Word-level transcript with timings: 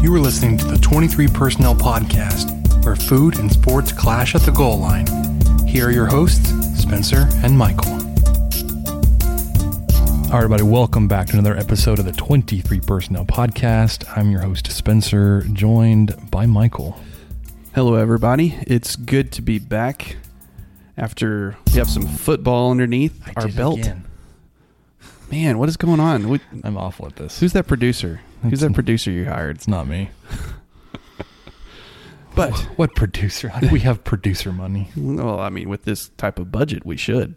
You 0.00 0.14
are 0.14 0.20
listening 0.20 0.56
to 0.58 0.64
the 0.64 0.78
23 0.78 1.26
Personnel 1.26 1.74
Podcast, 1.74 2.84
where 2.84 2.94
food 2.94 3.38
and 3.40 3.50
sports 3.50 3.90
clash 3.90 4.36
at 4.36 4.42
the 4.42 4.52
goal 4.52 4.78
line. 4.78 5.06
Here 5.66 5.88
are 5.88 5.90
your 5.90 6.06
hosts, 6.06 6.48
Spencer 6.80 7.28
and 7.42 7.58
Michael. 7.58 7.90
All 10.26 10.34
right, 10.34 10.44
everybody, 10.44 10.62
welcome 10.62 11.08
back 11.08 11.26
to 11.28 11.32
another 11.34 11.56
episode 11.56 11.98
of 11.98 12.04
the 12.04 12.12
23 12.12 12.80
Personnel 12.80 13.24
Podcast. 13.24 14.04
I'm 14.16 14.30
your 14.30 14.40
host, 14.40 14.70
Spencer, 14.70 15.42
joined 15.52 16.30
by 16.30 16.46
Michael. 16.46 16.98
Hello, 17.74 17.96
everybody. 17.96 18.56
It's 18.68 18.94
good 18.94 19.32
to 19.32 19.42
be 19.42 19.58
back 19.58 20.16
after 20.96 21.56
we 21.66 21.78
have 21.78 21.90
some 21.90 22.06
football 22.06 22.70
underneath 22.70 23.20
I 23.26 23.32
our 23.42 23.48
belt. 23.48 23.80
again. 23.80 24.07
Man, 25.30 25.58
what 25.58 25.68
is 25.68 25.76
going 25.76 26.00
on? 26.00 26.28
We- 26.28 26.40
I'm 26.64 26.76
awful 26.76 27.06
at 27.06 27.16
this. 27.16 27.40
who's 27.40 27.52
that 27.52 27.66
producer? 27.66 28.20
Who's 28.42 28.60
that 28.60 28.72
producer 28.72 29.10
you 29.10 29.26
hired? 29.26 29.56
It's 29.56 29.68
not 29.68 29.86
me. 29.86 30.10
But 32.38 32.56
What 32.76 32.94
producer? 32.94 33.48
How 33.48 33.58
do 33.58 33.68
we 33.68 33.80
have 33.80 34.04
producer 34.04 34.52
money? 34.52 34.90
well, 34.96 35.40
I 35.40 35.48
mean, 35.48 35.68
with 35.68 35.82
this 35.82 36.10
type 36.10 36.38
of 36.38 36.52
budget, 36.52 36.86
we 36.86 36.96
should. 36.96 37.34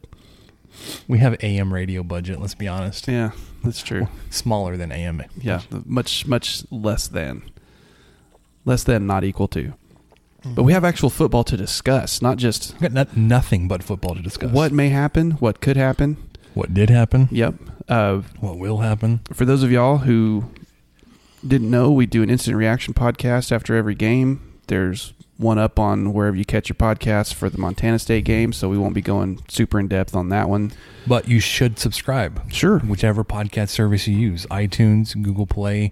We 1.07 1.17
have 1.17 1.35
AM 1.43 1.73
radio 1.73 2.03
budget, 2.03 2.39
let's 2.39 2.53
be 2.53 2.67
honest. 2.67 3.07
Yeah, 3.07 3.31
that's 3.63 3.81
true. 3.81 4.07
Smaller 4.29 4.77
than 4.77 4.91
AM. 4.91 5.23
Yeah, 5.35 5.61
much 5.85 6.27
much 6.27 6.65
less 6.69 7.07
than, 7.07 7.41
less 8.63 8.83
than, 8.83 9.07
not 9.07 9.23
equal 9.23 9.47
to. 9.49 9.73
But 10.43 10.49
we 10.49 10.53
mm-hmm. 10.53 10.69
have 10.69 10.85
actual 10.85 11.09
football 11.09 11.43
to 11.45 11.57
discuss, 11.57 12.21
not 12.21 12.37
just 12.37 12.79
got 12.79 12.93
not, 12.93 13.17
nothing 13.17 13.67
but 13.67 13.81
football 13.81 14.13
to 14.13 14.21
discuss. 14.21 14.51
what 14.51 14.71
may 14.71 14.89
happen, 14.89 15.31
what 15.31 15.61
could 15.61 15.77
happen. 15.77 16.17
What 16.53 16.75
did 16.75 16.91
happen? 16.91 17.27
Yep. 17.31 17.55
Uh, 17.91 18.21
What 18.39 18.57
will 18.57 18.77
happen? 18.77 19.19
for 19.33 19.45
those 19.45 19.63
of 19.63 19.71
y'all 19.71 19.97
who 19.99 20.45
didn't 21.47 21.69
know, 21.69 21.91
we 21.91 22.05
do 22.05 22.23
an 22.23 22.29
instant 22.29 22.55
reaction 22.57 22.93
podcast 22.93 23.51
after 23.51 23.75
every 23.75 23.95
game. 23.95 24.39
There's 24.67 25.13
one 25.37 25.57
up 25.57 25.79
on 25.79 26.13
wherever 26.13 26.37
you 26.37 26.45
catch 26.45 26.69
your 26.69 26.75
podcasts 26.75 27.33
for 27.33 27.49
the 27.49 27.57
Montana 27.57 27.97
State 27.99 28.23
game, 28.25 28.53
so 28.53 28.69
we 28.69 28.77
won't 28.77 28.93
be 28.93 29.01
going 29.01 29.39
super 29.49 29.79
in 29.79 29.87
depth 29.87 30.15
on 30.15 30.29
that 30.29 30.47
one. 30.47 30.71
But 31.07 31.27
you 31.27 31.39
should 31.39 31.79
subscribe. 31.79 32.51
Sure. 32.53 32.79
Whichever 32.79 33.23
podcast 33.23 33.69
service 33.69 34.07
you 34.07 34.15
use 34.15 34.45
iTunes, 34.51 35.19
Google 35.21 35.47
Play, 35.47 35.91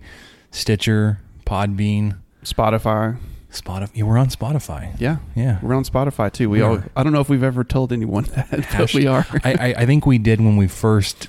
Stitcher, 0.52 1.20
Podbean, 1.46 2.18
Spotify. 2.46 3.18
Spotify. 3.52 3.90
Yeah, 3.96 4.04
we're 4.04 4.20
on 4.20 4.28
Spotify. 4.30 4.98
Yeah. 5.02 5.18
Yeah. 5.36 5.58
We're 5.64 5.74
on 5.74 5.84
Spotify 5.84 6.32
too. 6.32 6.50
We 6.52 6.60
We 6.60 6.64
all, 6.64 6.76
are. 6.78 6.90
I 6.96 7.02
don't 7.02 7.12
know 7.12 7.20
if 7.22 7.28
we've 7.30 7.42
ever 7.44 7.64
told 7.64 7.92
anyone 7.92 8.24
that, 8.36 8.68
but 8.78 8.94
we 8.94 9.08
are. 9.08 9.26
I, 9.44 9.74
I 9.80 9.86
think 9.88 10.06
we 10.06 10.20
did 10.20 10.40
when 10.40 10.56
we 10.56 10.68
first 10.68 11.28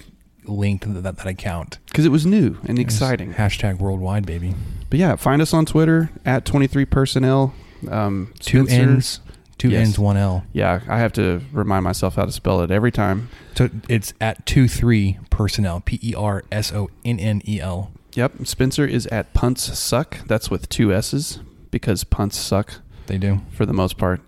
linked 0.51 0.93
that, 0.93 1.01
that, 1.03 1.17
that 1.19 1.27
account. 1.27 1.79
Because 1.87 2.05
it 2.05 2.11
was 2.11 2.27
new 2.27 2.59
and 2.65 2.79
was 2.79 2.81
exciting. 2.81 3.35
Hashtag 3.35 3.79
worldwide, 3.79 4.27
baby. 4.27 4.55
But 4.91 4.99
yeah, 4.99 5.17
find 5.17 5.41
us 5.41 5.55
on 5.55 5.65
Twitter 5.67 6.11
at 6.27 6.45
23 6.45 6.85
personnel. 6.85 7.55
Um, 7.89 8.33
Two 8.41 8.67
Spencer- 8.67 8.91
N's, 8.91 9.21
two 9.57 9.71
Yes. 9.71 9.87
N's, 9.89 9.99
one 9.99 10.17
L. 10.17 10.45
Yeah, 10.53 10.81
I 10.89 10.99
have 10.99 11.13
to 11.15 11.41
remind 11.53 11.85
myself 11.85 12.17
how 12.17 12.25
to 12.25 12.33
spell 12.33 12.61
it 12.63 12.71
every 12.71 12.91
time. 12.93 13.29
So 13.55 13.71
it's 13.89 14.13
at 14.21 14.45
two 14.47 14.69
three 14.69 15.19
personnel. 15.31 15.81
P 15.81 15.99
E 16.03 16.15
R 16.15 16.45
S 16.51 16.73
O 16.73 16.91
N 17.05 17.19
N 17.21 17.41
E 17.47 17.61
L. 17.61 17.91
Yep. 18.15 18.45
Spencer 18.47 18.85
is 18.87 19.07
at 19.07 19.33
punts 19.35 19.79
suck. 19.79 20.19
That's 20.27 20.51
with 20.51 20.69
two 20.69 20.93
S's 20.93 21.39
because 21.71 22.03
punts 22.05 22.37
suck 22.39 22.75
They 23.07 23.17
do. 23.19 23.41
for 23.53 23.65
the 23.65 23.73
most 23.73 23.97
part, 23.97 24.21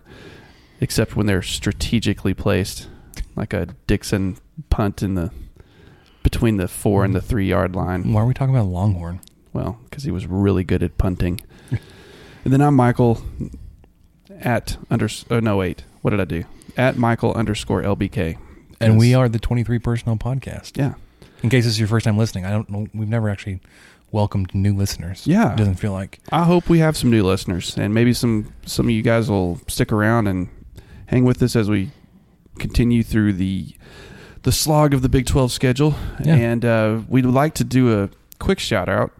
except 0.79 1.15
when 1.15 1.25
they're 1.25 1.41
strategically 1.41 2.33
placed, 2.33 2.87
like 3.35 3.53
a 3.53 3.67
Dickson 3.87 4.37
punt 4.69 5.03
in 5.03 5.15
the 5.15 5.31
between 6.23 6.57
the 6.57 6.67
four 6.67 7.03
and 7.05 7.13
the 7.13 7.21
three 7.21 7.47
yard 7.47 7.75
line. 7.75 8.11
Why 8.13 8.21
are 8.21 8.25
we 8.25 8.33
talking 8.33 8.55
about 8.55 8.67
Longhorn? 8.67 9.19
Well, 9.51 9.77
because 9.85 10.03
he 10.03 10.11
was 10.11 10.25
really 10.25 10.63
good 10.63 10.81
at 10.81 10.97
punting. 10.97 11.41
and 12.43 12.51
then 12.53 12.61
I'm 12.61 12.75
Michael 12.75 13.21
at 14.39 14.77
under. 14.89 15.07
Oh 15.29 15.39
no, 15.39 15.57
wait. 15.57 15.83
What 16.01 16.11
did 16.11 16.19
I 16.19 16.25
do? 16.25 16.43
At 16.75 16.97
Michael 16.97 17.33
underscore 17.33 17.81
LBK. 17.83 18.37
And 18.79 18.97
we 18.97 19.13
are 19.13 19.29
the 19.29 19.39
23 19.39 19.79
Personnel 19.79 20.17
Podcast. 20.17 20.77
Yeah. 20.77 20.95
In 21.41 21.49
case 21.49 21.63
this 21.65 21.73
is 21.73 21.79
your 21.79 21.87
first 21.87 22.03
time 22.05 22.17
listening, 22.17 22.45
I 22.45 22.51
don't 22.51 22.69
know. 22.69 22.87
We've 22.93 23.07
never 23.07 23.29
actually 23.29 23.61
welcomed 24.11 24.53
new 24.53 24.73
listeners. 24.75 25.25
Yeah. 25.27 25.53
It 25.53 25.57
doesn't 25.57 25.75
feel 25.75 25.91
like. 25.93 26.19
I 26.31 26.43
hope 26.43 26.67
we 26.69 26.79
have 26.79 26.97
some 26.97 27.09
new 27.09 27.23
listeners, 27.23 27.77
and 27.77 27.93
maybe 27.93 28.13
some 28.13 28.53
some 28.65 28.87
of 28.87 28.91
you 28.91 29.01
guys 29.01 29.29
will 29.29 29.59
stick 29.67 29.91
around 29.91 30.27
and 30.27 30.49
hang 31.07 31.25
with 31.25 31.41
us 31.43 31.55
as 31.55 31.69
we 31.69 31.91
continue 32.59 33.03
through 33.03 33.33
the 33.33 33.75
the 34.43 34.51
slog 34.51 34.93
of 34.93 35.01
the 35.01 35.09
Big 35.09 35.25
Twelve 35.25 35.51
schedule. 35.51 35.95
Yeah. 36.23 36.35
And 36.35 36.63
uh, 36.65 37.01
we'd 37.07 37.25
like 37.25 37.53
to 37.55 37.63
do 37.63 38.03
a 38.03 38.09
quick 38.39 38.59
shout 38.59 38.87
out, 38.89 39.11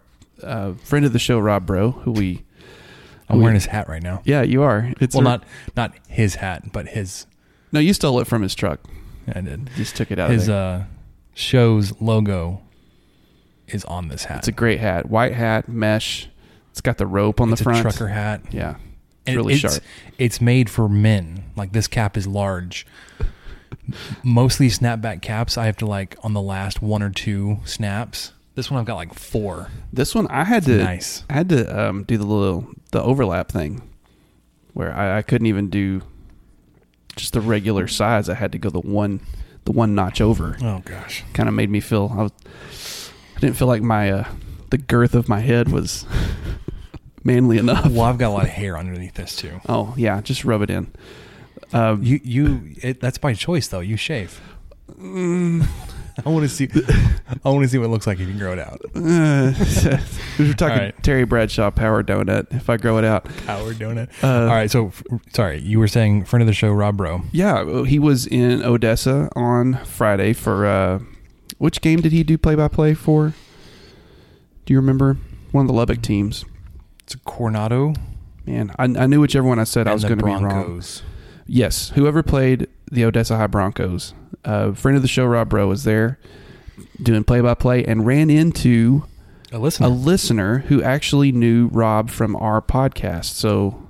uh, 0.41 0.73
friend 0.84 1.06
of 1.06 1.13
the 1.13 1.19
show, 1.19 1.39
Rob 1.39 1.66
Bro, 1.66 1.91
who 1.91 2.11
we 2.11 2.44
I'm 3.29 3.38
we- 3.38 3.44
wearing 3.44 3.56
his 3.56 3.66
hat 3.67 3.88
right 3.89 4.03
now. 4.03 4.22
yeah 4.25 4.41
you 4.44 4.61
are. 4.63 4.94
It's 5.00 5.16
well, 5.16 5.22
a- 5.22 5.29
not 5.29 5.44
not 5.75 5.94
his 6.07 6.35
hat, 6.35 6.72
but 6.72 6.88
his. 6.89 7.25
no 7.72 7.79
you 7.79 7.94
stole 7.94 8.19
it 8.19 8.28
from 8.28 8.41
his 8.41 8.53
truck. 8.56 8.79
I 9.34 9.39
did. 9.41 9.69
Just 9.78 9.95
took 9.95 10.11
it 10.11 10.19
out. 10.19 10.29
His 10.31 10.50
uh, 10.50 10.84
show's 11.34 12.00
logo 12.01 12.61
is 13.67 13.85
on 13.85 14.09
this 14.09 14.25
hat. 14.25 14.40
it's 14.40 14.47
a 14.50 14.51
great 14.51 14.79
hat, 14.79 15.09
white 15.09 15.34
hat, 15.34 15.69
mesh. 15.69 16.28
It's 16.72 16.81
got 16.81 16.97
the 16.97 17.07
rope 17.07 17.40
on 17.40 17.50
It's 17.51 17.59
the 17.59 17.63
front. 17.63 17.79
a 17.79 17.81
trucker 17.84 18.07
hat. 18.09 18.41
Yeah, 18.51 18.72
it's 18.72 18.79
And 19.28 19.38
really 19.38 19.53
it's, 19.53 19.61
sharp. 19.61 19.81
It's 20.17 20.41
made 20.41 20.69
for 20.69 20.90
men. 20.90 21.45
Like 21.55 21.72
this 21.72 21.88
cap 21.88 22.17
is 22.17 22.28
large. 22.28 22.85
Mostly 24.24 24.68
snapback 24.68 25.22
caps. 25.22 25.58
I 25.58 25.66
have 25.66 25.78
to 25.78 25.86
like 25.86 26.16
on 26.24 26.34
the 26.34 26.42
last 26.42 26.82
one 26.82 27.04
or 27.04 27.10
two 27.10 27.60
snaps. 27.66 28.32
This 28.56 28.70
one 28.70 28.80
I've 28.80 28.86
got 28.86 28.96
like 28.96 29.14
four. 29.14 29.70
This 29.92 30.14
one 30.14 30.28
I 30.28 30.44
had 30.44 30.64
to 30.66 30.78
Nice. 30.78 31.24
I 31.30 31.34
had 31.34 31.50
to 31.50 31.88
um, 31.90 32.04
do 32.04 32.18
the 32.18 32.26
little 32.26 32.68
the 32.92 33.02
overlap 33.02 33.52
thing 33.52 33.82
where 34.74 34.94
I, 34.94 35.20
I 35.20 35.22
couldn't 35.22 35.48
even 35.48 35.70
do 35.70 36.02
just 37.16 37.34
the 37.34 37.42
regular 37.42 37.88
size. 37.88 38.30
I 38.30 38.36
had 38.36 38.52
to 38.54 38.58
go 38.58 38.70
the 38.70 38.80
one 38.80 39.22
the 39.66 39.72
one 39.72 39.96
notch 39.96 40.22
over. 40.22 40.58
Oh 40.62 40.82
gosh. 40.86 41.24
Kind 41.34 41.50
of 41.50 41.56
made 41.56 41.70
me 41.70 41.80
feel 41.80 42.12
I 42.16 42.24
was 42.24 43.12
I 43.36 43.40
didn't 43.40 43.58
feel 43.58 43.68
like 43.68 43.82
my 43.82 44.12
uh, 44.12 44.28
the 44.70 44.78
girth 44.78 45.16
of 45.16 45.28
my 45.28 45.40
head 45.40 45.70
was 45.70 46.06
manly 47.24 47.58
enough. 47.58 47.88
Well, 47.92 48.04
I've 48.04 48.18
got 48.18 48.30
a 48.30 48.34
lot 48.34 48.44
of 48.44 48.50
hair 48.50 48.78
underneath 48.78 49.16
this 49.16 49.36
too. 49.36 49.62
Oh 49.68 49.94
yeah, 49.98 50.22
just 50.22 50.46
rub 50.46 50.62
it 50.62 50.70
in. 50.70 50.92
Um, 51.73 52.03
You 52.03 52.19
you 52.23 52.75
it, 52.81 53.00
that's 53.01 53.17
by 53.17 53.34
choice 53.34 53.67
though. 53.67 53.79
You 53.79 53.97
shave. 53.97 54.39
mm, 54.91 55.66
I 56.25 56.29
want 56.29 56.44
to 56.44 56.50
see. 56.50 56.69
I 57.44 57.50
want 57.50 57.63
to 57.63 57.67
see 57.69 57.79
what 57.79 57.85
it 57.85 57.89
looks 57.89 58.06
like 58.06 58.19
if 58.19 58.28
you 58.28 58.35
grow 58.38 58.53
it 58.53 58.59
out. 58.59 58.79
uh, 58.95 59.51
we 60.38 60.47
were 60.47 60.53
talking 60.53 60.78
All 60.78 60.84
right. 60.85 61.03
Terry 61.03 61.25
Bradshaw 61.25 61.72
power 61.72 62.03
donut. 62.03 62.53
If 62.53 62.69
I 62.69 62.78
grow 62.78 63.00
it 63.00 63.03
out, 63.03 63.25
power 63.47 63.73
donut. 63.73 64.09
Uh, 64.23 64.28
All 64.44 64.56
right. 64.56 64.69
So 64.69 64.88
f- 64.88 65.03
sorry, 65.34 65.59
you 65.61 65.79
were 65.79 65.88
saying 65.88 66.25
friend 66.25 66.41
of 66.44 66.47
the 66.47 66.53
show, 66.53 66.72
Rob 66.72 66.97
Bro. 66.97 67.23
Yeah, 67.31 67.84
he 67.85 67.97
was 67.97 68.28
in 68.28 68.61
Odessa 68.63 69.29
on 69.35 69.84
Friday 69.85 70.34
for 70.34 70.67
uh, 70.67 71.00
which 71.57 71.81
game 71.81 72.01
did 72.01 72.11
he 72.11 72.23
do 72.23 72.38
play 72.38 72.53
by 72.53 72.67
play 72.67 72.94
for? 72.94 73.34
Do 74.66 74.73
you 74.73 74.79
remember 74.79 75.17
one 75.51 75.63
of 75.66 75.67
the 75.67 75.73
Lubbock 75.73 76.01
teams? 76.03 76.45
It's 76.99 77.16
a 77.16 77.19
Coronado. 77.19 77.93
Man, 78.46 78.72
I, 78.78 78.84
I 78.84 79.08
knew 79.08 79.19
whichever 79.22 79.47
one 79.47 79.58
I 79.59 79.64
said 79.64 79.87
I 79.87 79.93
was 79.93 80.03
going 80.03 80.19
to 80.19 80.26
be 80.26 80.31
wrong. 80.31 80.81
Yes, 81.45 81.90
whoever 81.90 82.23
played 82.23 82.67
the 82.91 83.03
Odessa 83.05 83.37
High 83.37 83.47
Broncos. 83.47 84.13
Uh, 84.45 84.72
friend 84.73 84.95
of 84.95 85.01
the 85.01 85.07
show, 85.07 85.25
Rob 85.25 85.49
Bro, 85.49 85.67
was 85.67 85.84
there 85.84 86.19
doing 87.01 87.23
play 87.23 87.41
by 87.41 87.53
play 87.53 87.84
and 87.85 88.05
ran 88.05 88.29
into 88.29 89.03
A 89.51 89.59
listener. 89.59 89.87
a 89.87 89.90
listener 89.90 90.57
who 90.67 90.81
actually 90.84 91.31
knew 91.31 91.67
Rob 91.72 92.09
from 92.09 92.35
our 92.37 92.61
podcast. 92.61 93.25
So, 93.25 93.81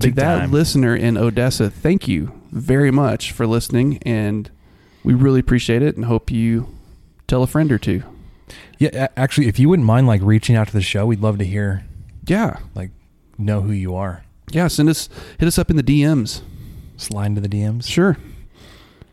to 0.00 0.08
Big 0.08 0.14
that 0.16 0.40
time. 0.40 0.52
listener 0.52 0.94
in 0.96 1.16
Odessa, 1.16 1.70
thank 1.70 2.08
you 2.08 2.32
very 2.50 2.90
much 2.90 3.32
for 3.32 3.46
listening, 3.46 3.98
and 4.02 4.50
we 5.04 5.14
really 5.14 5.40
appreciate 5.40 5.82
it, 5.82 5.96
and 5.96 6.04
hope 6.06 6.30
you 6.30 6.68
tell 7.28 7.42
a 7.42 7.46
friend 7.46 7.70
or 7.70 7.78
two. 7.78 8.02
yeah. 8.78 9.08
Actually, 9.16 9.46
if 9.48 9.58
you 9.58 9.68
wouldn't 9.68 9.86
mind 9.86 10.06
like 10.06 10.20
reaching 10.22 10.56
out 10.56 10.66
to 10.68 10.72
the 10.72 10.82
show, 10.82 11.06
we'd 11.06 11.20
love 11.20 11.38
to 11.38 11.44
hear 11.44 11.84
Yeah, 12.26 12.58
like 12.74 12.90
know 13.38 13.60
who 13.62 13.72
you 13.72 13.94
are. 13.94 14.24
yeah. 14.50 14.68
Send 14.68 14.88
us, 14.88 15.08
hit 15.38 15.46
us 15.46 15.58
up 15.58 15.70
in 15.70 15.76
the 15.76 15.82
DMs. 15.82 16.42
Slide 17.04 17.26
into 17.26 17.40
the 17.40 17.48
DMs. 17.48 17.86
Sure. 17.88 18.16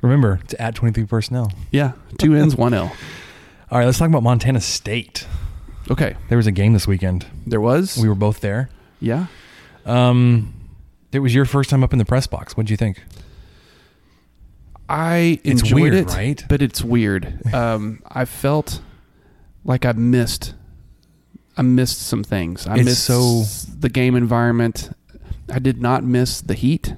Remember, 0.01 0.39
it's 0.43 0.55
at 0.59 0.73
23 0.75 1.05
personnel. 1.05 1.51
Yeah, 1.71 1.91
two 2.17 2.35
N's, 2.35 2.55
one 2.55 2.73
L. 2.73 2.85
All 3.71 3.77
right, 3.77 3.85
let's 3.85 3.99
talk 3.99 4.09
about 4.09 4.23
Montana 4.23 4.59
State. 4.61 5.27
Okay, 5.89 6.15
There 6.29 6.37
was 6.37 6.47
a 6.47 6.51
game 6.51 6.73
this 6.73 6.87
weekend. 6.87 7.25
there 7.45 7.61
was. 7.61 7.97
We 7.97 8.07
were 8.09 8.15
both 8.15 8.39
there. 8.41 8.69
yeah. 8.99 9.27
Um, 9.85 10.53
it 11.11 11.19
was 11.19 11.33
your 11.35 11.45
first 11.45 11.69
time 11.69 11.83
up 11.83 11.91
in 11.91 11.99
the 11.99 12.05
press 12.05 12.27
box. 12.27 12.55
What'd 12.55 12.69
you 12.69 12.77
think? 12.77 13.01
I 14.89 15.39
It's 15.43 15.61
enjoyed 15.61 15.81
weird, 15.81 15.93
it, 15.93 16.07
right? 16.09 16.43
But 16.49 16.61
it's 16.61 16.83
weird. 16.83 17.39
Um, 17.53 18.01
I 18.07 18.25
felt 18.25 18.81
like 19.65 19.85
I 19.85 19.91
missed. 19.93 20.53
I 21.57 21.61
missed 21.63 22.01
some 22.01 22.23
things. 22.23 22.65
I 22.67 22.75
It's 22.77 22.85
missed 22.85 23.03
so- 23.05 23.43
the 23.77 23.89
game 23.89 24.15
environment. 24.15 24.89
I 25.49 25.59
did 25.59 25.81
not 25.81 26.03
miss 26.03 26.39
the 26.41 26.53
heat. 26.53 26.95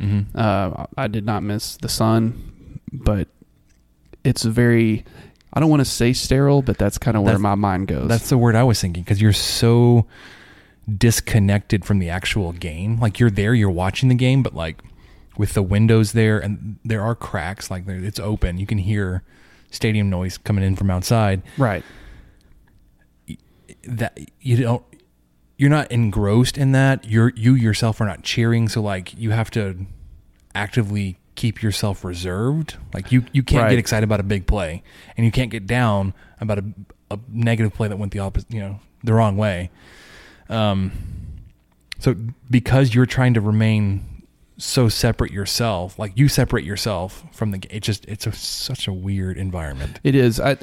Mm-hmm. 0.00 0.36
Uh, 0.36 0.86
I 0.96 1.06
did 1.08 1.24
not 1.26 1.42
miss 1.42 1.76
the 1.76 1.88
sun, 1.88 2.80
but 2.92 3.28
it's 4.24 4.42
very. 4.44 5.04
I 5.52 5.60
don't 5.60 5.68
want 5.70 5.80
to 5.80 5.84
say 5.84 6.12
sterile, 6.12 6.62
but 6.62 6.78
that's 6.78 6.96
kind 6.98 7.16
of 7.16 7.24
where 7.24 7.32
That's- 7.32 7.42
my 7.42 7.54
mind 7.56 7.88
goes. 7.88 8.08
That's 8.08 8.28
the 8.28 8.38
word 8.38 8.54
I 8.54 8.62
was 8.62 8.80
thinking 8.80 9.02
because 9.02 9.20
you're 9.20 9.32
so 9.32 10.06
disconnected 10.96 11.84
from 11.84 11.98
the 11.98 12.08
actual 12.08 12.52
game. 12.52 12.98
Like 13.00 13.18
you're 13.20 13.30
there, 13.30 13.52
you're 13.54 13.70
watching 13.70 14.08
the 14.08 14.14
game, 14.14 14.42
but 14.42 14.54
like 14.54 14.80
with 15.36 15.54
the 15.54 15.62
windows 15.62 16.12
there 16.12 16.38
and 16.38 16.78
there 16.84 17.02
are 17.02 17.14
cracks, 17.14 17.70
like 17.70 17.86
it's 17.88 18.20
open. 18.20 18.58
You 18.58 18.66
can 18.66 18.78
hear 18.78 19.22
stadium 19.70 20.08
noise 20.10 20.38
coming 20.38 20.64
in 20.64 20.76
from 20.76 20.90
outside. 20.90 21.42
right. 21.58 21.84
That 23.84 24.18
you 24.40 24.56
don't. 24.58 24.82
You're 25.60 25.68
not 25.68 25.92
engrossed 25.92 26.56
in 26.56 26.72
that. 26.72 27.04
You're 27.04 27.34
you 27.36 27.52
yourself 27.54 28.00
are 28.00 28.06
not 28.06 28.22
cheering. 28.22 28.66
So 28.70 28.80
like 28.80 29.12
you 29.18 29.30
have 29.32 29.50
to 29.50 29.76
actively 30.54 31.18
keep 31.34 31.62
yourself 31.62 32.02
reserved. 32.02 32.78
Like 32.94 33.12
you 33.12 33.26
you 33.32 33.42
can't 33.42 33.64
Right. 33.64 33.70
get 33.70 33.78
excited 33.78 34.04
about 34.04 34.20
a 34.20 34.22
big 34.22 34.46
play, 34.46 34.82
and 35.18 35.26
you 35.26 35.30
can't 35.30 35.50
get 35.50 35.66
down 35.66 36.14
about 36.40 36.60
a, 36.60 36.64
a 37.10 37.18
negative 37.28 37.74
play 37.74 37.88
that 37.88 37.98
went 37.98 38.12
the 38.12 38.20
opposite, 38.20 38.50
you 38.50 38.60
know, 38.60 38.80
the 39.04 39.12
wrong 39.12 39.36
way. 39.36 39.68
Um, 40.48 40.92
so 41.98 42.14
because 42.50 42.94
you're 42.94 43.04
trying 43.04 43.34
to 43.34 43.42
remain 43.42 44.24
so 44.56 44.88
separate 44.88 45.30
yourself, 45.30 45.98
like 45.98 46.12
you 46.16 46.28
separate 46.28 46.64
yourself 46.64 47.24
from 47.32 47.50
the 47.50 47.58
game, 47.58 47.70
it 47.76 47.80
just 47.82 48.06
it's 48.06 48.26
a, 48.26 48.32
such 48.32 48.88
a 48.88 48.94
weird 48.94 49.36
environment. 49.36 50.00
It 50.02 50.14
is. 50.14 50.40
I 50.40 50.56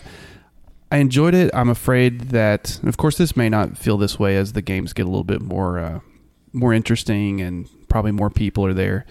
I 0.92 0.98
enjoyed 0.98 1.34
it. 1.34 1.51
I'm 1.54 1.69
afraid 1.69 2.30
that, 2.30 2.80
of 2.84 2.98
course, 2.98 3.18
this 3.18 3.36
may 3.36 3.50
not 3.50 3.78
feel 3.78 3.98
this 3.98 4.18
way 4.18 4.38
as 4.38 4.54
the 4.54 4.62
games 4.62 4.94
get 4.94 5.06
a 5.06 5.10
little 5.10 5.24
bit 5.24 5.42
more 5.42 5.80
uh, 5.80 6.00
more 6.54 6.74
interesting 6.74 7.42
and 7.42 7.69
probably 7.89 8.12
more 8.12 8.30
people 8.30 8.66
are 8.66 8.74
there. 8.74 9.06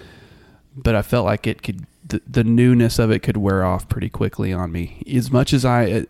But 0.75 0.95
I 0.95 1.03
felt 1.03 1.25
like 1.25 1.47
it 1.47 1.63
could 1.63 1.87
the, 2.09 2.23
the 2.27 2.45
newness 2.45 2.99
of 2.99 3.11
it 3.11 3.21
could 3.21 3.37
wear 3.37 3.65
off 3.65 3.89
pretty 3.89 4.09
quickly 4.09 4.53
on 4.53 4.73
me. 4.73 5.03
As 5.13 5.31
much 5.31 5.53
as 5.53 5.65
I, 5.65 5.91
uh, 5.91 6.03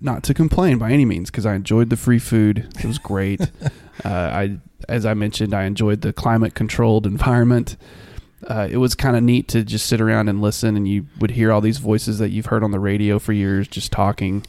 not 0.00 0.22
to 0.24 0.34
complain 0.34 0.78
by 0.78 0.92
any 0.92 1.04
means, 1.04 1.30
because 1.30 1.46
I 1.46 1.54
enjoyed 1.54 1.90
the 1.90 1.96
free 1.96 2.18
food. 2.18 2.68
It 2.78 2.84
was 2.84 2.98
great. 2.98 3.40
uh, 4.04 4.08
I, 4.08 4.58
as 4.88 5.04
I 5.04 5.14
mentioned, 5.14 5.54
I 5.54 5.64
enjoyed 5.64 6.02
the 6.02 6.12
climate 6.12 6.54
controlled 6.54 7.06
environment. 7.06 7.76
Uh, 8.46 8.68
it 8.70 8.78
was 8.78 8.94
kind 8.94 9.16
of 9.16 9.22
neat 9.22 9.48
to 9.48 9.62
just 9.62 9.86
sit 9.86 10.00
around 10.00 10.28
and 10.28 10.40
listen, 10.40 10.76
and 10.76 10.88
you 10.88 11.06
would 11.18 11.32
hear 11.32 11.52
all 11.52 11.60
these 11.60 11.78
voices 11.78 12.18
that 12.18 12.30
you've 12.30 12.46
heard 12.46 12.64
on 12.64 12.70
the 12.70 12.80
radio 12.80 13.18
for 13.18 13.32
years 13.32 13.68
just 13.68 13.92
talking, 13.92 14.44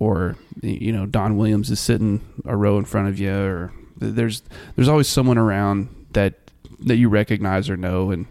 or 0.00 0.36
you 0.62 0.92
know, 0.92 1.06
Don 1.06 1.36
Williams 1.36 1.70
is 1.70 1.80
sitting 1.80 2.20
a 2.44 2.56
row 2.56 2.78
in 2.78 2.84
front 2.84 3.08
of 3.08 3.18
you, 3.18 3.34
or 3.34 3.72
there's 3.96 4.42
there's 4.76 4.88
always 4.88 5.08
someone 5.08 5.38
around 5.38 6.06
that 6.12 6.34
that 6.80 6.96
you 6.96 7.08
recognize 7.08 7.68
or 7.70 7.76
know, 7.76 8.10
and 8.10 8.26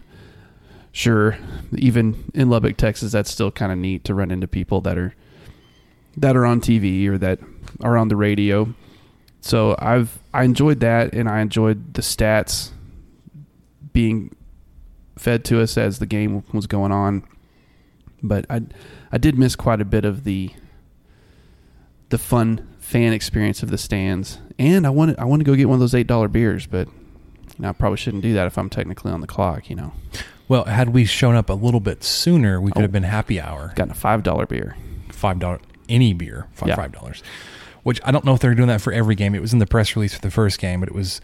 sure, 0.92 1.38
even 1.76 2.32
in 2.34 2.50
Lubbock, 2.50 2.78
Texas, 2.78 3.12
that's 3.12 3.32
still 3.32 3.52
kind 3.52 3.72
of 3.72 3.78
neat 3.78 4.04
to 4.06 4.14
run 4.14 4.32
into 4.32 4.48
people 4.48 4.82
that 4.82 4.98
are 4.98 5.14
that 6.18 6.36
are 6.36 6.46
on 6.46 6.62
TV 6.62 7.08
or 7.08 7.18
that 7.18 7.40
are 7.82 7.98
on 7.98 8.08
the 8.08 8.16
radio. 8.16 8.74
So 9.42 9.76
I've 9.80 10.20
I 10.34 10.44
enjoyed 10.44 10.80
that, 10.82 11.14
and 11.14 11.30
I 11.30 11.42
enjoyed 11.42 11.94
the 11.94 12.02
stats 12.02 12.72
being 13.92 14.36
fed 15.18 15.46
to 15.46 15.62
us 15.62 15.78
as 15.78 16.00
the 16.00 16.06
game 16.06 16.44
was 16.54 16.68
going 16.68 16.92
on. 16.92 17.24
But 18.22 18.46
I 18.50 18.62
I 19.12 19.18
did 19.18 19.38
miss 19.38 19.56
quite 19.56 19.82
a 19.82 19.86
bit 19.86 20.06
of 20.06 20.24
the 20.24 20.52
the 22.14 22.18
fun 22.20 22.68
fan 22.80 23.12
experience 23.12 23.64
of 23.64 23.72
the 23.72 23.78
stands, 23.78 24.38
and 24.60 24.86
I 24.86 24.92
wanted 24.92 25.18
I 25.18 25.26
want 25.26 25.40
to 25.40 25.44
go 25.44 25.56
get 25.56 25.68
one 25.68 25.74
of 25.74 25.80
those 25.80 25.96
eight 25.96 26.06
dollar 26.08 26.28
beers, 26.28 26.68
but 26.68 26.88
you 26.88 26.94
know, 27.60 27.70
I 27.70 27.72
probably 27.72 27.98
shouldn't 27.98 28.22
do 28.24 28.34
that 28.36 28.46
if 28.48 28.58
I'm 28.58 28.70
technically 28.70 29.12
on 29.12 29.22
the 29.22 29.28
clock. 29.28 29.70
You 29.70 29.76
know, 29.76 29.92
Well, 30.48 30.66
had 30.66 30.90
we 30.90 31.06
shown 31.06 31.36
up 31.36 31.50
a 31.50 31.54
little 31.54 31.80
bit 31.80 32.04
sooner, 32.04 32.62
we 32.62 32.72
could 32.72 32.80
Oh. 32.80 32.84
have 32.84 32.92
been 32.92 33.04
happy 33.04 33.40
hour. 33.42 33.74
gotten 33.76 33.92
a 33.92 33.96
five 33.96 34.22
dollar 34.24 34.46
beer. 34.46 34.76
five 35.10 35.40
dollar 35.40 35.60
any 35.90 36.14
beer 36.14 36.48
for 36.54 36.68
Yeah. 36.68 36.76
five 36.76 36.92
dollars. 36.92 37.24
Which 37.84 38.00
I 38.06 38.12
don't 38.12 38.24
know 38.26 38.34
if 38.34 38.40
they're 38.42 38.54
doing 38.56 38.68
that 38.70 38.82
for 38.82 38.94
every 38.94 39.16
game. 39.16 39.34
It 39.36 39.42
was 39.42 39.54
in 39.54 39.60
the 39.60 39.66
press 39.66 39.96
release 39.96 40.14
for 40.14 40.22
the 40.22 40.32
first 40.32 40.60
game, 40.60 40.80
but 40.82 40.90
it 40.90 40.96
was 40.96 41.20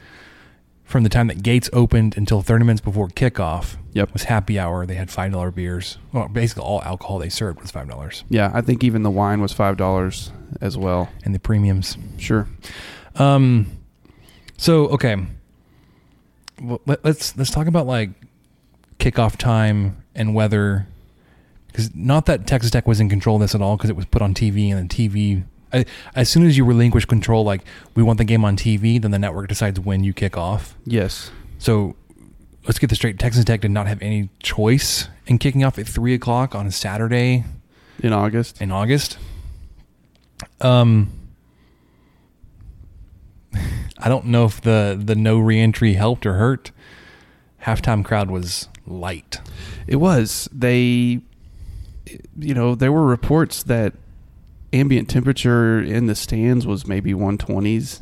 from 0.90 1.04
the 1.04 1.10
time 1.10 1.28
that 1.28 1.44
gates 1.44 1.70
opened 1.72 2.18
until 2.18 2.42
thirty 2.42 2.66
minutes 2.66 2.82
before 2.82 3.08
kickoff. 3.08 3.76
Yep. 3.94 4.14
was 4.14 4.24
happy 4.24 4.60
hour. 4.60 4.86
They 4.86 4.96
had 4.96 5.10
five 5.10 5.32
dollar 5.32 5.52
beers. 5.52 5.98
Well, 6.12 6.28
basically 6.28 6.64
all 6.64 6.82
alcohol 6.84 7.20
they 7.20 7.30
served 7.30 7.62
was 7.62 7.72
five 7.72 7.88
dollars, 7.88 8.24
Yeah, 8.30 8.52
I 8.54 8.62
think 8.62 8.84
even 8.84 9.04
the 9.04 9.10
wine 9.10 9.42
was 9.42 9.52
five 9.54 9.78
dollars 9.78 10.32
as 10.62 10.78
well. 10.78 11.10
and 11.24 11.34
the 11.34 11.40
premiums. 11.40 11.98
Sure. 12.18 12.48
Um, 13.16 13.68
so 14.58 14.88
okay, 14.90 15.16
well, 16.62 16.82
let, 16.86 17.04
let's 17.06 17.36
let's 17.38 17.52
talk 17.52 17.68
about 17.68 17.88
like 17.88 18.10
kickoff 19.00 19.38
time 19.38 20.04
and 20.16 20.36
weather, 20.36 20.88
because 21.68 21.94
not 21.96 22.26
that 22.26 22.46
Texas 22.46 22.72
Tech 22.72 22.88
was 22.88 23.00
in 23.00 23.10
control 23.10 23.38
of 23.38 23.42
this 23.42 23.56
at 23.56 23.62
all, 23.62 23.78
because 23.78 23.90
it 23.90 23.96
was 23.96 24.06
put 24.06 24.22
on 24.22 24.34
TV 24.34 24.76
and 24.76 24.90
the 24.90 24.94
TV. 25.10 25.44
I, 25.72 25.86
as 26.16 26.30
soon 26.30 26.46
as 26.46 26.58
you 26.58 26.66
relinquish 26.66 27.06
control, 27.06 27.44
like 27.44 27.62
we 27.96 28.04
want 28.04 28.18
the 28.18 28.24
game 28.26 28.44
on 28.46 28.56
TV, 28.58 29.02
then 29.02 29.12
the 29.12 29.20
network 29.20 29.48
decides 29.48 29.80
when 29.80 30.04
you 30.04 30.14
kick 30.14 30.38
off. 30.38 30.76
Yes. 30.86 31.32
So 31.58 31.96
let's 32.66 32.80
get 32.80 32.90
this 32.90 32.98
straight: 32.98 33.20
Texas 33.20 33.46
Tech 33.46 33.62
did 33.62 33.72
not 33.72 33.88
have 33.88 34.02
any 34.02 34.30
choice 34.42 35.10
in 35.28 35.38
kicking 35.38 35.64
off 35.64 35.78
at 35.78 35.88
three 35.88 36.14
o'clock 36.14 36.56
on 36.56 36.66
a 36.66 36.72
Saturday 36.72 37.44
In 38.02 38.14
August. 38.14 38.62
in 38.62 38.72
August. 38.72 39.18
Um, 40.62 41.12
I 43.98 44.08
don't 44.10 44.26
know 44.26 44.46
if 44.46 44.62
the 44.62 45.00
the 45.02 45.16
no 45.16 45.40
reentry 45.40 45.94
helped 45.94 46.26
or 46.26 46.34
hurt. 46.34 46.72
Halftime 47.64 48.06
crowd 48.06 48.32
was 48.32 48.70
light. 48.88 49.40
It 49.86 49.98
was. 49.98 50.48
They, 50.54 51.20
you 52.40 52.54
know, 52.54 52.74
there 52.76 52.92
were 52.92 53.06
reports 53.06 53.64
that 53.64 53.94
ambient 54.74 55.10
temperature 55.10 55.80
in 55.80 56.06
the 56.06 56.16
stands 56.16 56.66
was 56.66 56.88
maybe 56.88 57.14
120s. 57.14 58.02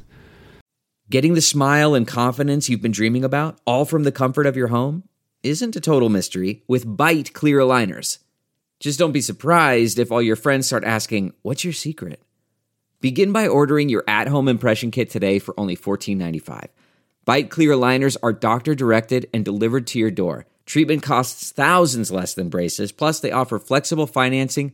Getting 1.09 1.35
the 1.35 1.41
smile 1.41 1.95
and 1.95 2.07
confidence 2.07 2.67
you've 2.67 2.81
been 2.81 2.91
dreaming 2.91 3.23
about, 3.23 3.59
all 3.65 3.85
from 3.85 4.03
the 4.03 4.11
comfort 4.11 4.45
of 4.45 4.57
your 4.57 4.67
home, 4.67 5.03
isn't 5.43 5.75
a 5.75 5.81
total 5.81 6.09
mystery 6.09 6.63
with 6.67 6.97
Byte 6.97 7.33
clear 7.33 7.59
aligners. 7.59 8.19
Just 8.79 8.99
don't 8.99 9.13
be 9.13 9.21
surprised 9.21 9.99
if 9.99 10.11
all 10.11 10.21
your 10.21 10.35
friends 10.35 10.67
start 10.67 10.83
asking, 10.83 11.33
What's 11.41 11.63
your 11.63 11.73
secret? 11.73 12.21
Begin 12.99 13.31
by 13.31 13.47
ordering 13.47 13.89
your 13.89 14.03
at 14.07 14.27
home 14.27 14.47
impression 14.47 14.91
kit 14.91 15.09
today 15.09 15.39
for 15.39 15.57
only 15.59 15.77
$14.95. 15.77 16.67
Byte 17.25 17.49
clear 17.49 17.71
aligners 17.71 18.17
are 18.21 18.33
doctor 18.33 18.75
directed 18.75 19.29
and 19.33 19.45
delivered 19.45 19.87
to 19.87 19.99
your 19.99 20.11
door. 20.11 20.45
Treatment 20.65 21.03
costs 21.03 21.51
thousands 21.51 22.11
less 22.11 22.33
than 22.33 22.49
braces, 22.49 22.91
plus, 22.91 23.19
they 23.19 23.31
offer 23.31 23.59
flexible 23.59 24.07
financing, 24.07 24.73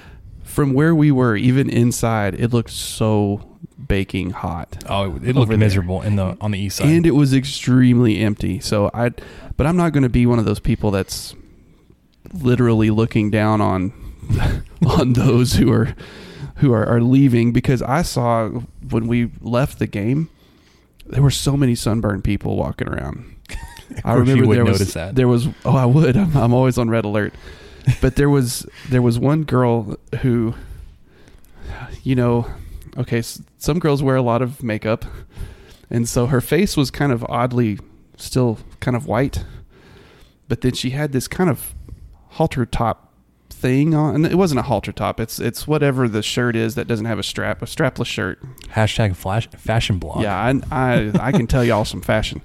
from 0.51 0.73
where 0.73 0.93
we 0.93 1.11
were, 1.11 1.35
even 1.35 1.69
inside, 1.69 2.35
it 2.35 2.51
looked 2.53 2.71
so 2.71 3.47
baking 3.87 4.29
hot, 4.31 4.83
Oh, 4.89 5.15
it, 5.23 5.35
looked 5.35 5.49
there. 5.49 5.57
miserable 5.57 6.01
in 6.01 6.15
the 6.15 6.37
on 6.39 6.51
the 6.51 6.59
east 6.59 6.77
side. 6.77 6.87
and 6.89 7.05
it 7.05 7.11
was 7.11 7.33
extremely 7.33 8.19
empty. 8.19 8.59
So 8.59 8.91
I, 8.93 9.09
but 9.57 9.65
I'm 9.67 9.75
not 9.77 9.91
going 9.93 10.03
to 10.03 10.09
be 10.09 10.25
one 10.25 10.39
of 10.39 10.45
those 10.45 10.59
people 10.59 10.91
that's 10.91 11.35
literally 12.33 12.89
looking 12.89 13.29
down 13.31 13.61
on 13.61 13.93
on 14.87 15.13
those 15.13 15.53
who 15.53 15.71
are 15.71 15.95
who 16.57 16.73
are, 16.73 16.85
are 16.85 17.01
leaving 17.01 17.51
because 17.51 17.81
I 17.81 18.01
saw 18.03 18.49
when 18.89 19.07
we 19.07 19.31
left 19.41 19.79
the 19.79 19.87
game, 19.87 20.29
there 21.07 21.21
were 21.23 21.31
so 21.31 21.57
many 21.57 21.75
sunburned 21.75 22.23
people 22.23 22.55
walking 22.55 22.87
around. 22.87 23.35
I 24.05 24.13
remember 24.13 24.45
there 24.53 24.63
was 24.63 24.79
notice 24.79 24.93
that. 24.93 25.15
there 25.15 25.27
was 25.27 25.47
oh 25.65 25.75
I 25.75 25.85
would 25.85 26.15
I'm, 26.23 26.35
I'm 26.37 26.53
always 26.53 26.77
on 26.77 26.89
red 26.89 27.03
alert, 27.03 27.33
but 28.01 28.15
there 28.15 28.29
was 28.29 28.65
there 28.89 29.01
was 29.01 29.19
one 29.19 29.43
girl 29.43 29.97
who, 30.21 30.53
you 32.03 32.15
know, 32.15 32.47
okay, 32.97 33.21
some 33.57 33.79
girls 33.79 34.03
wear 34.03 34.15
a 34.15 34.21
lot 34.21 34.41
of 34.41 34.63
makeup, 34.63 35.05
and 35.89 36.07
so 36.07 36.27
her 36.27 36.41
face 36.41 36.77
was 36.77 36.91
kind 36.91 37.11
of 37.11 37.25
oddly 37.29 37.79
still 38.17 38.59
kind 38.79 38.95
of 38.95 39.07
white, 39.07 39.43
but 40.47 40.61
then 40.61 40.73
she 40.73 40.91
had 40.91 41.11
this 41.11 41.27
kind 41.27 41.49
of 41.49 41.73
halter 42.29 42.65
top 42.65 43.11
thing 43.61 43.93
on. 43.93 44.15
And 44.15 44.25
it 44.25 44.35
wasn't 44.35 44.59
a 44.59 44.63
halter 44.63 44.91
top. 44.91 45.19
It's 45.19 45.39
it's 45.39 45.67
whatever 45.67 46.07
the 46.07 46.23
shirt 46.23 46.55
is 46.55 46.75
that 46.75 46.87
doesn't 46.87 47.05
have 47.05 47.19
a 47.19 47.23
strap, 47.23 47.61
a 47.61 47.65
strapless 47.65 48.07
shirt. 48.07 48.39
Hashtag 48.69 49.15
flash 49.15 49.47
fashion 49.49 49.99
blog. 49.99 50.23
Yeah, 50.23 50.35
I 50.35 50.59
I, 50.71 51.11
I 51.19 51.31
can 51.31 51.47
tell 51.47 51.63
y'all 51.63 51.85
some 51.85 52.01
fashion, 52.01 52.41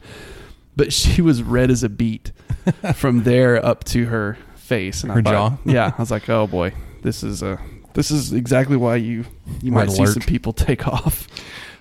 but 0.76 0.92
she 0.92 1.22
was 1.22 1.42
red 1.42 1.70
as 1.70 1.82
a 1.82 1.88
beet 1.88 2.32
from 2.94 3.22
there 3.22 3.64
up 3.64 3.84
to 3.84 4.06
her 4.06 4.38
face 4.66 5.02
and 5.02 5.12
I 5.12 5.16
thought- 5.16 5.24
jaw? 5.24 5.56
Yeah, 5.64 5.92
I 5.96 6.00
was 6.00 6.10
like, 6.10 6.28
oh 6.28 6.46
boy, 6.46 6.72
this 7.02 7.22
is 7.22 7.42
uh 7.42 7.56
this 7.94 8.10
is 8.10 8.32
exactly 8.32 8.76
why 8.76 8.96
you 8.96 9.24
you 9.62 9.72
might 9.72 9.88
Red 9.88 9.92
see 9.92 10.06
some 10.06 10.22
people 10.22 10.52
take 10.52 10.86
off. 10.86 11.26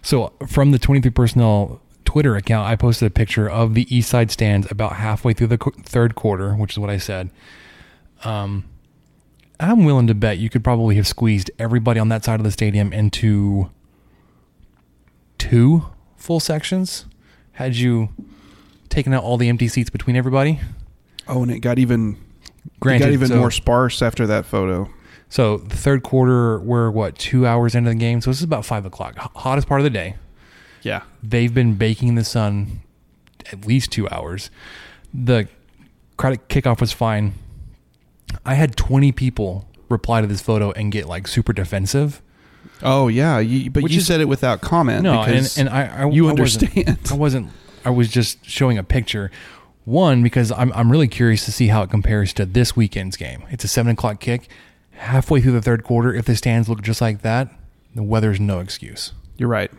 So 0.01 0.31
from 0.47 0.71
the 0.71 0.79
23 0.79 1.11
personnel 1.11 1.81
Twitter 2.05 2.35
account, 2.35 2.67
I 2.69 2.75
posted 2.75 3.07
a 3.07 3.09
picture 3.09 3.49
of 3.49 3.73
the 3.73 3.93
East 3.93 4.09
Side 4.09 4.29
stands 4.31 4.69
about 4.71 4.93
halfway 4.93 5.33
through 5.33 5.47
the 5.47 5.57
qu- 5.57 5.71
third 5.83 6.13
quarter, 6.15 6.53
which 6.53 6.71
is 6.73 6.79
what 6.79 6.89
I 6.91 6.97
said. 6.97 7.31
Um, 8.23 8.65
I'm 9.59 9.83
willing 9.83 10.07
to 10.07 10.13
bet 10.13 10.37
you 10.37 10.49
could 10.49 10.63
probably 10.63 10.95
have 10.95 11.07
squeezed 11.07 11.49
everybody 11.57 11.99
on 11.99 12.09
that 12.09 12.23
side 12.23 12.39
of 12.39 12.43
the 12.43 12.51
stadium 12.51 12.93
into 12.93 13.69
two 15.37 15.85
full 16.17 16.39
sections 16.39 17.05
had 17.53 17.75
you 17.75 18.09
taken 18.89 19.13
out 19.13 19.23
all 19.23 19.37
the 19.37 19.49
empty 19.49 19.67
seats 19.67 19.89
between 19.89 20.15
everybody. 20.15 20.59
Oh, 21.27 21.41
and 21.43 21.51
it 21.51 21.59
got 21.59 21.79
even 21.79 22.17
Granted, 22.79 23.05
it 23.05 23.07
got 23.07 23.13
even 23.13 23.27
so- 23.29 23.37
more 23.37 23.51
sparse 23.51 24.01
after 24.01 24.27
that 24.27 24.45
photo. 24.45 24.89
So 25.29 25.57
the 25.57 25.75
third 25.75 26.03
quarter, 26.03 26.59
we're 26.59 26.89
what 26.91 27.17
two 27.17 27.45
hours 27.47 27.73
into 27.75 27.89
the 27.89 27.95
game, 27.95 28.21
so 28.21 28.29
this 28.29 28.37
is 28.37 28.43
about 28.43 28.63
five 28.65 28.85
o'clock, 28.85 29.15
hottest 29.35 29.67
part 29.67 29.81
of 29.81 29.83
the 29.83 29.89
day. 29.89 30.15
Yeah. 30.83 31.01
they've 31.23 31.51
been 31.53 31.73
baking 31.75 32.09
in 32.09 32.15
the 32.15 32.23
sun 32.23 32.81
at 33.51 33.65
least 33.65 33.91
two 33.91 34.07
hours. 34.09 34.51
The 35.13 35.47
credit 36.17 36.47
kickoff 36.47 36.79
was 36.79 36.91
fine. 36.91 37.33
I 38.45 38.53
had 38.53 38.75
20 38.75 39.11
people 39.11 39.67
reply 39.89 40.21
to 40.21 40.27
this 40.27 40.41
photo 40.41 40.71
and 40.73 40.91
get 40.91 41.07
like 41.07 41.27
super 41.27 41.53
defensive. 41.53 42.21
Oh 42.83 43.07
yeah, 43.07 43.39
you, 43.39 43.71
but 43.71 43.81
Which 43.83 43.93
you 43.93 43.99
is- 43.99 44.05
said 44.07 44.21
it 44.21 44.25
without 44.27 44.61
comment. 44.61 45.01
No, 45.03 45.21
and, 45.21 45.31
because 45.31 45.57
and 45.57 45.69
I, 45.69 46.03
I 46.03 46.09
you 46.09 46.27
I 46.29 46.33
wasn't- 46.33 46.63
understand. 46.63 46.99
I 47.09 47.13
wasn't. 47.15 47.49
I 47.83 47.89
was 47.89 48.09
just 48.09 48.45
showing 48.45 48.77
a 48.77 48.83
picture. 48.83 49.31
One 49.85 50.23
because 50.23 50.51
I'm 50.51 50.73
I'm 50.73 50.91
really 50.91 51.07
curious 51.07 51.45
to 51.45 51.51
see 51.51 51.67
how 51.67 51.83
it 51.83 51.89
compares 51.89 52.33
to 52.33 52.45
this 52.45 52.75
weekend's 52.75 53.17
game. 53.17 53.43
It's 53.49 53.63
a 53.63 53.67
seven 53.67 53.91
o'clock 53.93 54.19
kick. 54.19 54.49
Halfway 54.91 55.41
through 55.41 55.51
the 55.51 55.61
third 55.61 55.83
quarter, 55.83 56.13
if 56.13 56.25
the 56.25 56.35
stands 56.35 56.67
look 56.69 56.81
just 56.81 57.01
like 57.01 57.21
that, 57.21 57.49
the 57.93 58.01
weather's 58.03 58.39
no 58.39 58.59
excuse. 58.59 59.11
You're 59.37 59.49
right. 59.49 59.71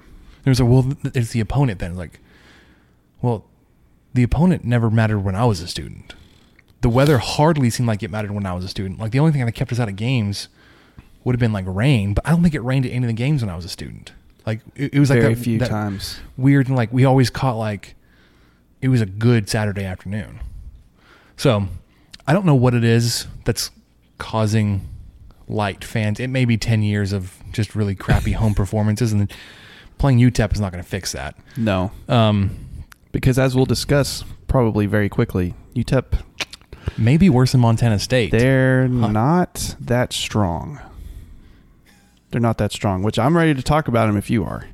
There's 0.44 0.60
a 0.60 0.64
well, 0.64 0.92
it's 1.14 1.32
the 1.32 1.40
opponent 1.40 1.80
then. 1.80 1.96
Like, 1.96 2.20
well, 3.20 3.44
the 4.14 4.22
opponent 4.22 4.64
never 4.64 4.90
mattered 4.90 5.20
when 5.20 5.34
I 5.34 5.44
was 5.44 5.60
a 5.60 5.66
student. 5.66 6.14
The 6.82 6.88
weather 6.88 7.18
hardly 7.18 7.70
seemed 7.70 7.88
like 7.88 8.02
it 8.04 8.10
mattered 8.10 8.30
when 8.30 8.46
I 8.46 8.52
was 8.52 8.64
a 8.64 8.68
student. 8.68 9.00
Like 9.00 9.10
the 9.10 9.18
only 9.18 9.32
thing 9.32 9.44
that 9.44 9.52
kept 9.52 9.72
us 9.72 9.80
out 9.80 9.88
of 9.88 9.96
games 9.96 10.48
would 11.24 11.34
have 11.34 11.40
been 11.40 11.52
like 11.52 11.64
rain, 11.66 12.14
but 12.14 12.24
I 12.24 12.30
don't 12.30 12.42
think 12.42 12.54
it 12.54 12.60
rained 12.60 12.86
at 12.86 12.92
any 12.92 13.04
of 13.04 13.08
the 13.08 13.12
games 13.12 13.42
when 13.42 13.50
I 13.50 13.56
was 13.56 13.64
a 13.64 13.68
student. 13.68 14.12
Like 14.46 14.60
it, 14.76 14.94
it 14.94 15.00
was 15.00 15.10
like 15.10 15.20
Very 15.20 15.34
that, 15.34 15.42
few 15.42 15.58
that 15.58 15.68
times. 15.70 16.20
weird 16.36 16.68
and 16.68 16.76
like 16.76 16.92
we 16.92 17.04
always 17.04 17.28
caught 17.30 17.56
like 17.56 17.95
it 18.80 18.88
was 18.88 19.00
a 19.00 19.06
good 19.06 19.48
Saturday 19.48 19.84
afternoon. 19.84 20.40
So 21.36 21.66
I 22.26 22.32
don't 22.32 22.46
know 22.46 22.54
what 22.54 22.74
it 22.74 22.84
is 22.84 23.26
that's 23.44 23.70
causing 24.18 24.86
light 25.48 25.84
fans. 25.84 26.18
It 26.20 26.28
may 26.28 26.44
be 26.44 26.56
ten 26.56 26.82
years 26.82 27.12
of 27.12 27.38
just 27.52 27.74
really 27.74 27.94
crappy 27.94 28.32
home 28.32 28.54
performances, 28.62 29.12
and 29.12 29.32
playing 29.98 30.18
UTEP 30.18 30.52
is 30.54 30.60
not 30.60 30.72
going 30.72 30.82
to 30.82 30.88
fix 30.88 31.12
that. 31.12 31.36
No, 31.56 31.90
Um, 32.08 32.56
because 33.12 33.38
as 33.38 33.54
we'll 33.56 33.64
discuss 33.66 34.24
probably 34.48 34.86
very 34.86 35.08
quickly, 35.08 35.54
UTEP 35.74 36.20
maybe 36.98 37.28
worse 37.30 37.52
than 37.52 37.60
Montana 37.60 37.98
State. 37.98 38.30
they're 38.30 38.88
not 38.88 39.74
that 39.80 40.12
strong. 40.12 40.80
They're 42.30 42.40
not 42.40 42.58
that 42.58 42.72
strong, 42.72 43.02
which 43.02 43.18
I'm 43.18 43.36
ready 43.36 43.54
to 43.54 43.62
talk 43.62 43.88
about 43.88 44.06
them 44.06 44.16
if 44.16 44.28
you 44.30 44.44
are. 44.44 44.66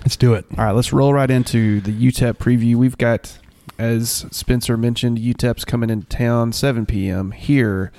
Let's 0.00 0.16
do 0.16 0.32
it. 0.34 0.46
All 0.56 0.64
right, 0.64 0.72
let's 0.72 0.92
roll 0.92 1.12
right 1.12 1.30
into 1.30 1.80
the 1.80 1.92
UTEP 1.92 2.34
preview. 2.38 2.76
We've 2.76 2.96
got, 2.96 3.36
as 3.78 4.26
Spencer 4.30 4.76
mentioned, 4.76 5.18
UTEP's 5.18 5.64
coming 5.64 5.90
into 5.90 6.06
town 6.06 6.52
7 6.52 6.86
p.m. 6.86 7.30
here 7.32 7.92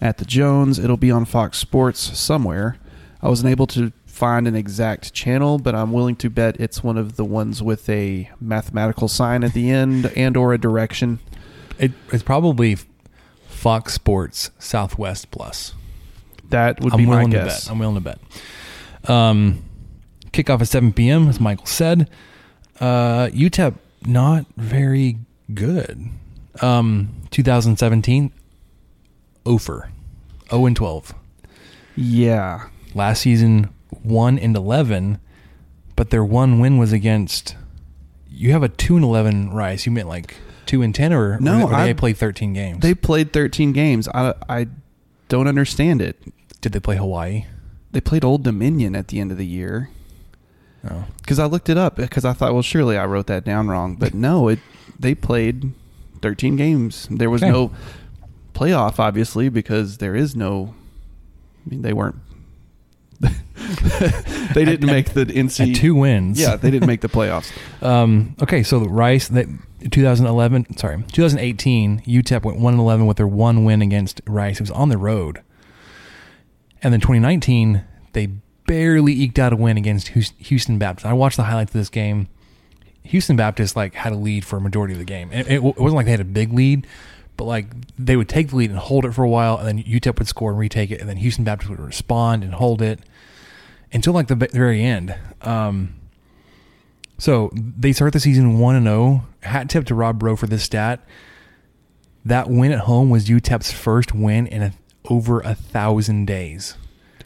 at 0.00 0.18
the 0.18 0.24
Jones. 0.24 0.78
It'll 0.78 0.96
be 0.96 1.10
on 1.10 1.24
Fox 1.24 1.58
Sports 1.58 2.18
somewhere. 2.18 2.76
I 3.20 3.28
wasn't 3.28 3.50
able 3.50 3.66
to 3.68 3.92
find 4.04 4.48
an 4.48 4.54
exact 4.56 5.12
channel, 5.14 5.58
but 5.58 5.74
I'm 5.74 5.92
willing 5.92 6.16
to 6.16 6.28
bet 6.30 6.60
it's 6.60 6.82
one 6.82 6.98
of 6.98 7.16
the 7.16 7.24
ones 7.24 7.62
with 7.62 7.88
a 7.88 8.30
mathematical 8.40 9.08
sign 9.08 9.44
at 9.44 9.52
the 9.52 9.70
end 9.70 10.06
and 10.16 10.36
or 10.36 10.52
a 10.52 10.58
direction. 10.58 11.20
it. 11.78 11.92
It's 12.12 12.22
probably 12.22 12.76
Fox 13.46 13.94
Sports 13.94 14.50
Southwest 14.58 15.30
Plus. 15.30 15.74
That 16.50 16.80
would 16.80 16.92
I'm 16.92 16.98
be 16.98 17.06
my 17.06 17.10
willing 17.16 17.30
to 17.30 17.36
guess. 17.38 17.64
bet. 17.64 17.72
I'm 17.72 17.78
willing 17.78 17.94
to 17.94 18.00
bet. 18.00 18.18
Um, 19.08 19.64
kickoff 20.32 20.60
at 20.60 20.68
7 20.68 20.92
p.m. 20.92 21.28
as 21.28 21.40
Michael 21.40 21.66
said. 21.66 22.10
Uh, 22.80 23.28
UTEP 23.28 23.76
not 24.06 24.46
very 24.56 25.18
good. 25.52 26.08
Um, 26.60 27.08
2017, 27.30 28.32
Ofer, 29.46 29.90
0 30.50 30.66
and 30.66 30.76
12. 30.76 31.14
Yeah. 31.96 32.68
Last 32.94 33.20
season, 33.22 33.70
1 34.02 34.38
and 34.38 34.56
11, 34.56 35.18
but 35.96 36.10
their 36.10 36.24
one 36.24 36.60
win 36.60 36.78
was 36.78 36.92
against. 36.92 37.56
You 38.28 38.52
have 38.52 38.62
a 38.62 38.68
2 38.68 38.96
and 38.96 39.04
11 39.04 39.50
Rice. 39.50 39.86
You 39.86 39.92
meant 39.92 40.08
like 40.08 40.36
2 40.66 40.82
and 40.82 40.94
10, 40.94 41.12
or, 41.12 41.38
No, 41.40 41.64
or 41.64 41.70
they 41.70 41.90
I- 41.90 41.92
played 41.94 42.16
13 42.16 42.52
games? 42.52 42.80
They 42.80 42.94
played 42.94 43.32
13 43.32 43.72
games. 43.72 44.08
I, 44.08 44.34
I 44.48 44.66
don't 45.28 45.48
understand 45.48 46.00
it. 46.02 46.20
Did 46.60 46.72
they 46.72 46.80
play 46.80 46.96
Hawaii? 46.96 47.46
They 47.90 48.00
played 48.00 48.24
Old 48.24 48.42
Dominion 48.42 48.94
at 48.96 49.08
the 49.08 49.20
end 49.20 49.32
of 49.32 49.38
the 49.38 49.46
year. 49.46 49.90
No. 50.84 51.04
Because 51.18 51.38
I 51.38 51.44
looked 51.46 51.68
it 51.68 51.78
up 51.78 51.96
because 51.96 52.24
I 52.24 52.32
thought, 52.32 52.52
well, 52.52 52.62
surely 52.62 52.98
I 52.98 53.06
wrote 53.06 53.26
that 53.28 53.44
down 53.44 53.68
wrong. 53.68 53.94
But 53.96 54.14
no, 54.14 54.48
it 54.48 54.58
they 54.98 55.14
played 55.14 55.72
13 56.22 56.56
games. 56.56 57.06
There 57.10 57.30
was 57.30 57.42
Okay. 57.42 57.50
no 57.52 57.70
playoff, 58.54 58.98
obviously, 58.98 59.48
because 59.48 59.98
there 59.98 60.14
is 60.16 60.34
no. 60.36 60.74
I 61.66 61.70
mean, 61.70 61.82
they 61.82 61.92
weren't. 61.92 62.16
they 63.20 64.64
didn't 64.64 64.86
make 64.86 65.10
the 65.14 65.24
NC 65.26 65.76
two 65.76 65.94
wins. 65.94 66.40
Yeah, 66.40 66.56
they 66.56 66.70
didn't 66.70 66.88
make 66.88 67.00
the 67.00 67.08
playoffs. 67.08 67.52
Um, 67.82 68.36
okay, 68.40 68.62
so 68.62 68.78
the 68.78 68.88
Rice 68.88 69.26
that 69.28 69.46
2011, 69.90 70.76
sorry, 70.76 71.02
2018, 71.12 72.02
UTEP 72.02 72.44
went 72.44 72.58
one 72.60 72.74
and 72.74 72.80
11 72.80 73.06
with 73.06 73.16
their 73.16 73.26
one 73.26 73.64
win 73.64 73.82
against 73.82 74.20
Rice. 74.26 74.56
It 74.56 74.62
was 74.62 74.70
on 74.70 74.88
the 74.88 74.96
road, 74.98 75.42
and 76.80 76.92
then 76.92 77.00
2019 77.00 77.82
they 78.12 78.28
barely 78.66 79.12
eked 79.12 79.38
out 79.38 79.52
a 79.52 79.56
win 79.56 79.76
against 79.76 80.08
Houston 80.08 80.78
Baptist. 80.78 81.06
I 81.06 81.12
watched 81.12 81.36
the 81.36 81.44
highlights 81.44 81.70
of 81.70 81.80
this 81.80 81.88
game. 81.88 82.28
Houston 83.04 83.36
Baptist 83.36 83.74
like 83.76 83.94
had 83.94 84.12
a 84.12 84.16
lead 84.16 84.44
for 84.44 84.56
a 84.56 84.60
majority 84.60 84.94
of 84.94 84.98
the 84.98 85.04
game. 85.04 85.32
It, 85.32 85.46
it, 85.48 85.54
it 85.54 85.62
wasn't 85.62 85.94
like 85.94 86.06
they 86.06 86.12
had 86.12 86.20
a 86.20 86.24
big 86.24 86.52
lead, 86.52 86.86
but 87.36 87.44
like 87.44 87.66
they 87.98 88.16
would 88.16 88.28
take 88.28 88.50
the 88.50 88.56
lead 88.56 88.70
and 88.70 88.78
hold 88.78 89.04
it 89.04 89.12
for 89.12 89.24
a 89.24 89.28
while, 89.28 89.58
and 89.58 89.66
then 89.66 89.82
UTEP 89.82 90.18
would 90.18 90.28
score 90.28 90.50
and 90.50 90.58
retake 90.58 90.90
it, 90.90 91.00
and 91.00 91.08
then 91.08 91.16
Houston 91.16 91.44
Baptist 91.44 91.70
would 91.70 91.80
respond 91.80 92.44
and 92.44 92.54
hold 92.54 92.80
it 92.80 93.00
until 93.92 94.12
like 94.12 94.28
the 94.28 94.36
very 94.36 94.82
end. 94.82 95.14
Um, 95.42 95.94
so 97.18 97.50
they 97.54 97.92
start 97.92 98.12
the 98.12 98.20
season 98.20 98.58
one 98.58 98.74
and 98.74 98.86
zero. 98.86 99.26
Hat 99.42 99.68
tip 99.68 99.84
to 99.86 99.94
Rob 99.94 100.18
Bro 100.18 100.36
for 100.36 100.46
this 100.46 100.62
stat. 100.62 101.04
That 102.24 102.48
win 102.48 102.70
at 102.72 102.80
home 102.80 103.10
was 103.10 103.26
UTEP's 103.26 103.72
first 103.72 104.14
win 104.14 104.46
in 104.46 104.62
a, 104.62 104.72
over 105.08 105.40
a 105.40 105.54
thousand 105.54 106.26
days. 106.26 106.76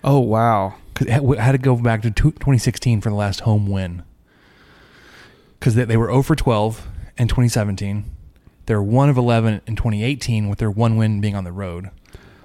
Oh 0.05 0.21
wow! 0.21 0.75
Because 0.93 1.07
it 1.09 1.38
had- 1.38 1.53
to 1.53 1.59
go 1.59 1.76
back 1.76 2.03
to 2.03 2.11
2016 2.11 3.00
for 3.00 3.11
the 3.11 3.15
last 3.17 3.41
home 3.41 3.67
win. 3.67 4.03
Because 5.59 5.75
they, 5.75 5.85
they 5.85 5.97
were 5.97 6.07
0 6.09 6.23
for 6.23 6.37
12 6.37 6.87
in 7.19 7.29
2017. 7.29 8.05
They're 8.67 8.83
1 8.83 9.09
of 9.09 9.17
11 9.17 9.62
in 9.67 9.76
2018 9.76 10.49
with 10.49 10.59
their 10.59 10.71
one 10.71 10.97
win 10.97 11.21
being 11.21 11.35
on 11.37 11.45
the 11.45 11.53
road. 11.53 11.91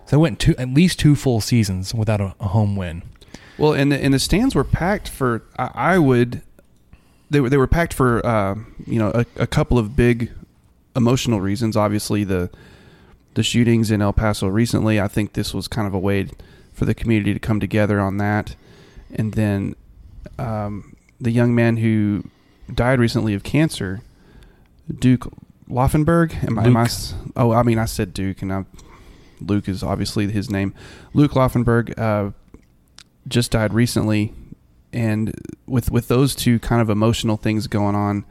So 0.05 0.12
they 0.12 0.17
went 0.17 0.39
two, 0.39 0.55
at 0.58 0.70
least 0.70 1.00
two 1.00 1.15
full 1.15 1.41
seasons 1.41 1.93
without 1.93 2.22
a, 2.22 2.36
a 2.39 2.50
home 2.50 2.75
win. 2.75 3.03
Well, 3.58 3.74
and 3.74 3.91
the, 3.91 3.98
and 3.98 4.13
the 4.13 4.20
stands 4.20 4.55
were 4.55 4.63
packed 4.63 5.10
for. 5.10 5.43
I, 5.58 5.72
I 5.74 5.98
would. 6.00 6.41
They 7.29 7.39
were 7.39 7.50
they 7.50 7.58
were 7.58 7.67
packed 7.67 7.93
for 7.93 8.25
uh, 8.25 8.55
you 8.86 9.00
know 9.00 9.12
a, 9.13 9.25
a 9.38 9.48
couple 9.48 9.77
of 9.77 9.96
big 9.96 10.31
emotional 10.96 11.39
reasons. 11.41 11.77
Obviously 11.77 12.24
the 12.24 12.50
the 13.36 13.43
shootings 13.43 13.91
in 13.91 14.01
El 14.01 14.13
Paso 14.13 14.48
recently. 14.48 15.00
I 15.00 15.08
think 15.08 15.34
this 15.34 15.53
was 15.53 15.67
kind 15.67 15.88
of 15.88 15.93
a 15.93 16.00
way 16.00 16.27
for 16.81 16.85
the 16.85 16.95
community 16.95 17.31
to 17.31 17.39
come 17.39 17.59
together 17.59 18.00
on 18.00 18.17
that. 18.17 18.55
and 19.13 19.33
then 19.33 19.75
um, 20.39 20.95
the 21.19 21.29
young 21.29 21.53
man 21.53 21.77
who 21.77 22.23
died 22.73 23.00
recently 23.00 23.35
of 23.35 23.43
cancer, 23.43 24.01
Duke 24.91 25.31
Laufenberg. 25.69 26.43
Am, 26.43 26.57
am 26.57 26.75
I 26.75 26.88
oh, 27.35 27.51
I 27.51 27.61
mean, 27.61 27.77
I 27.77 27.85
said 27.85 28.15
Duke, 28.15 28.41
and 28.41 28.51
I, 28.51 28.65
Luke 29.39 29.69
is 29.69 29.83
obviously 29.83 30.31
his 30.31 30.50
name. 30.50 30.73
Luke 31.13 31.33
Laufenberg 31.33 31.95
uh, 32.00 32.31
just 33.27 33.51
died 33.51 33.75
recently, 33.75 34.33
and 34.91 35.35
with 35.67 35.91
with 35.91 36.07
those 36.07 36.33
two 36.33 36.57
kind 36.57 36.81
of 36.81 36.89
emotional 36.89 37.38
things 37.38 37.67
going 37.67 37.93
on, 37.93 38.25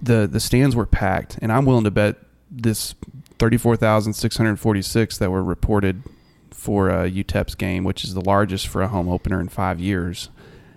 the 0.00 0.28
the 0.30 0.38
stands 0.38 0.76
were 0.76 0.86
packed, 0.86 1.36
and 1.42 1.50
I'm 1.50 1.64
willing 1.64 1.82
to 1.82 1.90
bet 1.90 2.18
this 2.48 2.94
thirty 3.40 3.56
four 3.56 3.74
thousand 3.74 4.12
six 4.12 4.36
hundred 4.36 4.60
forty 4.60 4.82
six 4.82 5.18
that 5.18 5.32
were 5.32 5.42
reported 5.42 6.04
for 6.52 6.90
uh, 6.90 7.04
UTEP's 7.04 7.54
game, 7.54 7.84
which 7.84 8.04
is 8.04 8.14
the 8.14 8.20
largest 8.20 8.68
for 8.68 8.82
a 8.82 8.88
home 8.88 9.08
opener 9.08 9.40
in 9.40 9.48
five 9.48 9.80
years, 9.80 10.28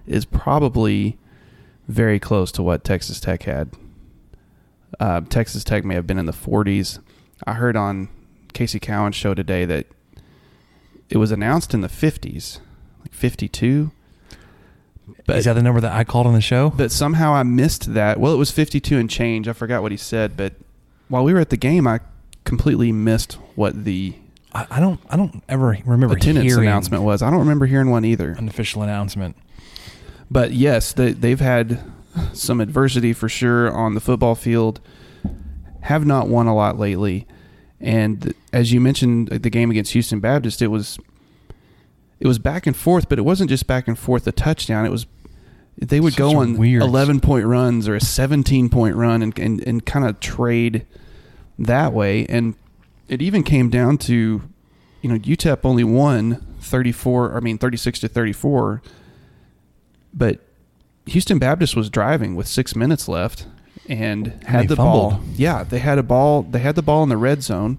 is 0.08 0.26
probably 0.26 1.18
very 1.88 2.20
close 2.20 2.52
to 2.54 2.64
what 2.64 2.84
Texas 2.84 3.20
Tech 3.20 3.44
had. 3.44 3.72
Uh, 5.00 5.22
Texas 5.22 5.64
Tech 5.64 5.84
may 5.84 5.96
have 5.96 6.08
been 6.08 6.18
in 6.18 6.26
the 6.26 6.32
40s. 6.32 7.00
I 7.46 7.54
heard 7.54 7.76
on 7.76 8.08
Casey 8.54 8.80
Cowan's 8.80 9.16
show 9.16 9.34
today 9.34 9.66
that 9.66 9.88
it 11.10 11.18
was 11.18 11.32
announced 11.32 11.74
in 11.74 11.82
the 11.82 11.88
50s, 11.90 12.60
like 13.02 13.14
52. 13.14 13.92
But 15.28 15.38
Is 15.38 15.46
that 15.46 15.54
the 15.54 15.62
number 15.62 15.82
that 15.82 15.92
I 15.92 16.04
called 16.04 16.26
on 16.26 16.34
the 16.34 16.42
show? 16.42 16.72
but 16.72 16.92
somehow 16.92 17.34
I 17.34 17.44
missed 17.44 17.94
that. 17.94 18.20
Well, 18.20 18.34
it 18.34 18.38
was 18.38 18.50
52 18.52 18.98
and 18.98 19.10
change. 19.10 19.48
I 19.48 19.54
forgot 19.54 19.82
what 19.84 19.92
he 19.92 19.98
said, 19.98 20.36
but 20.36 20.54
while 21.10 21.24
we 21.24 21.34
were 21.34 21.40
at 21.40 21.50
the 21.52 21.58
game, 21.58 21.86
I 21.86 22.00
completely 22.44 22.92
missed 22.92 23.34
what 23.56 23.84
the 23.86 24.16
I, 24.56 24.66
I 24.72 24.80
don't. 24.80 25.00
I 25.10 25.18
don't 25.18 25.44
ever 25.50 25.78
remember 25.86 26.16
attendance 26.16 26.52
hearing 26.52 26.68
announcement 26.70 27.04
was. 27.04 27.22
I 27.22 27.30
don't 27.30 27.40
remember 27.40 27.66
hearing 27.66 27.90
one 27.92 28.06
either. 28.06 28.32
an 28.32 28.48
official 28.48 28.82
announcement. 28.82 29.36
But 30.32 30.54
yes, 30.54 30.94
they, 30.94 31.12
they've 31.12 31.40
had 31.40 31.84
some 32.34 32.62
adversity 32.62 33.12
for 33.14 33.28
sure 33.30 33.70
on 33.72 33.94
the 33.94 34.00
football 34.00 34.34
field. 34.34 34.80
Have 35.82 36.06
not 36.06 36.28
won 36.30 36.48
a 36.48 36.56
lot 36.56 36.80
lately, 36.80 37.28
and 37.80 38.34
as 38.54 38.72
you 38.74 38.80
mentioned, 38.82 39.32
uh, 39.32 39.38
the 39.40 39.50
game 39.52 39.70
against 39.70 39.92
Houston 39.92 40.20
Baptist, 40.20 40.62
it 40.62 40.68
was 40.68 40.98
it 42.20 42.26
was 42.28 42.40
back 42.40 42.66
and 42.66 42.76
forth, 42.76 43.08
but 43.10 43.20
it 43.20 43.24
wasn't 43.24 43.50
just 43.52 43.68
back 43.68 43.88
and 43.88 44.00
forth 44.00 44.26
a 44.26 44.32
touchdown. 44.32 44.86
It 44.86 44.90
was 44.92 45.06
they 45.78 46.00
would 46.00 46.14
Such 46.14 46.18
go 46.18 46.38
on 46.38 46.58
weird- 46.58 46.82
eleven 46.82 47.20
point 47.20 47.46
runs 47.46 47.88
or 47.88 47.94
a 47.96 48.02
seventeen 48.02 48.70
point 48.70 48.96
run 48.96 49.22
and 49.22 49.38
and, 49.38 49.62
and 49.68 49.86
kind 49.86 50.06
of 50.08 50.20
trade 50.22 50.88
that 51.60 51.94
way, 51.94 52.26
and 52.28 52.56
it 53.08 53.22
even 53.22 53.44
came 53.44 53.70
down 53.70 53.98
to 54.00 54.42
you 55.02 55.10
know 55.10 55.18
UTEP 55.18 55.60
only 55.64 55.84
won 55.84 56.46
thirty 56.60 56.92
four. 56.92 57.36
I 57.36 57.40
mean 57.40 57.58
thirty 57.58 57.78
six 57.78 58.00
to 58.00 58.08
thirty 58.08 58.34
four 58.34 58.82
but 60.16 60.40
Houston 61.08 61.38
Baptist 61.38 61.76
was 61.76 61.90
driving 61.90 62.36
with 62.36 62.48
six 62.48 62.76
minutes 62.76 63.08
left 63.08 63.46
and 63.88 64.28
had 64.46 64.64
they 64.64 64.68
the 64.68 64.76
ball. 64.78 65.20
Yeah, 65.36 65.64
they 65.64 65.80
had 65.80 66.00
a 66.00 66.04
ball. 66.04 66.44
They 66.44 66.60
had 66.60 66.76
the 66.76 66.82
ball 66.82 67.04
in 67.04 67.10
the 67.10 67.18
red 67.18 67.44
zone, 67.44 67.78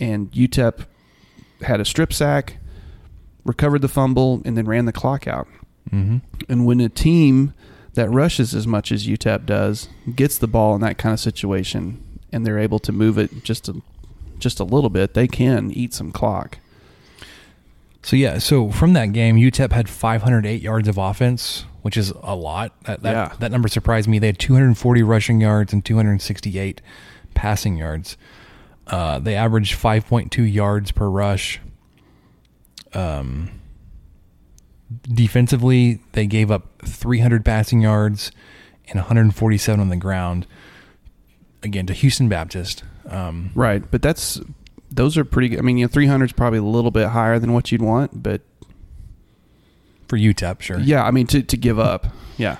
and 0.00 0.30
UTEP 0.32 0.86
had 1.62 1.80
a 1.80 1.84
strip 1.84 2.12
sack, 2.12 2.56
recovered 3.44 3.82
the 3.82 3.88
fumble, 3.88 4.40
and 4.44 4.56
then 4.56 4.66
ran 4.66 4.86
the 4.86 4.92
clock 4.92 5.26
out. 5.26 5.48
Mm-hmm. 5.90 6.18
And 6.48 6.64
when 6.64 6.80
a 6.80 6.88
team 6.88 7.52
that 7.94 8.08
rushes 8.08 8.54
as 8.54 8.66
much 8.66 8.92
as 8.92 9.06
UTEP 9.06 9.44
does 9.44 9.88
gets 10.14 10.38
the 10.38 10.46
ball 10.46 10.74
in 10.76 10.80
that 10.82 10.96
kind 10.96 11.12
of 11.12 11.20
situation, 11.20 12.02
and 12.32 12.46
they're 12.46 12.58
able 12.58 12.78
to 12.78 12.92
move 12.92 13.18
it 13.18 13.42
just 13.42 13.68
a, 13.68 13.82
just 14.38 14.60
a 14.60 14.64
little 14.64 14.90
bit, 14.90 15.14
they 15.14 15.26
can 15.28 15.70
eat 15.70 15.92
some 15.94 16.12
clock. 16.12 16.58
So 18.02 18.16
yeah, 18.16 18.38
so 18.38 18.70
from 18.70 18.92
that 18.94 19.12
game, 19.12 19.36
UTEP 19.36 19.72
had 19.72 19.88
508 19.88 20.62
yards 20.62 20.88
of 20.88 20.96
offense, 20.98 21.64
which 21.82 21.96
is 21.96 22.12
a 22.22 22.34
lot. 22.34 22.72
That 22.84 23.02
that, 23.02 23.12
Yeah. 23.12 23.36
that 23.40 23.50
number 23.52 23.68
surprised 23.68 24.08
me. 24.08 24.18
They 24.18 24.28
had 24.28 24.38
240 24.38 25.02
rushing 25.02 25.40
yards 25.40 25.72
and 25.72 25.84
268 25.84 26.80
passing 27.34 27.76
yards. 27.76 28.16
Uh, 28.86 29.18
they 29.18 29.34
averaged 29.34 29.74
5.2 29.74 30.42
yards 30.50 30.92
per 30.92 31.08
rush. 31.10 31.60
Um, 32.94 33.50
defensively, 35.02 36.00
they 36.12 36.26
gave 36.26 36.50
up 36.50 36.66
300 36.84 37.44
passing 37.44 37.82
yards 37.82 38.30
and 38.88 38.96
147 38.96 39.80
on 39.80 39.88
the 39.88 39.96
ground. 39.96 40.46
Again, 41.62 41.86
to 41.86 41.92
Houston 41.92 42.28
Baptist. 42.28 42.84
Um, 43.08 43.50
Right, 43.54 43.82
but 43.90 44.02
that's 44.02 44.40
those 44.90 45.16
are 45.18 45.24
pretty. 45.24 45.48
good. 45.50 45.58
I 45.58 45.62
mean, 45.62 45.78
you 45.78 45.84
know, 45.86 45.88
three 45.90 46.06
hundred 46.06 46.26
is 46.26 46.32
probably 46.32 46.58
a 46.58 46.62
little 46.62 46.90
bit 46.90 47.08
higher 47.08 47.38
than 47.38 47.52
what 47.52 47.72
you'd 47.72 47.82
want, 47.82 48.22
but 48.22 48.42
for 50.08 50.16
UTEP, 50.16 50.60
sure. 50.60 50.78
yeah, 50.80 51.04
I 51.04 51.10
mean 51.10 51.26
to 51.28 51.42
to 51.42 51.56
give 51.56 51.78
up, 51.78 52.06
yeah, 52.36 52.56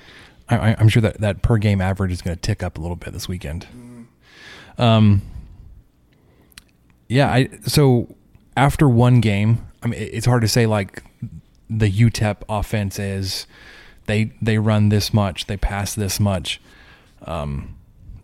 I, 0.48 0.56
I- 0.72 0.76
I'm 0.78 0.88
sure 0.88 1.00
that 1.02 1.20
that 1.20 1.42
per 1.42 1.58
game 1.58 1.80
average 1.80 2.12
is 2.12 2.22
going 2.22 2.36
to 2.36 2.40
tick 2.40 2.62
up 2.62 2.78
a 2.78 2.80
little 2.80 2.96
bit 2.96 3.12
this 3.12 3.28
weekend. 3.28 3.66
Um, 4.78 5.22
yeah, 7.08 7.32
I 7.32 7.48
so 7.66 8.14
after 8.56 8.88
one 8.88 9.20
game, 9.20 9.66
I 9.82 9.86
mean, 9.88 10.00
it's 10.00 10.26
hard 10.26 10.42
to 10.42 10.48
say 10.48 10.66
like 10.66 11.02
the 11.70 11.90
UTEP 11.90 12.42
offense 12.48 12.98
is 12.98 13.46
they 14.06 14.32
they 14.42 14.58
run 14.58 14.90
this 14.90 15.12
much, 15.14 15.46
they 15.46 15.56
pass 15.56 15.94
this 15.94 16.20
much, 16.20 16.60
um, 17.22 17.76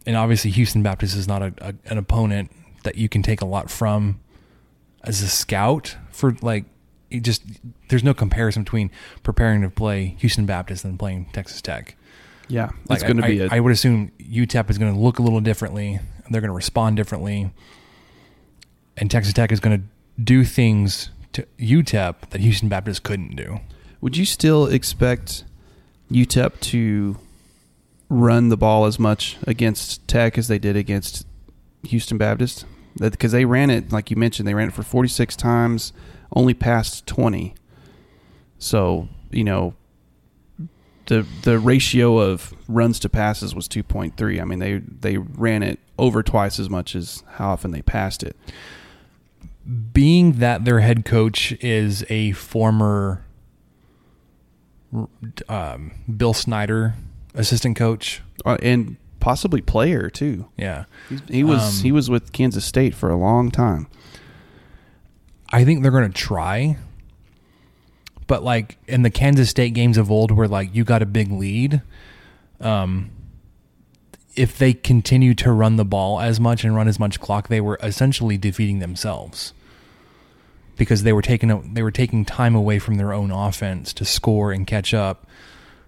and 0.07 0.17
obviously 0.17 0.51
Houston 0.51 0.83
Baptist 0.83 1.17
is 1.17 1.29
not 1.29 1.43
a, 1.43 1.55
a, 1.59 1.75
an 1.87 1.99
opponent 1.99 2.51
that 2.85 2.97
you 2.97 3.09
can 3.09 3.23
take 3.23 3.41
a 3.41 3.47
lot 3.47 3.71
from 3.71 4.21
as 5.03 5.23
a 5.23 5.29
scout 5.29 5.97
for 6.11 6.37
like 6.43 6.65
it 7.11 7.23
just 7.23 7.43
there's 7.89 8.05
no 8.05 8.15
comparison 8.15 8.65
between 8.65 8.91
preparing 9.23 9.63
to 9.63 9.71
play 9.71 10.17
Houston 10.19 10.47
Baptist 10.47 10.85
and 10.85 10.99
playing 10.99 11.27
Texas 11.33 11.63
Tech. 11.63 11.97
yeah. 12.49 12.71
Like, 12.89 12.97
it's 12.97 13.03
going 13.03 13.17
to 13.19 13.27
be 13.27 13.43
I 13.43 13.61
would 13.61 13.73
assume 13.73 14.11
UTEP 14.19 14.71
is 14.71 14.79
going 14.79 14.93
to 14.93 14.99
look 14.99 15.19
a 15.19 15.23
little 15.23 15.41
differently. 15.41 16.01
They're 16.31 16.41
going 16.41 16.49
to 16.49 16.57
respond 16.57 16.97
differently, 16.97 17.53
and 18.97 19.11
Texas 19.11 19.35
Tech 19.35 19.53
is 19.53 19.61
going 19.61 19.79
to 19.79 20.23
do 20.23 20.45
things 20.45 21.11
to 21.33 21.47
UTEP 21.59 22.31
that 22.31 22.41
Houston 22.41 22.69
Baptist 22.69 23.03
couldn't 23.03 23.37
do. 23.37 23.61
Would 24.01 24.17
you 24.17 24.25
still 24.25 24.67
expect 24.67 25.45
UTEP 26.11 26.61
to 26.61 27.19
run 28.09 28.49
the 28.49 28.57
ball 28.57 28.87
as 28.87 28.99
much 28.99 29.37
against 29.47 30.07
Tech 30.07 30.39
as 30.39 30.49
they 30.49 30.59
did 30.59 30.77
against 30.77 31.27
Houston 31.85 32.19
Baptist? 32.19 32.65
Because 32.99 33.33
they 33.33 33.45
ran 33.45 33.71
it, 33.71 33.93
like 33.93 34.11
you 34.11 34.17
mentioned, 34.17 34.47
they 34.47 34.55
ran 34.55 34.69
it 34.69 34.75
for 34.75 34.85
46 34.85 35.35
times, 35.37 35.93
only 36.35 36.55
passed 36.55 37.07
20. 37.07 37.55
So, 38.59 39.09
you 39.31 39.43
know, 39.43 39.75
the 41.07 41.27
the 41.43 41.59
ratio 41.59 42.19
of 42.19 42.55
runs 42.69 42.99
to 43.01 43.09
passes 43.09 43.55
was 43.55 43.69
2.3. 43.69 44.41
I 44.41 44.45
mean, 44.45 44.59
they 44.59 44.79
they 44.79 45.19
ran 45.19 45.63
it 45.63 45.81
over 45.99 46.23
twice 46.23 46.59
as 46.59 46.71
much 46.71 46.95
as 46.95 47.23
how 47.33 47.51
often 47.51 47.73
they 47.73 47.83
passed 47.83 48.23
it. 48.23 48.37
Being 49.93 50.35
that 50.35 50.65
their 50.65 50.81
head 50.81 51.05
coach 51.05 51.53
is 51.61 52.05
a 52.09 52.33
former 52.33 53.25
um, 55.49 55.93
Bill 56.17 56.35
Snyder 56.35 56.95
assistant 57.35 57.77
coach, 57.77 58.23
Uh, 58.45 58.57
and 58.63 58.97
possibly 59.21 59.61
player 59.61 60.11
too. 60.11 60.47
yeah, 60.57 60.85
He 61.29 61.43
was 61.45 61.79
Um, 61.79 61.83
he 61.85 61.93
was 61.93 62.11
with 62.11 62.33
Kansas 62.33 62.65
State 62.65 62.95
for 62.95 63.11
a 63.11 63.17
long 63.17 63.51
time. 63.51 63.87
I 65.51 65.65
think 65.65 65.83
they're 65.83 65.93
going 65.93 66.11
to 66.11 66.17
try. 66.19 66.77
But 68.27 68.43
like 68.43 68.79
in 68.87 69.03
the 69.03 69.11
Kansas 69.11 69.51
State 69.51 69.75
games 69.75 69.99
of 69.99 70.11
old, 70.11 70.31
where 70.31 70.49
like 70.49 70.75
you 70.75 70.85
got 70.85 71.03
a 71.03 71.07
big 71.07 71.31
lead, 71.31 71.83
um, 72.61 73.11
if 74.35 74.57
they 74.59 74.73
continue 74.73 75.35
to 75.35 75.53
run 75.53 75.77
the 75.77 75.85
ball 75.85 76.21
as 76.21 76.41
much 76.41 76.65
and 76.65 76.75
run 76.75 76.89
as 76.89 76.99
much 76.99 77.21
clock, 77.21 77.49
they 77.49 77.61
were 77.61 77.79
essentially 77.83 78.37
defeating 78.39 78.79
themselves 78.81 79.53
because 80.77 81.03
they 81.03 81.13
were 81.13 81.23
taking 81.23 81.73
they 81.75 81.83
were 81.83 81.91
taking 81.93 82.25
time 82.25 82.55
away 82.55 82.79
from 82.79 82.97
their 82.97 83.13
own 83.13 83.31
offense 83.31 83.93
to 83.95 84.05
score 84.05 84.53
and 84.53 84.67
catch 84.67 84.93
up. 84.95 85.27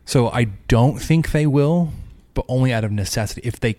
So 0.06 0.30
I 0.30 0.44
don't 0.44 0.98
think 1.02 1.32
they 1.32 1.46
will, 1.46 1.90
but 2.32 2.46
only 2.48 2.72
out 2.72 2.84
of 2.84 2.92
necessity. 2.92 3.42
If 3.44 3.60
they 3.60 3.76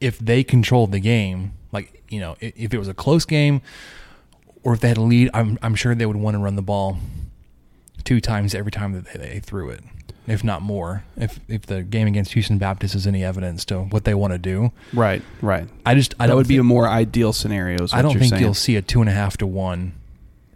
if 0.00 0.18
they 0.18 0.42
controlled 0.42 0.92
the 0.92 1.00
game, 1.00 1.52
like 1.72 2.02
you 2.08 2.20
know, 2.20 2.36
if, 2.40 2.52
if 2.56 2.74
it 2.74 2.78
was 2.78 2.88
a 2.88 2.94
close 2.94 3.24
game, 3.24 3.62
or 4.62 4.74
if 4.74 4.80
they 4.80 4.88
had 4.88 4.96
a 4.96 5.02
lead, 5.02 5.28
I'm 5.34 5.58
I'm 5.60 5.74
sure 5.74 5.94
they 5.94 6.06
would 6.06 6.16
want 6.16 6.34
to 6.36 6.38
run 6.38 6.56
the 6.56 6.62
ball 6.62 6.98
two 8.04 8.20
times 8.20 8.54
every 8.54 8.72
time 8.72 8.92
that 8.92 9.06
they, 9.06 9.18
they 9.18 9.40
threw 9.40 9.70
it, 9.70 9.80
if 10.28 10.44
not 10.44 10.62
more. 10.62 11.02
If 11.16 11.40
if 11.48 11.66
the 11.66 11.82
game 11.82 12.06
against 12.06 12.32
Houston 12.34 12.58
Baptist 12.58 12.94
is 12.94 13.04
any 13.06 13.24
evidence 13.24 13.64
to 13.66 13.80
what 13.80 14.04
they 14.04 14.14
want 14.14 14.32
to 14.34 14.38
do, 14.38 14.70
Right, 14.92 15.22
right. 15.40 15.68
I 15.84 15.96
just 15.96 16.14
I 16.20 16.28
that 16.28 16.36
would 16.36 16.48
be 16.48 16.58
a 16.58 16.62
more 16.64 16.88
ideal 16.88 17.32
scenario. 17.32 17.86
I 17.92 18.02
don't 18.02 18.18
think 18.18 18.30
saying. 18.30 18.42
you'll 18.42 18.54
see 18.54 18.76
a 18.76 18.82
two 18.82 19.00
and 19.00 19.10
a 19.10 19.12
half 19.12 19.36
to 19.38 19.48
one 19.48 19.94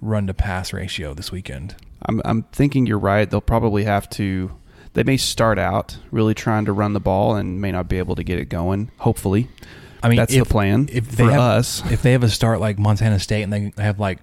run 0.00 0.28
to 0.28 0.34
pass 0.34 0.72
ratio 0.72 1.14
this 1.14 1.32
weekend. 1.32 1.74
I'm 2.06 2.22
I'm 2.24 2.42
thinking 2.44 2.86
you're 2.86 2.98
right. 2.98 3.28
They'll 3.28 3.40
probably 3.40 3.84
have 3.84 4.08
to. 4.10 4.52
They 4.94 5.02
may 5.02 5.18
start 5.18 5.58
out 5.58 5.98
really 6.10 6.32
trying 6.34 6.64
to 6.64 6.72
run 6.72 6.94
the 6.94 7.00
ball 7.00 7.36
and 7.36 7.60
may 7.60 7.70
not 7.70 7.86
be 7.88 7.98
able 7.98 8.14
to 8.14 8.24
get 8.24 8.38
it 8.38 8.46
going. 8.48 8.90
Hopefully, 8.98 9.48
I 10.02 10.08
mean, 10.08 10.16
That's 10.16 10.32
if, 10.32 10.44
the 10.44 10.50
plan 10.50 10.88
if 10.90 11.10
they 11.10 11.24
for 11.24 11.30
have, 11.32 11.40
us. 11.40 11.82
If 11.90 12.02
they 12.02 12.12
have 12.12 12.22
a 12.22 12.30
start 12.30 12.60
like 12.60 12.78
Montana 12.78 13.18
State 13.18 13.42
and 13.42 13.52
they 13.52 13.72
have 13.76 13.98
like 14.00 14.20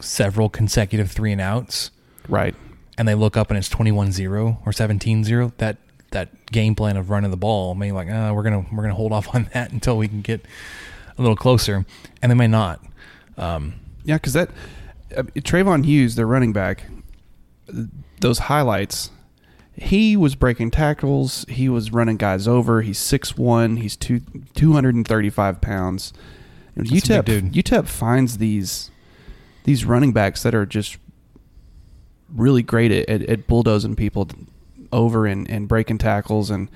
several 0.00 0.48
consecutive 0.48 1.10
three 1.10 1.32
and 1.32 1.40
outs, 1.40 1.90
right? 2.28 2.54
and 2.98 3.06
they 3.06 3.14
look 3.14 3.36
up 3.36 3.50
and 3.50 3.58
it's 3.58 3.68
21-0 3.68 4.58
or 4.64 4.72
17-0, 4.72 5.52
that 5.58 5.76
that 6.12 6.46
game 6.50 6.74
plan 6.74 6.96
of 6.96 7.10
running 7.10 7.30
the 7.30 7.36
ball 7.36 7.74
may 7.74 7.92
like, 7.92 8.08
uh, 8.08 8.32
we're 8.34 8.42
gonna 8.44 8.64
we're 8.72 8.82
gonna 8.82 8.94
hold 8.94 9.12
off 9.12 9.28
on 9.34 9.50
that 9.52 9.70
until 9.72 9.98
we 9.98 10.08
can 10.08 10.22
get 10.22 10.40
a 11.18 11.20
little 11.20 11.36
closer, 11.36 11.84
and 12.22 12.30
they 12.30 12.36
may 12.36 12.46
not. 12.46 12.82
Um, 13.36 13.74
Yeah, 14.04 14.16
because 14.16 14.32
that 14.34 14.50
uh, 15.16 15.22
Treyvon 15.36 15.84
Hughes, 15.84 16.14
their 16.14 16.26
running 16.26 16.52
back, 16.52 16.84
those 18.20 18.40
highlights, 18.40 19.10
he 19.74 20.16
was 20.16 20.34
breaking 20.34 20.70
tackles. 20.70 21.44
He 21.48 21.68
was 21.68 21.92
running 21.92 22.16
guys 22.16 22.48
over. 22.48 22.82
He's 22.82 22.98
six 22.98 23.36
one. 23.36 23.76
He's 23.76 23.96
two 23.96 24.20
two 24.54 24.72
hundred 24.72 24.94
and 24.94 25.06
thirty 25.06 25.30
five 25.30 25.60
pounds. 25.60 26.12
And 26.74 26.86
That's 26.86 27.08
UTEP. 27.08 27.52
UTEP 27.52 27.86
finds 27.86 28.38
these 28.38 28.90
these 29.64 29.84
running 29.84 30.12
backs 30.12 30.42
that 30.44 30.54
are 30.54 30.64
just 30.64 30.98
really 32.34 32.62
great 32.62 32.92
at, 32.92 33.08
at, 33.08 33.22
at 33.28 33.46
bulldozing 33.46 33.96
people 33.96 34.28
over 34.92 35.26
and, 35.26 35.48
and 35.50 35.68
breaking 35.68 35.98
tackles 35.98 36.50
and 36.50 36.70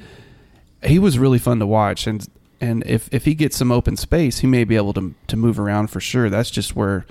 he 0.83 0.99
was 0.99 1.19
really 1.19 1.39
fun 1.39 1.59
to 1.59 1.67
watch 1.67 2.07
and 2.07 2.27
and 2.61 2.85
if, 2.87 3.09
if 3.13 3.25
he 3.25 3.35
gets 3.35 3.57
some 3.57 3.73
open 3.73 3.97
space 3.97 4.41
he 4.41 4.47
may 4.47 4.65
be 4.65 4.77
able 4.77 4.93
to 4.93 5.15
to 5.27 5.37
move 5.37 5.59
around 5.59 5.89
for 5.89 6.01
sure 6.01 6.29
that's 6.29 6.51
just 6.51 6.75
where 6.77 7.07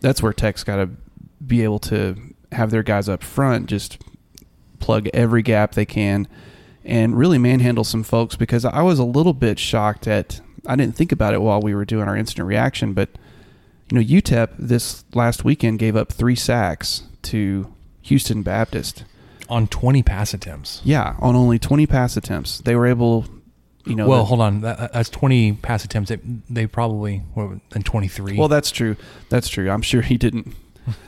that's 0.00 0.22
where 0.22 0.32
tech's 0.32 0.64
got 0.64 0.76
to 0.76 0.88
be 1.46 1.62
able 1.62 1.78
to 1.78 2.16
have 2.52 2.70
their 2.70 2.82
guys 2.82 3.08
up 3.08 3.22
front 3.22 3.66
just 3.66 3.98
plug 4.78 5.08
every 5.14 5.42
gap 5.42 5.74
they 5.74 5.86
can 5.86 6.26
and 6.84 7.16
really 7.16 7.38
manhandle 7.38 7.84
some 7.84 8.02
folks 8.02 8.36
because 8.36 8.64
I 8.64 8.82
was 8.82 8.98
a 8.98 9.04
little 9.04 9.32
bit 9.32 9.58
shocked 9.58 10.06
at 10.06 10.40
I 10.66 10.76
didn't 10.76 10.96
think 10.96 11.12
about 11.12 11.34
it 11.34 11.42
while 11.42 11.60
we 11.60 11.74
were 11.74 11.84
doing 11.84 12.08
our 12.08 12.16
instant 12.16 12.46
reaction 12.46 12.92
but 12.92 13.08
you 13.90 13.98
know 13.98 14.04
UTEP 14.04 14.50
this 14.58 15.04
last 15.14 15.44
weekend 15.44 15.78
gave 15.78 15.96
up 15.96 16.12
3 16.12 16.34
sacks 16.34 17.02
to 17.22 17.72
Houston 18.02 18.42
Baptist 18.42 19.04
on 19.48 19.66
20 19.66 20.02
pass 20.02 20.32
attempts. 20.32 20.80
yeah, 20.82 21.14
on 21.20 21.36
only 21.36 21.58
20 21.58 21.86
pass 21.86 22.16
attempts. 22.16 22.58
They 22.58 22.74
were 22.74 22.86
able, 22.86 23.26
you 23.84 23.94
know. 23.94 24.08
well, 24.08 24.24
hold 24.24 24.40
on. 24.40 24.62
That, 24.62 24.92
that's 24.92 25.10
20 25.10 25.52
pass 25.54 25.84
attempts. 25.84 26.08
They, 26.08 26.18
they 26.48 26.66
probably 26.66 27.18
what, 27.34 27.58
and 27.74 27.84
23. 27.84 28.38
Well, 28.38 28.48
that's 28.48 28.70
true. 28.70 28.96
That's 29.28 29.48
true. 29.48 29.70
I'm 29.70 29.82
sure 29.82 30.00
he 30.00 30.16
didn't. 30.16 30.54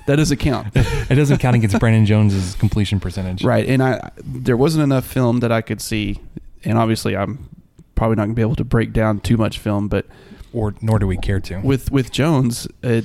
That 0.07 0.17
doesn't 0.17 0.37
count. 0.39 0.69
it 0.75 1.15
doesn't 1.15 1.39
count 1.39 1.57
against 1.57 1.79
Brandon 1.79 2.07
Jones's 2.07 2.55
completion 2.55 3.01
percentage. 3.01 3.45
right. 3.45 3.67
And 3.67 3.83
I 3.83 4.11
there 4.25 4.57
wasn't 4.57 4.85
enough 4.85 5.05
film 5.07 5.41
that 5.41 5.51
I 5.53 5.61
could 5.63 5.81
see. 5.81 6.21
And 6.65 6.79
obviously, 6.79 7.17
I'm 7.17 7.49
probably 7.95 8.17
not 8.17 8.23
going 8.25 8.35
to 8.35 8.37
be 8.37 8.43
able 8.43 8.57
to 8.57 8.65
break 8.65 8.93
down 8.93 9.21
too 9.21 9.37
much 9.37 9.59
film, 9.59 9.89
but 9.89 10.07
Or 10.53 10.75
nor 10.81 10.99
do 10.99 11.07
we 11.07 11.17
care 11.17 11.41
to. 11.41 11.59
with 11.61 11.91
with 11.91 12.11
Jones, 12.13 12.67
it 12.83 13.05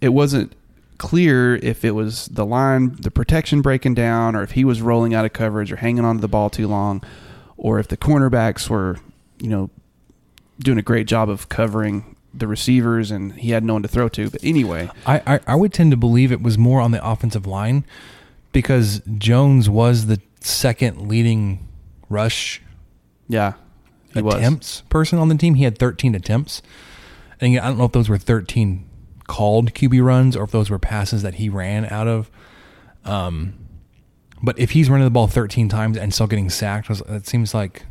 it 0.00 0.10
wasn't 0.10 0.54
clear 0.98 1.56
if 1.56 1.84
it 1.84 1.90
was 1.90 2.26
the 2.28 2.46
line, 2.46 2.96
the 3.00 3.10
protection 3.10 3.60
breaking 3.60 3.94
down, 3.94 4.34
or 4.34 4.42
if 4.42 4.52
he 4.52 4.64
was 4.64 4.80
rolling 4.80 5.14
out 5.14 5.24
of 5.26 5.32
coverage 5.34 5.70
or 5.70 5.76
hanging 5.76 6.04
onto 6.06 6.20
the 6.22 6.28
ball 6.28 6.48
too 6.48 6.66
long, 6.66 7.02
or 7.58 7.78
if 7.78 7.88
the 7.88 7.96
cornerbacks 7.98 8.70
were, 8.70 8.96
you 9.38 9.48
know, 9.48 9.68
doing 10.58 10.78
a 10.78 10.82
great 10.82 11.06
job 11.06 11.28
of 11.28 11.50
covering 11.50 12.15
the 12.38 12.46
receivers 12.46 13.10
and 13.10 13.32
he 13.34 13.50
had 13.50 13.64
no 13.64 13.74
one 13.74 13.82
to 13.82 13.88
throw 13.88 14.08
to. 14.10 14.30
But 14.30 14.42
anyway, 14.44 14.90
I, 15.06 15.22
I, 15.26 15.40
I 15.46 15.54
would 15.54 15.72
tend 15.72 15.90
to 15.90 15.96
believe 15.96 16.32
it 16.32 16.42
was 16.42 16.58
more 16.58 16.80
on 16.80 16.90
the 16.90 17.06
offensive 17.06 17.46
line 17.46 17.84
because 18.52 19.02
Jones 19.18 19.68
was 19.68 20.06
the 20.06 20.20
second 20.40 21.08
leading 21.08 21.66
rush 22.08 22.62
yeah, 23.28 23.54
he 24.14 24.22
was. 24.22 24.34
attempts 24.34 24.82
person 24.82 25.18
on 25.18 25.28
the 25.28 25.34
team. 25.36 25.54
He 25.54 25.64
had 25.64 25.78
13 25.78 26.14
attempts. 26.14 26.62
And 27.40 27.58
I 27.58 27.68
don't 27.68 27.78
know 27.78 27.84
if 27.84 27.92
those 27.92 28.08
were 28.08 28.18
13 28.18 28.88
called 29.26 29.74
QB 29.74 30.04
runs 30.04 30.36
or 30.36 30.44
if 30.44 30.50
those 30.50 30.70
were 30.70 30.78
passes 30.78 31.22
that 31.22 31.34
he 31.34 31.48
ran 31.48 31.84
out 31.86 32.06
of. 32.06 32.30
Um, 33.04 33.54
but 34.42 34.58
if 34.58 34.70
he's 34.70 34.88
running 34.88 35.04
the 35.04 35.10
ball 35.10 35.26
13 35.26 35.68
times 35.68 35.96
and 35.96 36.14
still 36.14 36.26
getting 36.26 36.50
sacked, 36.50 36.90
it 36.90 37.26
seems 37.26 37.54
like 37.54 37.84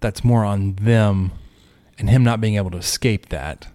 that's 0.00 0.24
more 0.24 0.44
on 0.44 0.74
them 0.76 1.32
and 1.98 2.08
him 2.08 2.22
not 2.24 2.40
being 2.40 2.56
able 2.56 2.70
to 2.70 2.78
escape 2.78 3.28
that. 3.30 3.68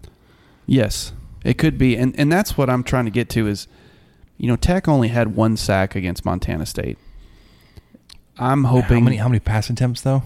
Yes, 0.66 1.14
it 1.44 1.58
could 1.58 1.78
be, 1.78 1.96
and 1.98 2.18
and 2.18 2.32
that's 2.32 2.58
what 2.58 2.70
I'm 2.70 2.84
trying 2.84 3.06
to 3.06 3.12
get 3.12 3.30
to 3.32 3.48
is, 3.48 3.68
you 4.38 4.48
know, 4.48 4.56
Tech 4.56 4.88
only 4.88 5.10
had 5.10 5.36
one 5.36 5.58
sack 5.58 5.96
against 5.96 6.24
Montana 6.26 6.66
State. 6.66 6.98
I'm 8.38 8.64
hoping 8.66 9.00
How 9.00 9.04
many 9.04 9.16
how 9.18 9.28
many 9.28 9.40
pass 9.40 9.70
attempts 9.70 10.02
though? 10.02 10.24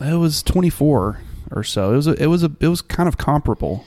it 0.00 0.14
was 0.14 0.42
24 0.44 1.20
or 1.50 1.64
so. 1.64 1.92
It 1.92 1.96
was 1.96 2.06
a, 2.06 2.22
it 2.22 2.26
was 2.26 2.44
a 2.44 2.52
it 2.60 2.68
was 2.68 2.82
kind 2.82 3.08
of 3.08 3.16
comparable. 3.18 3.84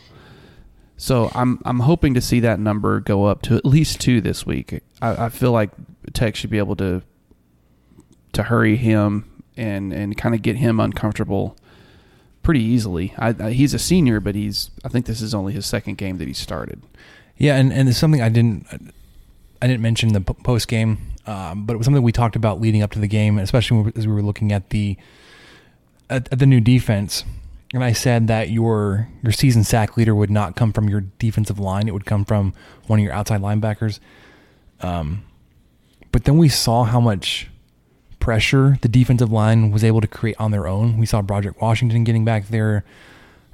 So 0.97 1.31
I'm 1.33 1.59
I'm 1.65 1.79
hoping 1.79 2.13
to 2.15 2.21
see 2.21 2.39
that 2.41 2.59
number 2.59 2.99
go 2.99 3.25
up 3.25 3.41
to 3.43 3.55
at 3.55 3.65
least 3.65 4.01
two 4.01 4.21
this 4.21 4.45
week. 4.45 4.81
I, 5.01 5.25
I 5.25 5.29
feel 5.29 5.51
like 5.51 5.71
Tech 6.13 6.35
should 6.35 6.49
be 6.49 6.57
able 6.57 6.75
to 6.77 7.01
to 8.33 8.43
hurry 8.43 8.75
him 8.75 9.43
and 9.55 9.93
and 9.93 10.17
kind 10.17 10.35
of 10.35 10.41
get 10.41 10.57
him 10.57 10.79
uncomfortable 10.79 11.55
pretty 12.43 12.61
easily. 12.61 13.13
I, 13.17 13.35
I, 13.39 13.51
he's 13.51 13.73
a 13.73 13.79
senior, 13.79 14.19
but 14.19 14.35
he's 14.35 14.71
I 14.83 14.89
think 14.89 15.05
this 15.05 15.21
is 15.21 15.33
only 15.33 15.53
his 15.53 15.65
second 15.65 15.97
game 15.97 16.17
that 16.17 16.27
he 16.27 16.33
started. 16.33 16.81
Yeah, 17.37 17.55
and, 17.55 17.73
and 17.73 17.89
it's 17.89 17.97
something 17.97 18.21
I 18.21 18.29
didn't 18.29 18.67
I 19.61 19.67
didn't 19.67 19.81
mention 19.81 20.13
the 20.13 20.21
post 20.21 20.67
game, 20.67 20.97
um, 21.25 21.65
but 21.65 21.73
it 21.73 21.77
was 21.77 21.85
something 21.85 22.03
we 22.03 22.11
talked 22.11 22.35
about 22.35 22.59
leading 22.59 22.81
up 22.81 22.91
to 22.91 22.99
the 22.99 23.07
game, 23.07 23.37
especially 23.37 23.91
as 23.95 24.07
we 24.07 24.13
were 24.13 24.23
looking 24.23 24.51
at 24.51 24.69
the 24.69 24.97
at, 26.09 26.31
at 26.31 26.39
the 26.39 26.45
new 26.45 26.59
defense. 26.59 27.23
And 27.73 27.83
I 27.83 27.93
said 27.93 28.27
that 28.27 28.49
your 28.49 29.07
your 29.23 29.31
season 29.31 29.63
sack 29.63 29.95
leader 29.97 30.13
would 30.15 30.31
not 30.31 30.55
come 30.55 30.73
from 30.73 30.89
your 30.89 31.01
defensive 31.19 31.59
line; 31.59 31.87
it 31.87 31.93
would 31.93 32.05
come 32.05 32.25
from 32.25 32.53
one 32.87 32.99
of 32.99 33.03
your 33.03 33.13
outside 33.13 33.41
linebackers. 33.41 33.99
Um, 34.81 35.23
but 36.11 36.25
then 36.25 36.37
we 36.37 36.49
saw 36.49 36.83
how 36.83 36.99
much 36.99 37.50
pressure 38.21 38.77
the 38.81 38.87
defensive 38.87 39.29
line 39.31 39.71
was 39.71 39.83
able 39.83 39.99
to 39.99 40.07
create 40.07 40.37
on 40.39 40.51
their 40.51 40.65
own. 40.67 40.97
We 40.97 41.05
saw 41.05 41.21
Broderick 41.21 41.61
Washington 41.61 42.05
getting 42.05 42.23
back 42.23 42.47
there. 42.47 42.85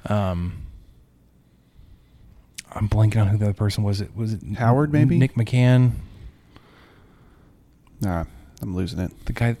Um, 0.06 0.62
I'm 2.72 2.88
blanking 2.88 3.20
on 3.20 3.28
who 3.28 3.38
the 3.38 3.46
other 3.46 3.54
person 3.54 3.82
was. 3.82 4.00
It 4.00 4.14
was 4.16 4.34
it 4.34 4.42
Howard, 4.58 4.92
maybe? 4.92 5.18
Nick 5.18 5.34
McCann, 5.34 5.92
Nah, 8.00 8.24
I'm 8.62 8.76
losing 8.76 9.00
it. 9.00 9.10
the 9.26 9.32
guy, 9.32 9.56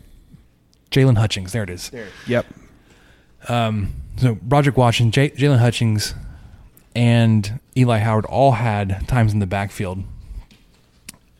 Jaylon 0.92 1.16
Hutchings. 1.18 1.52
There 1.52 1.64
it 1.64 1.70
is. 1.70 1.90
There. 1.90 2.06
Yep. 2.28 2.46
Um, 3.48 3.94
so 4.18 4.36
Broderick 4.36 4.76
Washington, 4.76 5.10
J- 5.10 5.30
Jaylon 5.36 5.58
Hutchings, 5.58 6.14
and 6.94 7.58
Eli 7.76 7.98
Howard 7.98 8.26
all 8.26 8.52
had 8.52 9.08
times 9.08 9.32
in 9.32 9.38
the 9.40 9.46
backfield. 9.46 10.04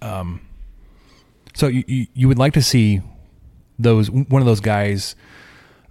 Um, 0.03 0.41
so 1.55 1.67
you, 1.69 1.85
you 1.87 2.07
you 2.15 2.29
would 2.29 2.39
like 2.39 2.55
to 2.55 2.63
see 2.63 3.01
those 3.79 4.11
one 4.11 4.43
of 4.43 4.47
those 4.47 4.61
guys, 4.61 5.15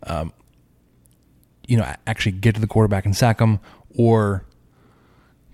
um, 0.03 0.33
you 1.67 1.77
know, 1.77 1.93
actually 2.05 2.33
get 2.33 2.55
to 2.55 2.61
the 2.61 2.67
quarterback 2.67 3.05
and 3.05 3.15
sack 3.15 3.39
him, 3.39 3.59
or 3.95 4.43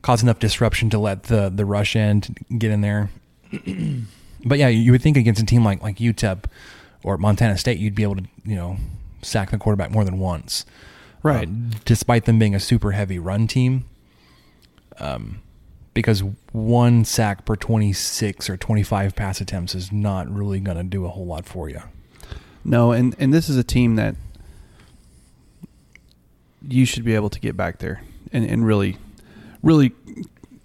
cause 0.01 0.23
enough 0.23 0.39
disruption 0.39 0.89
to 0.89 0.99
let 0.99 1.23
the 1.23 1.49
the 1.49 1.65
rush 1.65 1.95
end 1.95 2.37
get 2.57 2.71
in 2.71 2.81
there. 2.81 3.09
but 4.45 4.59
yeah, 4.59 4.67
you 4.67 4.91
would 4.91 5.01
think 5.01 5.17
against 5.17 5.41
a 5.41 5.45
team 5.45 5.63
like 5.63 5.81
like 5.81 5.97
UTEP 5.97 6.45
or 7.03 7.17
Montana 7.17 7.57
State, 7.57 7.79
you'd 7.79 7.95
be 7.95 8.03
able 8.03 8.15
to 8.15 8.23
you 8.45 8.55
know 8.55 8.77
sack 9.21 9.51
the 9.51 9.57
quarterback 9.57 9.91
more 9.91 10.03
than 10.03 10.19
once, 10.19 10.65
Right. 11.23 11.47
Uh, 11.47 11.77
despite 11.85 12.25
them 12.25 12.37
being 12.37 12.53
a 12.53 12.59
super 12.59 12.91
heavy 12.91 13.17
run 13.17 13.47
team. 13.47 13.85
Um, 14.99 15.41
because 15.93 16.23
one 16.51 17.05
sack 17.05 17.45
per 17.45 17.55
twenty 17.55 17.93
six 17.93 18.49
or 18.49 18.57
twenty 18.57 18.83
five 18.83 19.15
pass 19.15 19.41
attempts 19.41 19.73
is 19.73 19.91
not 19.91 20.29
really 20.29 20.59
going 20.59 20.77
to 20.77 20.83
do 20.83 21.05
a 21.05 21.09
whole 21.09 21.25
lot 21.25 21.45
for 21.45 21.69
you. 21.69 21.81
No, 22.65 22.91
and 22.91 23.15
and 23.19 23.33
this 23.33 23.49
is 23.49 23.57
a 23.57 23.63
team 23.63 23.95
that 23.95 24.15
you 26.67 26.85
should 26.85 27.03
be 27.03 27.15
able 27.15 27.29
to 27.29 27.39
get 27.39 27.57
back 27.57 27.79
there 27.79 28.01
and, 28.31 28.45
and 28.45 28.65
really, 28.65 28.97
really 29.61 29.91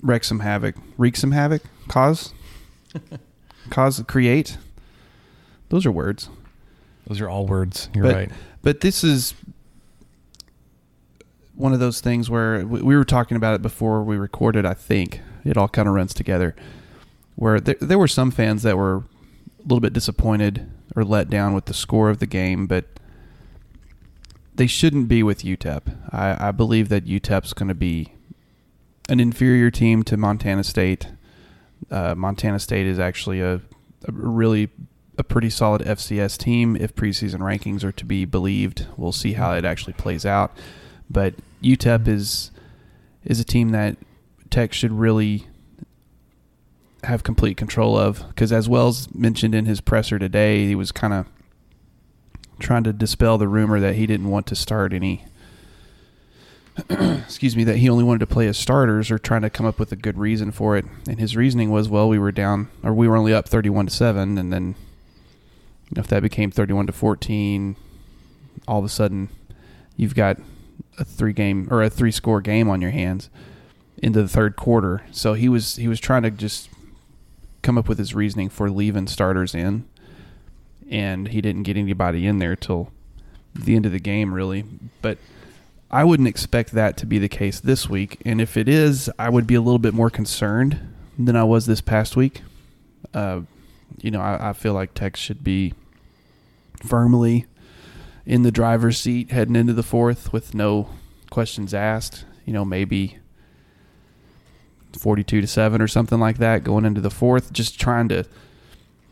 wreak 0.00 0.24
some 0.24 0.40
havoc, 0.40 0.76
wreak 0.96 1.16
some 1.16 1.32
havoc, 1.32 1.62
cause, 1.88 2.32
cause, 3.70 4.02
create. 4.06 4.58
Those 5.70 5.84
are 5.84 5.92
words. 5.92 6.28
Those 7.06 7.20
are 7.20 7.28
all 7.28 7.46
words. 7.46 7.88
You're 7.94 8.04
but, 8.04 8.14
right. 8.14 8.30
But 8.62 8.80
this 8.80 9.02
is 9.02 9.34
one 11.54 11.72
of 11.72 11.80
those 11.80 12.00
things 12.00 12.30
where 12.30 12.64
we, 12.64 12.80
we 12.80 12.96
were 12.96 13.04
talking 13.04 13.36
about 13.36 13.54
it 13.54 13.62
before 13.62 14.02
we 14.02 14.16
recorded. 14.16 14.64
I 14.64 14.74
think 14.74 15.20
it 15.44 15.56
all 15.56 15.68
kind 15.68 15.88
of 15.88 15.94
runs 15.94 16.14
together. 16.14 16.54
Where 17.34 17.60
there, 17.60 17.76
there 17.80 17.98
were 17.98 18.08
some 18.08 18.30
fans 18.30 18.62
that 18.62 18.76
were 18.76 18.96
a 18.96 19.62
little 19.62 19.80
bit 19.80 19.92
disappointed 19.92 20.70
or 20.96 21.04
let 21.04 21.30
down 21.30 21.54
with 21.54 21.66
the 21.66 21.74
score 21.74 22.10
of 22.10 22.18
the 22.18 22.26
game, 22.26 22.66
but 22.66 22.84
they 24.54 24.66
shouldn't 24.66 25.08
be 25.08 25.22
with 25.22 25.42
UTEP. 25.42 25.82
I, 26.12 26.48
I 26.48 26.50
believe 26.50 26.88
that 26.88 27.06
UTEP's 27.06 27.52
going 27.52 27.68
to 27.68 27.74
be 27.74 28.12
an 29.08 29.20
inferior 29.20 29.70
team 29.70 30.02
to 30.04 30.16
Montana 30.16 30.64
State. 30.64 31.08
Uh, 31.90 32.14
Montana 32.14 32.58
State 32.58 32.86
is 32.86 32.98
actually 32.98 33.40
a, 33.40 33.54
a 33.54 34.12
really 34.12 34.68
a 35.16 35.24
pretty 35.24 35.50
solid 35.50 35.82
FCS 35.82 36.38
team 36.38 36.76
if 36.76 36.94
preseason 36.94 37.38
rankings 37.38 37.82
are 37.82 37.92
to 37.92 38.04
be 38.04 38.24
believed. 38.24 38.86
We'll 38.96 39.12
see 39.12 39.32
how 39.32 39.52
it 39.54 39.64
actually 39.64 39.94
plays 39.94 40.24
out. 40.24 40.52
But 41.10 41.34
UTEP 41.62 42.06
is 42.06 42.50
is 43.24 43.40
a 43.40 43.44
team 43.44 43.70
that 43.70 43.96
Tech 44.50 44.72
should 44.72 44.92
really 44.92 45.46
have 47.04 47.22
complete 47.22 47.56
control 47.56 47.96
of. 47.96 48.26
Because 48.28 48.52
as 48.52 48.68
Wells 48.68 49.12
mentioned 49.14 49.54
in 49.54 49.66
his 49.66 49.80
presser 49.80 50.18
today, 50.18 50.66
he 50.66 50.74
was 50.74 50.92
kind 50.92 51.12
of 51.12 51.26
trying 52.58 52.84
to 52.84 52.92
dispel 52.92 53.38
the 53.38 53.48
rumor 53.48 53.80
that 53.80 53.94
he 53.94 54.06
didn't 54.06 54.28
want 54.28 54.46
to 54.46 54.56
start 54.56 54.92
any. 54.92 55.24
excuse 56.88 57.56
me, 57.56 57.64
that 57.64 57.78
he 57.78 57.90
only 57.90 58.04
wanted 58.04 58.20
to 58.20 58.26
play 58.26 58.46
as 58.46 58.56
starters, 58.56 59.10
or 59.10 59.18
trying 59.18 59.42
to 59.42 59.50
come 59.50 59.66
up 59.66 59.78
with 59.80 59.90
a 59.90 59.96
good 59.96 60.16
reason 60.16 60.52
for 60.52 60.76
it. 60.76 60.84
And 61.08 61.18
his 61.18 61.36
reasoning 61.36 61.70
was, 61.70 61.88
well, 61.88 62.08
we 62.08 62.18
were 62.18 62.32
down, 62.32 62.68
or 62.84 62.94
we 62.94 63.08
were 63.08 63.16
only 63.16 63.34
up 63.34 63.48
thirty-one 63.48 63.86
to 63.86 63.92
seven, 63.92 64.38
and 64.38 64.52
then 64.52 64.76
if 65.96 66.06
that 66.08 66.22
became 66.22 66.50
thirty-one 66.50 66.86
to 66.86 66.92
fourteen, 66.92 67.74
all 68.68 68.78
of 68.78 68.84
a 68.84 68.88
sudden 68.88 69.28
you've 69.96 70.14
got 70.14 70.38
a 70.98 71.04
three-game 71.04 71.68
or 71.70 71.82
a 71.82 71.90
three-score 71.90 72.40
game 72.40 72.68
on 72.68 72.80
your 72.80 72.90
hands 72.90 73.30
into 73.96 74.22
the 74.22 74.28
third 74.28 74.54
quarter. 74.56 75.02
So 75.10 75.34
he 75.34 75.48
was 75.48 75.76
he 75.76 75.88
was 75.88 75.98
trying 75.98 76.22
to 76.22 76.30
just 76.30 76.68
come 77.62 77.78
up 77.78 77.88
with 77.88 77.98
his 77.98 78.14
reasoning 78.14 78.48
for 78.48 78.70
leaving 78.70 79.06
starters 79.06 79.54
in, 79.54 79.86
and 80.90 81.28
he 81.28 81.40
didn't 81.40 81.64
get 81.64 81.76
anybody 81.76 82.26
in 82.26 82.38
there 82.38 82.56
till 82.56 82.90
the 83.54 83.76
end 83.76 83.86
of 83.86 83.92
the 83.92 83.98
game, 83.98 84.32
really. 84.32 84.64
But 85.02 85.18
I 85.90 86.04
wouldn't 86.04 86.28
expect 86.28 86.72
that 86.72 86.96
to 86.98 87.06
be 87.06 87.18
the 87.18 87.28
case 87.28 87.60
this 87.60 87.88
week, 87.88 88.20
and 88.24 88.40
if 88.40 88.56
it 88.56 88.68
is, 88.68 89.10
I 89.18 89.28
would 89.28 89.46
be 89.46 89.54
a 89.54 89.60
little 89.60 89.78
bit 89.78 89.94
more 89.94 90.10
concerned 90.10 90.78
than 91.18 91.36
I 91.36 91.44
was 91.44 91.66
this 91.66 91.80
past 91.80 92.16
week. 92.16 92.42
Uh, 93.12 93.40
you 94.00 94.10
know, 94.10 94.20
I, 94.20 94.50
I 94.50 94.52
feel 94.52 94.74
like 94.74 94.94
Tech 94.94 95.16
should 95.16 95.42
be 95.42 95.74
firmly 96.84 97.46
in 98.24 98.42
the 98.42 98.52
driver's 98.52 98.98
seat 98.98 99.30
heading 99.30 99.56
into 99.56 99.72
the 99.72 99.82
fourth 99.82 100.32
with 100.32 100.54
no 100.54 100.90
questions 101.30 101.74
asked. 101.74 102.24
You 102.44 102.52
know, 102.52 102.64
maybe 102.64 103.18
42 104.98 105.40
to 105.42 105.46
7 105.46 105.80
or 105.80 105.88
something 105.88 106.18
like 106.18 106.38
that 106.38 106.64
going 106.64 106.84
into 106.84 107.00
the 107.00 107.10
fourth 107.10 107.52
just 107.52 107.80
trying 107.80 108.08
to 108.08 108.24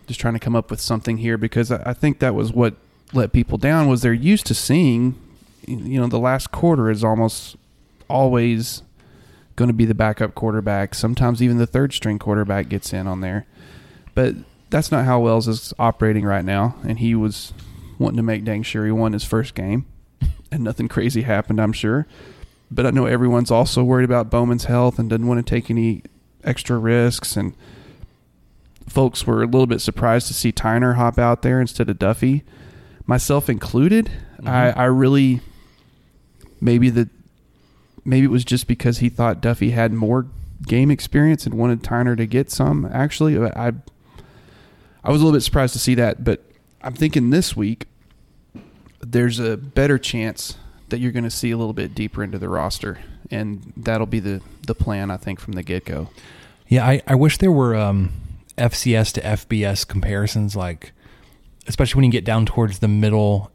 just 0.07 0.21
trying 0.21 0.35
to 0.35 0.41
come 0.41 0.57
up 0.57 0.71
with 0.71 0.81
something 0.81 1.19
here 1.19 1.37
because 1.37 1.71
I 1.71 1.93
think 1.93 2.21
that 2.21 2.35
was 2.35 2.53
what 2.53 2.75
let 3.13 3.33
people 3.33 3.59
down 3.59 3.89
was 3.89 4.03
they're 4.03 4.13
used 4.13 4.47
to 4.47 4.55
seeing 4.55 5.15
you 5.67 6.01
know 6.01 6.07
the 6.07 6.19
last 6.19 6.53
quarter 6.53 6.91
is 6.91 7.03
almost 7.05 7.57
always 8.09 8.83
going 9.57 9.69
to 9.69 9.75
be 9.75 9.87
the 9.87 9.95
backup 9.95 10.35
quarterback. 10.35 10.95
Sometimes 10.95 11.43
even 11.43 11.57
the 11.57 11.67
third 11.67 11.93
string 11.93 12.19
quarterback 12.19 12.69
gets 12.69 12.93
in 12.93 13.07
on 13.07 13.23
there. 13.23 13.47
But 14.15 14.35
that's 14.69 14.93
not 14.93 15.07
how 15.07 15.21
Wells 15.21 15.49
is 15.49 15.73
operating 15.79 16.25
right 16.25 16.45
now 16.45 16.77
and 16.85 16.99
he 16.99 17.15
was 17.15 17.53
wanting 17.99 18.19
to 18.19 18.23
make 18.23 18.45
dang 18.45 18.63
sure 18.63 18.85
he 18.85 18.93
won 18.93 19.13
his 19.13 19.25
first 19.25 19.55
game. 19.55 19.87
And 20.53 20.63
nothing 20.63 20.87
crazy 20.87 21.23
happened 21.23 21.61
I'm 21.61 21.73
sure 21.73 22.07
but 22.71 22.87
I 22.87 22.91
know 22.91 23.07
everyone's 23.07 23.51
also 23.51 23.83
worried 23.85 24.05
about 24.05 24.31
Bowman's 24.31 24.65
health 24.65 24.99
and 24.99 25.09
doesn't 25.09 25.27
want 25.27 25.45
to 25.45 25.49
take 25.49 25.71
any 25.71 26.03
extra 26.45 26.79
risks. 26.79 27.37
And 27.37 27.55
folks 28.89 29.27
were 29.27 29.43
a 29.43 29.47
little 29.47 29.67
bit 29.67 29.81
surprised 29.81 30.27
to 30.29 30.35
see 30.35 30.53
Tyner 30.53 30.97
hop 30.97 31.19
out 31.19 31.43
there 31.43 31.61
instead 31.61 31.89
of 31.91 31.99
Duffey, 31.99 32.43
myself 33.07 33.49
included. 33.49 34.07
Mm-hmm. 34.37 34.49
I, 34.49 34.73
I 34.73 34.85
really 34.85 35.41
maybe 36.61 36.91
the 36.91 37.09
maybe 38.05 38.25
it 38.27 38.31
was 38.31 38.45
just 38.45 38.67
because 38.67 38.99
he 38.99 39.09
thought 39.09 39.43
Duffey 39.43 39.73
had 39.73 39.93
more 39.93 40.27
game 40.67 40.91
experience 40.91 41.45
and 41.47 41.55
wanted 41.55 41.83
Tyner 41.83 42.17
to 42.17 42.27
get 42.27 42.51
some. 42.51 42.89
Actually, 42.93 43.39
I 43.39 43.73
I 45.05 45.11
was 45.11 45.21
a 45.21 45.25
little 45.25 45.37
bit 45.37 45.43
surprised 45.43 45.73
to 45.75 45.79
see 45.79 45.95
that, 45.97 46.25
but 46.25 46.43
I'm 46.83 46.95
thinking 46.95 47.31
this 47.31 47.57
week 47.57 47.87
there's 49.01 49.39
a 49.39 49.57
better 49.57 49.99
chance 49.99 50.57
that 50.89 50.99
you're 50.99 51.13
going 51.13 51.25
to 51.25 51.31
see 51.31 51.51
a 51.51 51.57
little 51.57 51.73
bit 51.73 51.95
deeper 51.95 52.23
into 52.23 52.39
the 52.39 52.49
roster, 52.49 52.99
and 53.31 53.73
that'll 53.77 54.07
be 54.07 54.21
the 54.21 54.41
the 54.67 54.75
plan 54.75 55.11
I 55.11 55.17
think 55.17 55.41
from 55.41 55.55
the 55.55 55.63
get 55.63 55.85
go. 55.85 56.11
Yeah, 56.69 56.85
I, 56.85 57.03
I 57.07 57.15
wish 57.15 57.39
there 57.39 57.53
were 57.53 57.77
um, 57.77 58.13
FCS 58.59 59.13
to 59.13 59.21
FBS 59.21 59.87
comparisons, 59.87 60.57
like 60.57 60.93
especially 61.67 61.99
when 61.99 62.05
you 62.05 62.13
get 62.13 62.25
down 62.25 62.47
towards 62.47 62.79
the 62.79 62.89
middle 62.89 63.51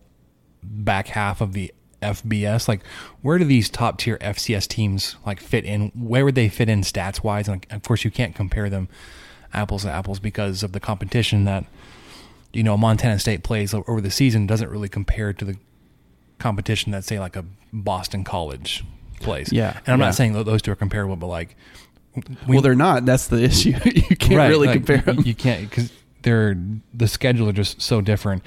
back 0.63 1.07
half 1.07 1.41
of 1.41 1.53
the 1.53 1.73
FBS. 2.01 2.67
Like, 2.67 2.81
where 3.21 3.37
do 3.37 3.45
these 3.45 3.69
top 3.69 3.97
tier 3.97 4.17
FCS 4.19 4.67
teams 4.67 5.15
like 5.25 5.39
fit 5.39 5.65
in? 5.65 5.91
Where 5.95 6.25
would 6.25 6.35
they 6.35 6.49
fit 6.49 6.69
in 6.69 6.81
stats 6.81 7.23
wise? 7.23 7.47
And 7.47 7.65
of 7.69 7.83
course, 7.83 8.03
you 8.03 8.11
can't 8.11 8.35
compare 8.35 8.69
them 8.69 8.89
apples 9.53 9.83
to 9.83 9.91
apples 9.91 10.19
because 10.19 10.63
of 10.63 10.71
the 10.71 10.79
competition 10.79 11.45
that 11.45 11.65
you 12.53 12.63
know 12.63 12.77
Montana 12.77 13.19
State 13.19 13.43
plays 13.43 13.73
over 13.73 14.01
the 14.01 14.11
season 14.11 14.47
doesn't 14.47 14.69
really 14.69 14.89
compare 14.89 15.33
to 15.33 15.45
the 15.45 15.57
competition 16.41 16.91
that 16.91 17.03
say 17.03 17.19
like 17.19 17.35
a 17.35 17.45
Boston 17.71 18.23
College 18.23 18.83
plays. 19.19 19.51
Yeah, 19.53 19.77
and 19.85 19.93
I'm 19.93 19.99
yeah. 19.99 20.07
not 20.07 20.15
saying 20.15 20.33
that 20.33 20.45
those 20.45 20.61
two 20.61 20.71
are 20.71 20.75
comparable, 20.75 21.15
but 21.15 21.27
like 21.27 21.55
well, 22.47 22.61
they're 22.61 22.75
not. 22.75 23.05
That's 23.05 23.27
the 23.27 23.43
issue. 23.43 23.69
you 23.85 24.15
can't 24.15 24.37
Right, 24.37 24.49
really 24.49 24.67
like, 24.67 24.77
compare 24.77 25.01
them. 25.01 25.23
You 25.25 25.35
can't 25.35 25.69
because 25.69 25.91
they're 26.23 26.57
the 26.93 27.07
schedule 27.07 27.49
are 27.49 27.53
just 27.53 27.81
so 27.81 28.01
different. 28.01 28.43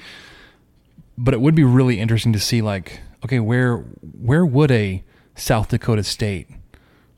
But 1.17 1.33
it 1.33 1.41
would 1.41 1.55
be 1.55 1.63
really 1.63 1.99
interesting 1.99 2.33
to 2.33 2.39
see 2.39 2.61
like 2.61 2.99
okay 3.23 3.39
where 3.39 3.77
where 3.77 4.45
would 4.45 4.71
a 4.71 5.03
South 5.35 5.69
Dakota 5.69 6.03
State 6.03 6.47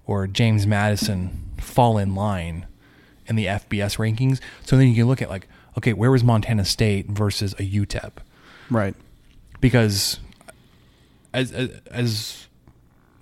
or 0.06 0.28
James 0.28 0.66
Madison 0.66 1.52
fall 1.58 1.98
in 1.98 2.16
line 2.16 2.68
in 3.26 3.36
the 3.36 3.46
FBS 3.46 3.98
rankings? 3.98 4.40
So 4.64 4.78
then 4.78 4.88
you 4.88 4.96
can 4.96 5.08
look 5.08 5.22
at 5.22 5.30
like 5.30 5.48
okay 5.78 5.94
where 5.94 6.12
was 6.12 6.24
Montana 6.24 6.64
State 6.64 7.08
versus 7.08 7.54
a 7.54 7.64
UTEP 7.64 8.14
right. 8.70 8.96
because 9.60 10.20
as 11.38 11.52
as 11.92 12.48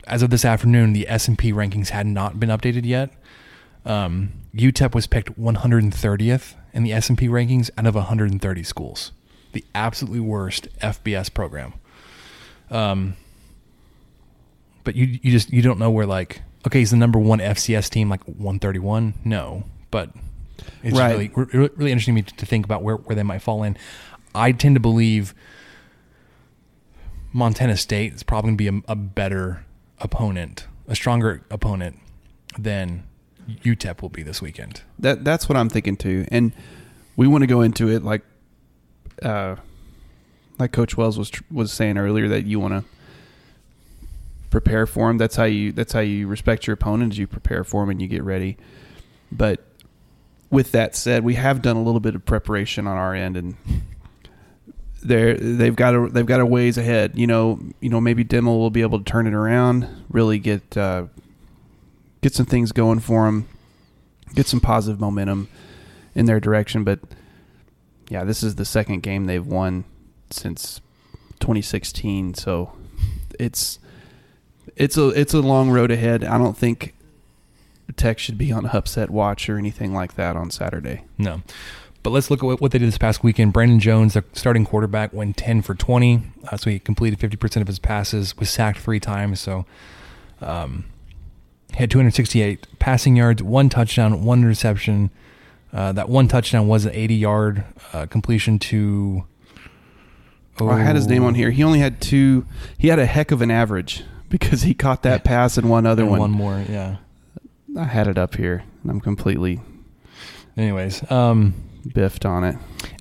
as, 0.08 0.21
of 0.21 0.30
this 0.30 0.45
afternoon, 0.45 0.93
the 0.93 1.08
S 1.08 1.28
and 1.28 1.38
P 1.38 1.51
rankings 1.51 1.89
had 1.89 2.06
not 2.08 2.39
been 2.39 2.49
updated 2.49 2.86
yet. 2.86 3.12
Um, 3.86 4.32
UTEP 4.56 4.95
was 4.95 5.06
picked 5.08 5.39
130th 5.39 6.54
in 6.73 6.84
the 6.84 6.93
S 6.93 7.10
and 7.10 7.17
P 7.17 7.28
rankings 7.28 7.69
out 7.78 7.86
of 7.86 7.95
130 7.95 8.63
schools, 8.63 9.12
the 9.54 9.63
absolutely 9.75 10.19
worst 10.21 10.67
FBS 10.80 11.34
program. 11.34 11.73
Um, 12.71 13.15
but 14.84 14.95
you 14.95 15.19
you 15.21 15.32
just 15.32 15.51
you 15.51 15.62
don't 15.62 15.80
know 15.80 15.91
where 15.91 16.06
like 16.06 16.41
okay 16.65 16.82
is 16.82 16.91
the 16.91 16.97
number 16.97 17.19
one 17.19 17.39
FCS 17.39 17.89
team 17.89 18.10
like 18.10 18.23
131? 18.23 19.13
No, 19.23 19.63
but 19.91 20.10
it's 20.84 20.97
Right. 20.97 21.12
really 21.12 21.32
really 21.36 21.69
really 21.75 21.91
interesting 21.91 22.15
to 22.15 22.21
me 22.21 22.28
to 22.38 22.45
think 22.45 22.65
about 22.65 22.82
where 22.82 22.95
where 22.95 23.15
they 23.15 23.23
might 23.23 23.41
fall 23.41 23.63
in. 23.63 23.78
I 24.34 24.51
tend 24.51 24.75
to 24.75 24.80
believe 24.80 25.34
Montana 27.36 27.76
State 27.76 28.13
is 28.13 28.24
probably 28.24 28.56
going 28.56 28.58
to 28.58 28.82
be 28.82 28.86
a, 28.88 28.93
a 28.93 28.95
better 28.95 29.65
opponent, 30.00 30.67
a 30.88 30.95
stronger 30.95 31.41
opponent 31.52 32.00
than 32.58 33.04
UTEP 33.50 34.02
will 34.02 34.08
be 34.08 34.24
this 34.24 34.41
weekend. 34.41 34.84
That 35.00 35.26
that's 35.26 35.50
what 35.50 35.58
I'm 35.58 35.67
thinking 35.67 35.98
too. 35.98 36.26
And 36.32 36.54
we 37.17 37.28
want 37.28 37.41
to 37.41 37.48
go 37.48 37.60
into 37.60 37.89
it 37.89 38.04
like 38.04 38.21
uh 39.21 39.58
like 40.60 40.71
coach 40.71 40.95
Wells 40.95 41.19
was 41.19 41.30
was 41.52 41.74
saying 41.74 41.98
earlier 41.98 42.30
that 42.30 42.45
you 42.45 42.58
want 42.62 42.74
to 42.74 42.86
prepare 44.50 44.88
for 44.88 45.10
him. 45.10 45.17
That's 45.17 45.36
how 45.36 45.43
you 45.43 45.74
that's 45.74 45.91
how 45.91 46.00
you 46.00 46.28
respect 46.28 46.65
your 46.67 46.76
opponent 46.76 47.12
is 47.12 47.19
you 47.19 47.28
prepare 47.28 47.65
for 47.65 47.84
him 47.84 47.89
and 47.89 48.02
you 48.02 48.08
get 48.08 48.24
ready. 48.24 48.56
But 49.30 49.62
with 50.50 50.71
that 50.71 50.95
said, 50.95 51.26
we 51.26 51.34
have 51.34 51.62
done 51.62 51.76
a 51.76 51.84
little 51.84 52.00
bit 52.00 52.15
of 52.15 52.24
preparation 52.24 52.88
on 52.88 52.95
our 52.95 53.13
end 53.13 53.36
and 53.36 53.58
they're 55.07 55.37
they've 55.37 55.75
got 55.75 55.95
a 55.95 56.09
they've 56.09 56.25
got 56.25 56.39
a 56.39 56.45
ways 56.45 56.77
ahead. 56.77 57.13
You 57.15 57.27
know, 57.27 57.59
you 57.79 57.89
know 57.89 58.01
maybe 58.01 58.25
Dimel 58.25 58.57
will 58.57 58.69
be 58.69 58.81
able 58.81 58.99
to 58.99 59.05
turn 59.05 59.27
it 59.27 59.33
around, 59.33 59.87
really 60.09 60.39
get 60.39 60.75
uh, 60.75 61.05
get 62.21 62.33
some 62.33 62.45
things 62.45 62.71
going 62.71 62.99
for 62.99 63.25
them, 63.25 63.47
get 64.33 64.47
some 64.47 64.59
positive 64.59 64.99
momentum 64.99 65.47
in 66.13 66.25
their 66.25 66.39
direction. 66.39 66.83
But 66.83 66.99
yeah, 68.09 68.23
this 68.23 68.43
is 68.43 68.55
the 68.55 68.65
second 68.65 69.03
game 69.03 69.25
they've 69.25 69.45
won 69.45 69.85
since 70.31 70.81
2016, 71.39 72.33
so 72.33 72.73
it's 73.39 73.79
it's 74.75 74.97
a 74.97 75.09
it's 75.09 75.33
a 75.33 75.41
long 75.41 75.69
road 75.69 75.91
ahead. 75.91 76.23
I 76.23 76.37
don't 76.37 76.57
think 76.57 76.95
Tech 77.95 78.19
should 78.19 78.37
be 78.37 78.51
on 78.51 78.65
upset 78.67 79.09
watch 79.09 79.47
or 79.49 79.57
anything 79.57 79.93
like 79.93 80.15
that 80.15 80.35
on 80.35 80.49
Saturday. 80.51 81.03
No. 81.17 81.41
But 82.05 82.11
let's 82.11 82.29
look 82.29 82.43
at 82.43 82.61
what- 82.61 82.71
they 82.71 82.77
did 82.77 82.87
this 82.87 82.99
past 82.99 83.23
weekend. 83.23 83.51
Brandon 83.51 83.79
Jones, 83.79 84.13
the 84.13 84.23
starting 84.33 84.63
quarterback, 84.63 85.11
went 85.11 85.37
10 85.37 85.63
for 85.63 85.73
20. 85.73 86.21
Uh, 86.47 86.55
so 86.55 86.69
he 86.69 86.77
completed 86.77 87.17
50% 87.19 87.61
of 87.63 87.67
his 87.67 87.79
passes, 87.79 88.37
was 88.37 88.47
sacked 88.47 88.77
three 88.77 88.99
times. 88.99 89.39
So 89.39 89.65
um, 90.39 90.85
had 91.73 91.89
268 91.89 92.67
passing 92.77 93.15
yards, 93.15 93.41
one 93.41 93.69
touchdown, 93.69 94.23
one 94.23 94.43
interception. 94.43 95.09
Uh, 95.73 95.93
that 95.93 96.07
one 96.07 96.27
touchdown 96.27 96.67
was 96.67 96.85
an 96.85 96.91
80 96.93 97.15
yard 97.15 97.63
uh, 97.91 98.05
completion 98.05 98.59
to. 98.59 99.25
Oh, 100.61 100.69
I 100.69 100.81
had 100.81 100.95
his 100.95 101.07
name 101.07 101.23
on 101.23 101.33
here. 101.33 101.49
He 101.49 101.63
only 101.63 101.79
had 101.79 101.99
two. 101.99 102.45
He 102.77 102.89
had 102.89 102.99
a 102.99 103.07
heck 103.07 103.31
of 103.31 103.41
an 103.41 103.49
average 103.49 104.03
because 104.29 104.61
he 104.61 104.75
caught 104.75 105.01
that 105.01 105.23
pass 105.23 105.57
and 105.57 105.71
one 105.71 105.87
other 105.87 106.03
and 106.03 106.11
one. 106.11 106.19
One 106.19 106.31
more, 106.31 106.63
yeah. 106.69 106.97
I 107.75 107.85
had 107.85 108.07
it 108.07 108.19
up 108.19 108.35
here, 108.35 108.63
and 108.83 108.91
I'm 108.91 109.01
completely 109.01 109.59
Anyways, 110.57 111.09
um, 111.11 111.53
biffed 111.93 112.26
on 112.26 112.43
it. 112.43 112.56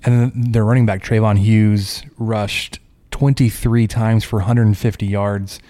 And 0.05 0.33
then 0.33 0.53
their 0.53 0.65
running 0.65 0.87
back 0.87 1.03
Treyvon 1.03 1.39
Hughes 1.39 2.03
rushed 2.19 2.79
23 3.11 3.87
times 3.87 4.25
for 4.25 4.37
150 4.41 5.07
yards, 5.07 5.61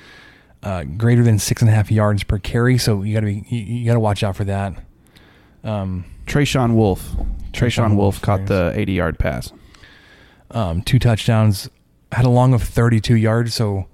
uh, 0.62 0.85
greater 0.85 1.22
than 1.22 1.38
six 1.38 1.62
and 1.62 1.70
a 1.70 1.74
half 1.74 1.90
yards 1.90 2.24
per 2.24 2.38
carry. 2.38 2.79
So 2.79 3.03
you 3.03 3.14
got 3.14 3.20
to 3.20 3.27
be 3.27 3.44
you, 3.48 3.59
you 3.61 3.87
got 3.87 3.94
to 3.94 4.00
watch 4.00 4.22
out 4.22 4.37
for 4.37 4.44
that. 4.44 4.74
Um, 5.62 6.05
Trayshawn 6.27 6.74
Wolf. 6.74 7.11
Trayshawn 7.53 7.96
Wolf, 7.96 8.20
caught 8.20 8.46
the 8.46 8.72
80 8.74 8.92
yard 8.92 9.18
pass. 9.18 9.53
um, 10.50 10.83
two 10.83 10.98
touchdowns, 10.98 11.68
had 12.12 12.24
a 12.24 12.31
long 12.31 12.53
of 12.55 12.62
32 12.62 13.14
yards. 13.16 13.55
So 13.55 13.87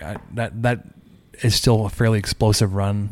I, 0.00 0.16
that 0.34 0.62
that 0.62 0.84
is 1.42 1.54
still 1.54 1.86
a 1.86 1.90
fairly 1.90 2.18
explosive 2.18 2.74
run. 2.74 3.10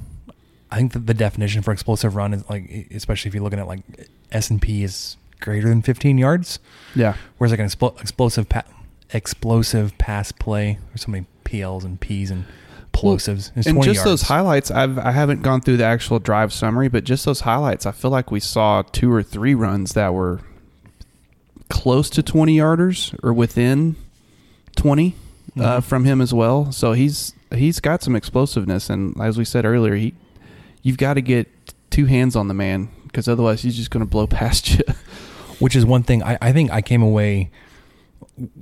I 0.71 0.77
think 0.79 0.92
that 0.95 1.07
the 1.07 1.14
definition 1.14 1.62
for 1.62 1.73
explosive 1.73 2.16
run 2.16 2.35
is 2.35 2.49
like, 2.51 2.88
especially 2.90 3.29
if 3.29 3.35
you're 3.35 3.45
looking 3.45 3.61
at 3.61 3.69
like 3.69 3.81
S 4.32 4.50
and 4.50 4.60
P 4.60 4.82
is 4.82 5.16
greater 5.40 5.68
than 5.68 5.82
15 5.82 6.18
yards, 6.18 6.58
Yeah. 6.94 7.14
whereas 7.38 7.50
like 7.52 7.60
an 7.60 7.66
expl- 7.66 8.00
explosive 8.00 8.48
pa- 8.48 8.64
explosive 9.12 9.96
pass 9.98 10.32
play. 10.32 10.78
There's 10.88 11.02
so 11.02 11.12
many 11.12 11.26
PLs 11.44 11.84
and 11.84 12.00
Ps 12.00 12.30
and 12.30 12.44
plosives. 12.92 13.50
It's 13.54 13.66
and 13.66 13.76
20 13.76 13.92
just 13.92 14.04
those 14.04 14.22
highlights, 14.22 14.70
I've 14.70 14.98
I 14.98 15.10
haven't 15.12 15.42
gone 15.42 15.60
through 15.60 15.76
the 15.76 15.84
actual 15.84 16.18
drive 16.18 16.52
summary, 16.52 16.88
but 16.88 17.04
just 17.04 17.24
those 17.24 17.40
highlights, 17.40 17.84
I 17.86 17.92
feel 17.92 18.10
like 18.10 18.30
we 18.30 18.40
saw 18.40 18.82
two 18.82 19.12
or 19.12 19.22
three 19.22 19.54
runs 19.54 19.92
that 19.92 20.14
were 20.14 20.40
close 21.68 22.08
to 22.10 22.22
20 22.22 22.56
yarders 22.56 23.14
or 23.22 23.32
within 23.32 23.96
20 24.76 25.14
uh, 25.58 25.78
Mhm. 25.78 25.82
from 25.84 26.04
him 26.04 26.20
as 26.20 26.32
well. 26.34 26.70
So 26.72 26.92
he's 26.92 27.32
he's 27.54 27.80
got 27.80 28.02
some 28.02 28.16
explosiveness, 28.16 28.90
and 28.90 29.14
as 29.20 29.38
we 29.38 29.44
said 29.44 29.64
earlier, 29.64 29.94
he 29.94 30.14
you've 30.82 30.98
got 30.98 31.14
to 31.14 31.20
get 31.22 31.48
two 31.90 32.06
hands 32.06 32.34
on 32.36 32.48
the 32.48 32.54
man 32.54 32.88
because 33.16 33.29
otherwise 33.29 33.62
he's 33.62 33.74
just 33.74 33.90
going 33.90 34.05
to 34.05 34.11
blow 34.11 34.26
past 34.26 34.70
you. 34.74 34.85
which 35.59 35.74
is 35.74 35.87
one 35.87 36.02
thing 36.02 36.22
I, 36.22 36.37
I 36.42 36.52
think 36.52 36.70
I 36.70 36.83
came 36.83 37.00
away. 37.00 37.50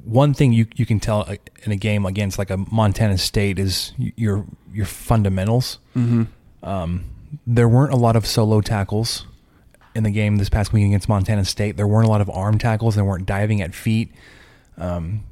One 0.04 0.32
thing 0.32 0.52
you 0.52 0.66
you 0.76 0.86
can 0.86 1.00
tell 1.00 1.24
uh, 1.26 1.34
in 1.64 1.72
a 1.72 1.76
game 1.76 2.06
against 2.06 2.38
like 2.38 2.50
a 2.50 2.56
Montana 2.56 3.18
State 3.18 3.58
is 3.58 3.92
your 3.98 4.46
your 4.72 4.86
fundamentals. 4.86 5.80
mm-hmm. 5.96 6.24
Um, 6.62 7.04
there 7.46 7.68
weren't 7.68 7.92
a 7.92 7.96
lot 7.96 8.14
of 8.14 8.26
solo 8.26 8.60
tackles 8.60 9.26
in 9.96 10.04
the 10.04 10.10
game 10.12 10.36
this 10.36 10.48
past 10.48 10.72
week 10.72 10.86
against 10.86 11.08
Montana 11.08 11.44
State. 11.44 11.76
There 11.76 11.88
weren't 11.88 12.06
a 12.06 12.10
lot 12.10 12.20
of 12.20 12.30
arm 12.30 12.58
tackles. 12.58 12.94
There 12.94 13.04
weren't 13.04 13.26
diving 13.26 13.60
at 13.60 13.74
feet. 13.74 14.12
Um, 14.78 15.24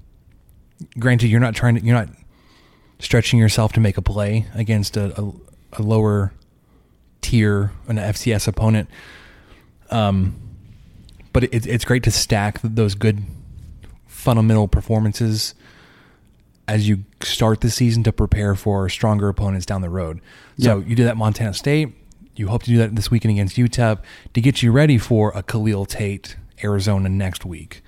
granted, 0.98 1.28
you're 1.28 1.40
not 1.40 1.54
trying 1.54 1.76
to 1.76 1.84
you're 1.84 1.94
not 1.94 2.08
stretching 2.98 3.38
yourself 3.38 3.72
to 3.74 3.80
make 3.80 3.96
a 3.96 4.02
play 4.02 4.46
against 4.52 4.96
a, 4.96 5.20
a, 5.20 5.32
a 5.74 5.82
lower 5.82 6.32
tier 7.22 7.72
an 7.88 7.96
FCS 7.96 8.46
opponent. 8.48 8.88
Um, 9.90 10.36
but 11.32 11.44
it, 11.44 11.66
it's 11.66 11.84
great 11.84 12.02
to 12.04 12.10
stack 12.10 12.60
those 12.62 12.94
good 12.94 13.22
fundamental 14.06 14.68
performances 14.68 15.54
as 16.68 16.88
you 16.88 17.04
start 17.22 17.60
the 17.60 17.70
season 17.70 18.02
to 18.04 18.12
prepare 18.12 18.54
for 18.54 18.88
stronger 18.88 19.28
opponents 19.28 19.66
down 19.66 19.80
the 19.80 19.90
road. 19.90 20.20
So 20.58 20.78
Yep. 20.78 20.88
you 20.88 20.96
do 20.96 21.04
that 21.04 21.16
Montana 21.16 21.54
State. 21.54 21.88
You 22.36 22.48
hope 22.48 22.62
to 22.62 22.70
do 22.70 22.78
that 22.78 22.94
this 22.96 23.10
weekend 23.10 23.32
against 23.32 23.56
UTEP 23.56 23.98
to 24.32 24.40
get 24.40 24.62
you 24.62 24.72
ready 24.72 24.96
for 24.96 25.32
a 25.34 25.42
Khalil 25.42 25.84
Tate 25.86 26.36
Arizona 26.64 27.08
next 27.08 27.44
week, 27.44 27.82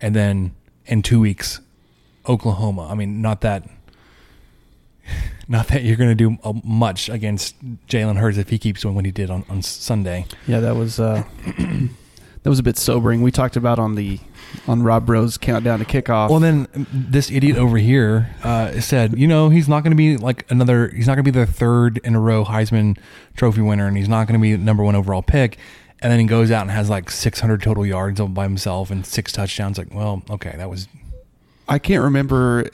and 0.00 0.14
then 0.16 0.52
in 0.86 1.02
two 1.02 1.20
weeks 1.20 1.60
Oklahoma. 2.28 2.88
I 2.88 2.94
mean, 2.94 3.20
not 3.20 3.40
that. 3.42 3.68
Not 5.48 5.68
that 5.68 5.82
you're 5.82 5.96
going 5.96 6.10
to 6.10 6.14
do 6.14 6.38
uh, 6.44 6.54
much 6.64 7.08
against 7.08 7.60
Jalen 7.86 8.16
Hurts 8.16 8.38
if 8.38 8.48
he 8.48 8.58
keeps 8.58 8.82
doing 8.82 8.94
what 8.94 9.04
he 9.04 9.10
did 9.10 9.30
on, 9.30 9.44
on 9.48 9.62
Sunday. 9.62 10.26
Yeah, 10.46 10.60
that 10.60 10.76
was 10.76 10.98
uh, 11.00 11.24
that 12.42 12.50
was 12.50 12.58
a 12.58 12.62
bit 12.62 12.76
sobering. 12.76 13.22
We 13.22 13.30
talked 13.30 13.56
about 13.56 13.78
on 13.78 13.94
the 13.94 14.18
on 14.66 14.82
Rob 14.82 15.08
Rose 15.08 15.38
countdown 15.38 15.78
to 15.78 15.84
kickoff. 15.84 16.30
Well, 16.30 16.40
then 16.40 16.66
um, 16.74 16.86
this 16.92 17.30
idiot 17.30 17.56
over 17.56 17.78
here 17.78 18.34
uh, 18.42 18.80
said, 18.80 19.18
you 19.18 19.26
know, 19.26 19.48
he's 19.48 19.68
not 19.68 19.82
going 19.82 19.92
to 19.92 19.96
be 19.96 20.16
like 20.16 20.50
another. 20.50 20.88
He's 20.88 21.06
not 21.06 21.14
going 21.14 21.24
to 21.24 21.32
be 21.32 21.38
the 21.38 21.46
third 21.46 21.98
in 22.04 22.14
a 22.14 22.20
row 22.20 22.44
Heisman 22.44 22.98
Trophy 23.36 23.62
winner, 23.62 23.86
and 23.86 23.96
he's 23.96 24.08
not 24.08 24.26
going 24.26 24.38
to 24.38 24.42
be 24.42 24.52
the 24.52 24.64
number 24.64 24.82
one 24.82 24.94
overall 24.94 25.22
pick. 25.22 25.58
And 26.00 26.10
then 26.10 26.18
he 26.18 26.26
goes 26.26 26.50
out 26.50 26.62
and 26.62 26.70
has 26.72 26.90
like 26.90 27.10
600 27.10 27.62
total 27.62 27.86
yards 27.86 28.18
all 28.18 28.26
by 28.26 28.42
himself 28.42 28.90
and 28.90 29.06
six 29.06 29.30
touchdowns. 29.30 29.78
Like, 29.78 29.94
well, 29.94 30.22
okay, 30.30 30.54
that 30.56 30.68
was. 30.68 30.88
I 31.68 31.78
can't 31.78 32.02
remember. 32.02 32.68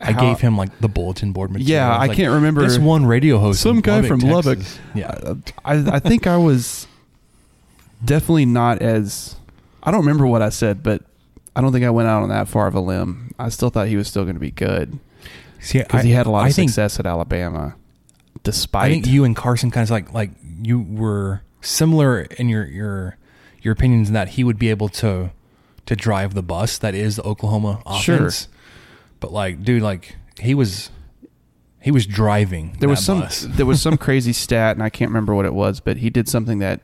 I 0.00 0.12
how- 0.12 0.20
gave 0.20 0.40
him 0.40 0.56
like 0.56 0.78
the 0.80 0.88
bulletin 0.88 1.32
board 1.32 1.50
material. 1.50 1.70
Yeah, 1.70 1.96
I 1.96 2.06
Like, 2.06 2.16
can't 2.16 2.32
remember- 2.32 2.62
this 2.62 2.78
one 2.78 3.06
radio 3.06 3.38
host. 3.38 3.60
some 3.60 3.76
in 3.76 3.82
guy 3.82 4.02
from 4.02 4.20
Lubbock. 4.20 4.58
Texas. 4.58 4.78
Yeah, 4.94 5.34
I, 5.64 5.74
I 5.96 5.98
think 6.00 6.26
I 6.26 6.36
was 6.36 6.86
definitely 8.04 8.46
not 8.46 8.82
as. 8.82 9.36
I 9.82 9.90
don't 9.90 10.00
remember 10.00 10.26
what 10.26 10.42
I 10.42 10.48
said, 10.48 10.82
but 10.82 11.02
I 11.54 11.60
don't 11.60 11.72
think 11.72 11.84
I 11.84 11.90
went 11.90 12.08
out 12.08 12.22
on 12.22 12.28
that 12.30 12.48
far 12.48 12.66
of 12.66 12.74
a 12.74 12.80
limb. 12.80 13.32
I 13.38 13.48
still 13.50 13.70
thought 13.70 13.88
he 13.88 13.96
was 13.96 14.08
still 14.08 14.24
going 14.24 14.34
to 14.36 14.40
be 14.40 14.50
good 14.50 14.98
See, 15.60 15.78
because 15.78 16.04
he 16.04 16.10
had 16.12 16.26
a 16.26 16.30
lot 16.30 16.48
of 16.48 16.54
think, 16.54 16.70
success 16.70 16.98
at 16.98 17.06
Alabama, 17.06 17.74
despite. 18.42 18.84
I 18.86 18.90
think 18.90 19.06
you 19.06 19.24
and 19.24 19.36
Carson 19.36 19.70
kind 19.70 19.84
of 19.84 19.90
like 19.90 20.12
like 20.12 20.30
you 20.62 20.80
were 20.80 21.42
similar 21.60 22.22
in 22.22 22.48
your 22.48 22.64
your 22.66 23.16
your 23.62 23.72
opinions 23.72 24.08
in 24.08 24.14
that 24.14 24.30
he 24.30 24.44
would 24.44 24.58
be 24.58 24.68
able 24.70 24.88
to 24.88 25.30
to 25.86 25.96
drive 25.96 26.34
the 26.34 26.42
bus 26.42 26.78
that 26.78 26.94
is 26.94 27.16
the 27.16 27.22
Oklahoma 27.22 27.80
Sure. 28.00 28.16
offense. 28.16 28.48
But 29.24 29.32
like, 29.32 29.64
dude, 29.64 29.82
like 29.82 30.16
he 30.38 30.54
was 30.54 30.90
he 31.80 31.90
was 31.90 32.04
driving. 32.04 32.76
there 32.78 32.90
was 32.90 33.02
some 33.02 33.26
there 33.46 33.64
was 33.64 33.80
some 33.80 33.96
crazy 34.06 34.34
stat, 34.34 34.76
and 34.76 34.82
I 34.82 34.90
can't 34.90 35.08
remember 35.08 35.34
what 35.34 35.46
it 35.46 35.54
was, 35.54 35.80
but 35.80 35.96
he 35.96 36.10
did 36.10 36.28
something 36.28 36.58
that 36.58 36.82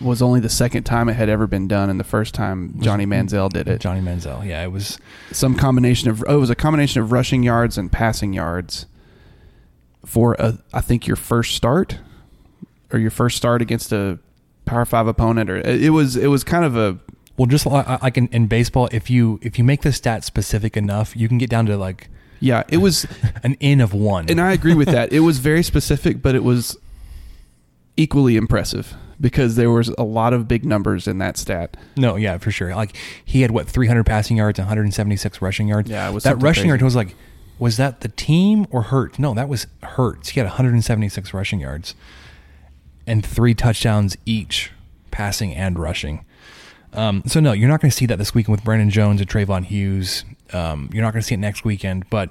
was 0.00 0.20
only 0.20 0.40
the 0.40 0.48
second 0.48 0.82
time 0.82 1.08
it 1.08 1.12
had 1.12 1.28
ever 1.28 1.46
been 1.46 1.68
done, 1.68 1.88
and 1.88 2.00
the 2.00 2.04
first 2.04 2.34
time 2.34 2.80
Johnny 2.80 3.06
Manziel 3.06 3.48
did 3.48 3.68
it. 3.68 3.80
Johnny 3.80 4.00
Manziel. 4.00 4.44
Yeah, 4.44 4.64
it 4.64 4.72
was 4.72 4.98
some 5.30 5.54
combination 5.54 6.10
of 6.10 6.24
oh, 6.26 6.34
it 6.34 6.40
was 6.40 6.50
a 6.50 6.56
combination 6.56 7.00
of 7.00 7.12
rushing 7.12 7.44
yards 7.44 7.78
and 7.78 7.92
passing 7.92 8.32
yards 8.32 8.86
for 10.04 10.34
a 10.40 10.58
I 10.72 10.80
think 10.80 11.06
your 11.06 11.14
first 11.14 11.54
start 11.54 11.98
or 12.92 12.98
your 12.98 13.12
first 13.12 13.36
start 13.36 13.62
against 13.62 13.92
a 13.92 14.18
Power 14.64 14.84
Five 14.84 15.06
opponent, 15.06 15.48
or 15.48 15.58
it 15.58 15.92
was 15.92 16.16
it 16.16 16.26
was 16.26 16.42
kind 16.42 16.64
of 16.64 16.76
a 16.76 16.98
well, 17.38 17.46
just 17.46 17.64
like, 17.64 18.16
in, 18.18 18.28
in 18.28 18.46
baseball, 18.48 18.88
if 18.92 19.08
you 19.08 19.38
if 19.42 19.58
you 19.58 19.64
make 19.64 19.82
the 19.82 19.92
stat 19.92 20.24
specific 20.24 20.76
enough, 20.76 21.16
you 21.16 21.28
can 21.28 21.38
get 21.38 21.48
down 21.48 21.66
to 21.66 21.76
like 21.76 22.08
yeah, 22.40 22.64
it 22.68 22.78
was, 22.78 23.06
an 23.42 23.54
in 23.60 23.80
of 23.80 23.94
one. 23.94 24.26
and 24.28 24.40
I 24.40 24.52
agree 24.52 24.74
with 24.74 24.88
that. 24.88 25.12
It 25.12 25.20
was 25.20 25.38
very 25.38 25.62
specific, 25.62 26.22
but 26.22 26.34
it 26.34 26.44
was 26.44 26.76
equally 27.96 28.36
impressive 28.36 28.94
because 29.20 29.56
there 29.56 29.70
was 29.70 29.88
a 29.98 30.04
lot 30.04 30.32
of 30.32 30.46
big 30.46 30.64
numbers 30.64 31.08
in 31.08 31.18
that 31.18 31.36
stat. 31.36 31.76
No, 31.96 32.16
yeah, 32.16 32.38
for 32.38 32.50
sure. 32.50 32.74
Like 32.74 32.96
he 33.24 33.42
had 33.42 33.50
what 33.50 33.68
300 33.68 34.04
passing 34.04 34.36
yards, 34.36 34.58
176 34.58 35.42
rushing 35.42 35.68
yards. 35.68 35.90
Yeah, 35.90 36.08
it 36.08 36.12
was 36.12 36.24
that 36.24 36.40
rushing 36.40 36.68
yard 36.68 36.82
was 36.82 36.94
like, 36.94 37.16
was 37.58 37.76
that 37.76 38.02
the 38.02 38.08
team 38.08 38.66
or 38.70 38.82
Hurts? 38.82 39.18
No, 39.18 39.34
that 39.34 39.48
was 39.48 39.66
Hurts. 39.82 40.30
He 40.30 40.40
had 40.40 40.46
176 40.46 41.34
rushing 41.34 41.60
yards 41.60 41.94
and 43.06 43.24
three 43.24 43.54
touchdowns 43.54 44.16
each, 44.26 44.70
passing 45.10 45.54
and 45.54 45.78
rushing. 45.78 46.24
Um, 46.92 47.22
so 47.26 47.40
no, 47.40 47.52
you're 47.52 47.68
not 47.68 47.80
going 47.80 47.90
to 47.90 47.96
see 47.96 48.06
that 48.06 48.16
this 48.18 48.34
weekend 48.34 48.56
with 48.56 48.64
Brandon 48.64 48.90
Jones 48.90 49.20
and 49.20 49.28
Treyvon 49.28 49.64
Hughes. 49.64 50.24
Um, 50.52 50.88
you're 50.92 51.02
not 51.02 51.12
going 51.12 51.20
to 51.22 51.26
see 51.26 51.34
it 51.34 51.38
next 51.38 51.64
weekend, 51.64 52.08
but 52.10 52.30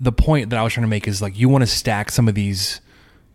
the 0.00 0.12
point 0.12 0.50
that 0.50 0.58
I 0.58 0.62
was 0.62 0.72
trying 0.72 0.84
to 0.84 0.88
make 0.88 1.06
is 1.06 1.20
like 1.20 1.38
you 1.38 1.48
want 1.48 1.62
to 1.62 1.66
stack 1.66 2.10
some 2.10 2.28
of 2.28 2.34
these. 2.34 2.80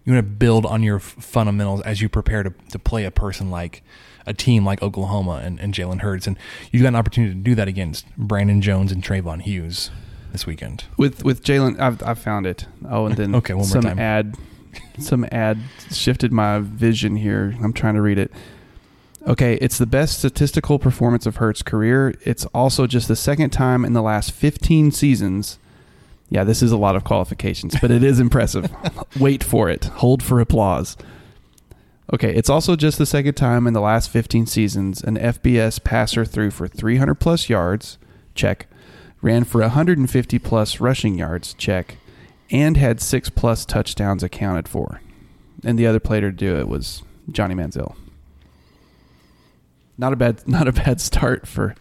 You 0.04 0.13
want 0.13 0.25
to 0.25 0.32
build 0.32 0.65
on 0.65 0.84
your 0.84 0.99
fundamentals 0.99 1.82
as 1.82 1.99
you 1.99 2.10
prepare 2.10 2.43
to, 2.43 2.54
to 2.71 2.78
play 2.78 3.06
a 3.06 3.12
person 3.12 3.49
like 3.49 3.82
a 4.28 4.34
team 4.34 4.63
like 4.65 4.82
Oklahoma 4.84 5.41
and, 5.43 5.60
and 5.60 5.73
Jalen 5.73 6.01
Hurts, 6.01 6.28
and 6.28 6.38
you've 6.71 6.84
got 6.84 6.89
an 6.89 6.95
opportunity 6.95 7.34
to 7.34 7.39
do 7.39 7.56
that 7.56 7.67
against 7.67 8.06
Brandon 8.17 8.62
Jones 8.62 8.91
and 8.91 9.04
Treyvon 9.04 9.41
Hughes 9.41 9.89
this 10.32 10.45
weekend. 10.45 10.86
with 10.97 11.23
with 11.23 11.43
Jalen, 11.43 11.80
I've 11.80 12.01
I 12.04 12.13
found 12.13 12.45
it. 12.45 12.67
Oh, 12.89 13.06
and 13.06 13.15
then 13.15 13.34
Okay, 13.36 13.54
one 13.54 13.62
more 13.62 13.71
some 13.71 13.82
time. 13.84 13.99
ad, 13.99 14.36
some 14.99 15.25
ad 15.32 15.60
shifted 15.91 16.32
my 16.32 16.60
vision 16.60 17.15
here. 17.15 17.56
I'm 17.63 17.73
trying 17.73 17.95
to 17.95 18.01
read 18.01 18.17
it. 18.19 18.32
Okay, 19.27 19.55
it's 19.55 19.79
the 19.79 19.88
best 19.88 20.19
statistical 20.19 20.77
performance 20.77 21.25
of 21.25 21.38
Hurts' 21.38 21.63
career. 21.63 22.13
It's 22.21 22.45
also 22.47 22.85
just 22.85 23.07
the 23.07 23.15
second 23.15 23.49
time 23.49 23.83
in 23.83 23.93
the 23.93 24.03
last 24.03 24.31
15 24.31 24.91
seasons. 24.91 25.57
Yeah, 26.29 26.43
this 26.43 26.61
is 26.61 26.71
a 26.71 26.77
lot 26.77 26.95
of 26.95 27.03
qualifications, 27.03 27.75
but 27.81 27.89
it 27.89 28.03
is 28.03 28.19
impressive. 28.19 28.71
Wait 29.19 29.43
for 29.43 29.67
it. 29.67 29.86
Hold 29.86 30.21
for 30.21 30.39
applause. 30.39 30.95
Okay, 32.13 32.36
it's 32.36 32.51
also 32.51 32.76
just 32.76 32.99
the 32.99 33.05
second 33.07 33.34
time 33.34 33.65
in 33.65 33.73
the 33.73 33.82
last 33.82 34.11
15 34.11 34.45
seasons 34.45 35.03
an 35.03 35.17
FBS 35.17 35.84
passer 35.84 36.23
threw 36.23 36.51
for 36.51 36.67
300 36.67 37.15
plus 37.15 37.49
yards, 37.49 37.97
check, 38.36 38.67
ran 39.23 39.43
for 39.43 39.61
150 39.61 40.38
plus 40.38 40.80
rushing 40.80 41.17
yards, 41.17 41.55
check, 41.55 41.97
and 42.51 42.78
had 42.78 43.01
six 43.01 43.32
plus 43.32 43.65
touchdowns 43.65 44.21
accounted 44.21 44.67
for. 44.67 45.01
And 45.63 45.80
the 45.80 45.88
other 45.88 45.99
player 45.99 46.21
to 46.21 46.32
do 46.32 46.57
it 46.57 46.67
was 46.67 47.01
Johnny 47.32 47.55
Manziel. 47.55 47.95
Not 49.97 50.13
a 50.13 50.15
bad, 50.15 50.47
not 50.47 50.67
a 50.67 50.73
bad 50.73 51.01
start 51.01 51.47
for 51.47 51.75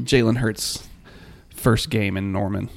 Jalen 0.00 0.38
Hurts' 0.38 0.88
first 1.54 1.90
game 1.90 2.16
in 2.16 2.32
Norman, 2.32 2.70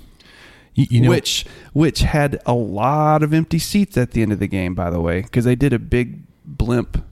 You, 0.73 0.87
you 0.89 1.01
know, 1.01 1.09
which 1.09 1.45
which 1.73 1.99
had 1.99 2.41
a 2.45 2.53
lot 2.53 3.23
of 3.23 3.33
empty 3.33 3.59
seats 3.59 3.97
at 3.97 4.11
the 4.11 4.21
end 4.21 4.31
of 4.31 4.39
the 4.39 4.47
game. 4.47 4.75
By 4.75 4.89
the 4.89 5.01
way, 5.01 5.21
because 5.21 5.45
they 5.45 5.55
did 5.55 5.73
a 5.73 5.79
big 5.79 6.21
blimp, 6.45 7.03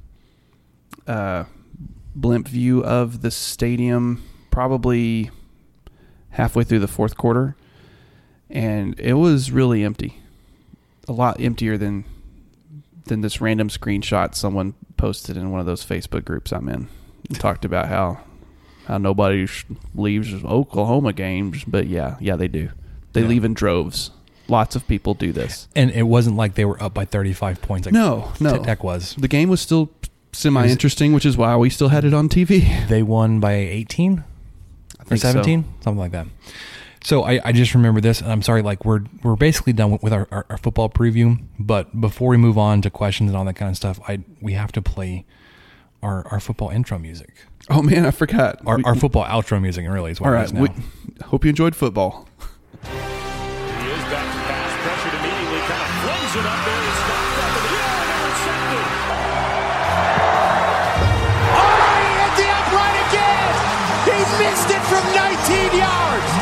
uh, 1.07 1.45
blimp 2.15 2.47
view 2.47 2.83
of 2.83 3.21
the 3.21 3.31
stadium, 3.31 4.23
probably 4.49 5.29
halfway 6.31 6.63
through 6.63 6.79
the 6.79 6.87
fourth 6.87 7.17
quarter, 7.17 7.55
and 8.49 8.99
it 8.99 9.13
was 9.13 9.51
really 9.51 9.83
empty, 9.83 10.17
a 11.07 11.13
lot 11.13 11.39
emptier 11.39 11.77
than 11.77 12.03
then 13.05 13.21
this 13.21 13.41
random 13.41 13.69
screenshot 13.69 14.35
someone 14.35 14.73
posted 14.97 15.35
in 15.37 15.51
one 15.51 15.59
of 15.59 15.65
those 15.65 15.85
Facebook 15.85 16.23
groups 16.25 16.51
I'm 16.51 16.69
in 16.69 16.87
and 17.29 17.39
talked 17.39 17.65
about 17.65 17.87
how 17.87 18.19
how 18.85 18.97
nobody 18.97 19.47
leaves 19.95 20.33
Oklahoma 20.43 21.13
games, 21.13 21.63
but 21.65 21.87
yeah, 21.87 22.15
yeah, 22.19 22.35
they 22.35 22.47
do. 22.47 22.69
They 23.13 23.21
Yeah. 23.21 23.27
leave 23.27 23.43
in 23.45 23.53
droves. 23.53 24.11
Lots 24.47 24.75
of 24.75 24.87
people 24.87 25.13
do 25.13 25.31
this. 25.31 25.67
And 25.75 25.91
it 25.91 26.03
wasn't 26.03 26.35
like 26.35 26.55
they 26.55 26.65
were 26.65 26.81
up 26.81 26.93
by 26.93 27.05
35 27.05 27.61
points. 27.61 27.85
Like 27.85 27.93
No, 27.93 28.31
no. 28.39 28.57
Tech 28.63 28.83
was. 28.83 29.15
The 29.17 29.27
game 29.27 29.49
was 29.49 29.61
still 29.61 29.91
semi 30.33 30.67
interesting, 30.67 31.13
which 31.13 31.25
is 31.25 31.37
why 31.37 31.55
we 31.57 31.69
still 31.69 31.89
had 31.89 32.03
it 32.05 32.13
on 32.13 32.27
TV. 32.27 32.87
They 32.87 33.03
won 33.03 33.39
by 33.39 33.53
18 33.53 34.23
I 34.99 35.01
or 35.01 35.05
think 35.05 35.21
so. 35.21 35.31
17, 35.31 35.63
something 35.81 35.99
like 35.99 36.11
that. 36.11 36.27
So 37.03 37.23
I, 37.23 37.39
I 37.43 37.51
just 37.51 37.73
remember 37.73 37.99
this, 37.99 38.21
and 38.21 38.31
I'm 38.31 38.41
sorry, 38.43 38.61
like 38.61 38.85
we're 38.85 39.01
we're 39.23 39.35
basically 39.35 39.73
done 39.73 39.91
with, 39.91 40.03
with 40.03 40.13
our, 40.13 40.27
our, 40.31 40.45
our 40.51 40.57
football 40.57 40.87
preview. 40.89 41.41
But 41.59 41.99
before 41.99 42.29
we 42.29 42.37
move 42.37 42.57
on 42.57 42.81
to 42.83 42.89
questions 42.91 43.29
and 43.31 43.37
all 43.37 43.45
that 43.45 43.55
kind 43.55 43.69
of 43.69 43.75
stuff, 43.77 43.99
I 44.07 44.19
we 44.39 44.53
have 44.53 44.71
to 44.73 44.81
play 44.81 45.25
our, 46.03 46.27
our 46.29 46.39
football 46.39 46.69
intro 46.69 46.97
music, 46.99 47.29
Oh 47.69 47.81
man, 47.83 48.05
I 48.05 48.11
forgot. 48.11 48.59
our, 48.65 48.77
We- 48.77 48.83
our 48.83 48.95
football 48.95 49.23
outro 49.25 49.61
music. 49.61 49.87
Really, 49.87 50.11
is 50.11 50.21
what 50.21 50.27
all 50.27 50.33
it 50.33 50.37
right. 50.37 50.45
is 50.45 50.53
now. 50.53 50.61
We, 50.61 50.69
hope 51.25 51.43
you 51.43 51.49
enjoyed 51.49 51.75
football. 51.75 52.27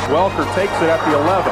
Welker 0.10 0.42
takes 0.58 0.74
it 0.82 0.90
at 0.90 0.98
the 1.06 1.14
11. 1.14 1.46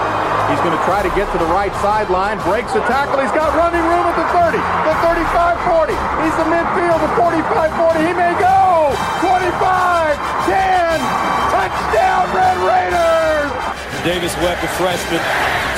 He's 0.50 0.58
going 0.66 0.74
to 0.74 0.84
try 0.90 1.06
to 1.06 1.14
get 1.14 1.30
to 1.30 1.38
the 1.38 1.46
right 1.54 1.70
sideline, 1.78 2.42
breaks 2.42 2.74
the 2.74 2.82
tackle. 2.90 3.22
He's 3.22 3.30
got 3.38 3.54
running 3.54 3.86
room 3.86 4.06
at 4.10 4.18
the 4.18 4.26
30, 4.34 4.58
the 4.58 4.96
35 5.06 5.94
40. 5.94 5.94
He's 6.26 6.34
the 6.42 6.48
midfield, 6.50 6.98
the 6.98 7.12
45 7.22 7.54
40. 7.54 8.02
He 8.02 8.14
may 8.18 8.34
go! 8.42 8.98
25, 9.22 10.18
10, 10.50 10.98
touchdown, 11.54 12.26
Red 12.34 12.58
Raiders! 12.66 13.54
Davis 14.02 14.34
Webb, 14.42 14.58
the 14.66 14.72
freshman, 14.74 15.22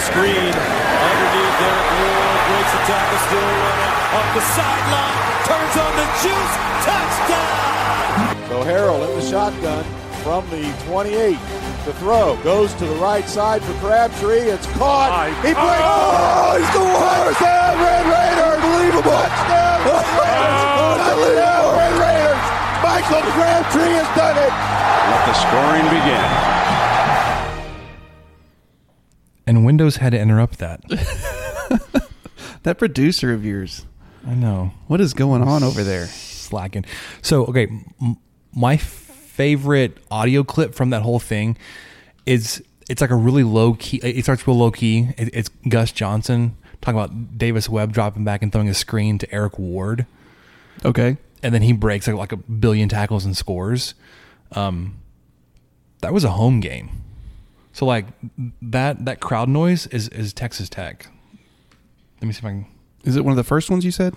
screen 0.07 0.55
underneath 0.55 1.55
Derek 1.59 1.89
Ward, 1.99 2.39
breaks 2.47 2.71
the 2.79 2.83
tackle, 2.87 3.19
still 3.27 3.43
running 3.43 3.91
up 4.15 4.27
the 4.31 4.43
sideline, 4.55 5.19
turns 5.51 5.75
on 5.83 5.93
the 5.99 6.07
juice, 6.23 6.55
touchdown! 6.87 8.31
So 8.47 8.55
Harrell 8.63 9.03
in 9.03 9.11
the 9.19 9.25
shotgun 9.27 9.83
from 10.23 10.49
the 10.49 10.61
28. 10.85 11.37
The 11.85 11.93
throw 11.99 12.37
goes 12.43 12.73
to 12.75 12.85
the 12.85 12.95
right 12.95 13.27
side 13.27 13.63
for 13.63 13.73
Crabtree. 13.79 14.49
It's 14.51 14.67
caught. 14.77 15.29
He 15.41 15.53
breaks. 15.53 15.59
Oh, 15.59 16.13
oh, 16.19 16.57
he's 16.59 16.71
the 16.75 16.83
worst. 16.83 17.39
Touchdown, 17.39 17.73
Red 17.79 18.05
Raiders. 18.05 18.59
Unbelievable. 18.59 19.17
Touchdown, 19.17 19.77
Red 19.89 20.05
Raiders. 20.19 20.59
Touchdown, 20.99 21.65
Red 21.79 21.93
Raiders. 22.03 22.43
Michael 22.83 23.23
Crabtree 23.33 23.93
has 23.97 24.09
done 24.15 24.37
it. 24.37 24.53
Let 25.09 25.21
the 25.25 25.35
scoring 25.39 25.87
begin. 25.89 26.27
And 29.47 29.65
Windows 29.65 29.97
had 29.97 30.11
to 30.11 30.19
interrupt 30.19 30.59
that. 30.59 30.81
That 32.63 32.77
producer 32.77 33.31
of 33.31 33.45
yours, 33.45 33.85
I 34.27 34.33
know. 34.35 34.73
what 34.87 34.99
is 34.99 35.13
going 35.13 35.41
on 35.41 35.63
over 35.63 35.81
there? 35.81 36.07
slacking. 36.07 36.83
So, 37.21 37.45
okay, 37.45 37.67
m- 38.01 38.17
my 38.53 38.75
favorite 39.39 39.97
audio 40.11 40.43
clip 40.43 40.75
from 40.75 40.89
that 40.89 41.01
whole 41.01 41.17
thing 41.19 41.55
is 42.25 42.61
it's 42.89 42.99
like 42.99 43.09
a 43.09 43.15
really 43.15 43.43
low 43.43 43.73
key. 43.75 43.97
It 44.03 44.23
starts 44.23 44.45
real 44.45 44.57
low 44.57 44.69
key. 44.69 45.07
It, 45.17 45.29
it's 45.33 45.49
Gus 45.69 45.93
Johnson 45.93 46.57
talking 46.81 46.99
about 46.99 47.37
Davis 47.37 47.69
Webb 47.69 47.93
dropping 47.93 48.25
back 48.25 48.41
and 48.43 48.51
throwing 48.51 48.67
a 48.67 48.73
screen 48.73 49.17
to 49.19 49.33
Eric 49.33 49.57
Ward, 49.57 50.05
Okay. 50.83 51.15
and 51.41 51.53
then 51.53 51.61
he 51.61 51.71
breaks 51.71 52.05
like, 52.05 52.17
like 52.17 52.31
a 52.33 52.37
billion 52.37 52.89
tackles 52.89 53.23
and 53.23 53.37
scores. 53.37 53.93
Um, 54.51 54.97
that 56.01 56.11
was 56.11 56.25
a 56.25 56.31
home 56.31 56.59
game. 56.59 56.89
So 57.71 57.85
like 57.85 58.07
that 58.61 59.05
that 59.05 59.21
crowd 59.21 59.47
noise 59.47 59.87
is 59.87 60.09
is 60.09 60.33
Texas 60.33 60.67
Tech. 60.67 61.07
Let 62.21 62.27
me 62.27 62.33
see 62.33 62.39
if 62.39 62.45
I 62.45 62.49
can. 62.49 62.65
Is 63.05 63.15
it 63.15 63.23
one 63.23 63.31
of 63.31 63.37
the 63.37 63.45
first 63.45 63.69
ones 63.69 63.85
you 63.85 63.91
said? 63.91 64.15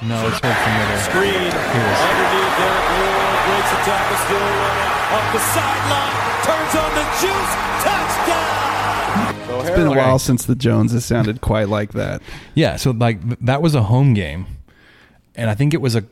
No, 0.00 0.26
it's 0.28 0.40
heard 0.40 0.56
from 0.56 0.72
the 0.78 0.98
Screen 1.02 1.34
underneath 1.34 2.56
Derek 2.56 2.88
Ward, 2.88 3.09
breaks 3.50 3.70
the 3.70 3.82
tackle, 3.82 4.18
still 4.30 4.38
running 4.38 4.90
up 5.10 5.26
the 5.34 5.42
sideline, 5.50 6.14
turns 6.46 6.74
on 6.78 6.90
the 6.94 7.06
juice, 7.18 7.52
touchdown! 7.82 9.46
So 9.46 9.60
It's 9.60 9.70
been 9.70 9.86
a 9.88 9.90
while 9.90 10.18
since 10.20 10.44
the 10.44 10.54
Joneses 10.54 11.04
sounded 11.04 11.40
quite 11.40 11.68
like 11.68 11.92
that. 11.94 12.22
Yeah, 12.54 12.76
so 12.76 12.92
like 12.92 13.18
that 13.40 13.60
was 13.60 13.74
a 13.74 13.82
home 13.82 14.14
game, 14.14 14.46
and 15.34 15.50
I 15.50 15.54
think 15.54 15.74
it 15.74 15.80
was 15.80 15.96
a, 15.96 16.04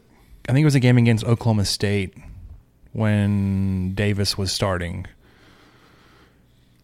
I 0.49 0.53
think 0.53 0.63
it 0.63 0.65
was 0.65 0.75
a 0.75 0.81
game 0.81 0.99
against 0.99 1.25
Oklahoma 1.25 1.65
State 1.65 2.15
when 2.93 3.95
Davis 3.95 4.37
was 4.37 4.51
starting. 4.51 5.07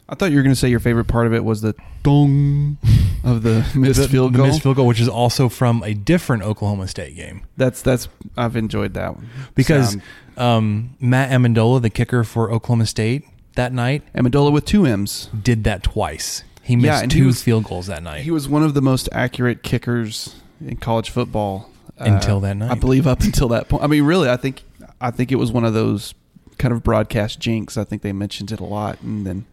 I 0.08 0.14
thought 0.14 0.30
you 0.30 0.36
were 0.36 0.42
going 0.42 0.54
to 0.54 0.60
say 0.60 0.68
your 0.68 0.80
favorite 0.80 1.06
part 1.06 1.26
of 1.26 1.34
it 1.34 1.42
was 1.44 1.62
the 1.62 1.74
dong 2.04 2.76
of 3.24 3.42
the 3.44 3.66
missed 3.74 4.00
the, 4.02 4.08
field 4.08 4.32
the 4.34 4.38
goal. 4.38 4.46
missed 4.48 4.62
field 4.62 4.76
goal, 4.76 4.86
which 4.86 5.00
is 5.00 5.08
also 5.08 5.48
from 5.48 5.82
a 5.82 5.94
different 5.94 6.42
Oklahoma 6.42 6.86
State 6.88 7.16
game, 7.16 7.42
That's 7.56 7.82
that's 7.82 8.08
I've 8.36 8.54
enjoyed 8.56 8.94
that 8.94 9.16
one 9.16 9.28
because 9.54 9.96
um, 10.36 10.96
Matt 11.00 11.30
Ammendola, 11.30 11.80
the 11.82 11.90
kicker 11.90 12.24
for 12.24 12.50
Oklahoma 12.52 12.86
State 12.86 13.24
that 13.56 13.72
night, 13.72 14.02
Ammendola 14.14 14.52
with 14.52 14.64
two 14.64 14.84
M's. 14.86 15.28
did 15.42 15.64
that 15.64 15.82
twice. 15.82 16.44
He 16.62 16.76
missed 16.76 16.86
Yeah, 16.86 17.00
and 17.02 17.12
he 17.12 17.20
two 17.20 17.26
was- 17.26 17.42
field 17.42 17.64
goals 17.64 17.86
that 17.88 18.02
night. 18.02 18.22
He 18.22 18.30
was 18.30 18.48
one 18.48 18.62
of 18.62 18.74
the 18.74 18.82
most 18.82 19.08
accurate 19.12 19.62
kickers 19.62 20.34
in 20.64 20.76
college 20.76 21.10
football 21.10 21.70
uh, 22.00 22.04
Until 22.04 22.40
that 22.40 22.54
night. 22.56 22.70
I 22.70 22.74
believe 22.74 23.06
up 23.06 23.20
until 23.20 23.48
that 23.48 23.68
point. 23.68 23.82
I 23.84 23.86
mean, 23.86 24.02
really, 24.04 24.28
I 24.30 24.36
think 24.36 24.62
I 25.00 25.10
think 25.10 25.30
it 25.30 25.36
was 25.36 25.52
one 25.52 25.64
of 25.64 25.74
those 25.74 26.14
kind 26.58 26.72
of 26.72 26.82
broadcast 26.82 27.38
jinx. 27.40 27.76
I 27.76 27.84
think 27.84 28.02
they 28.02 28.12
mentioned 28.12 28.50
it 28.50 28.60
a 28.60 28.64
lot, 28.64 29.00
and 29.02 29.26
then 29.26 29.44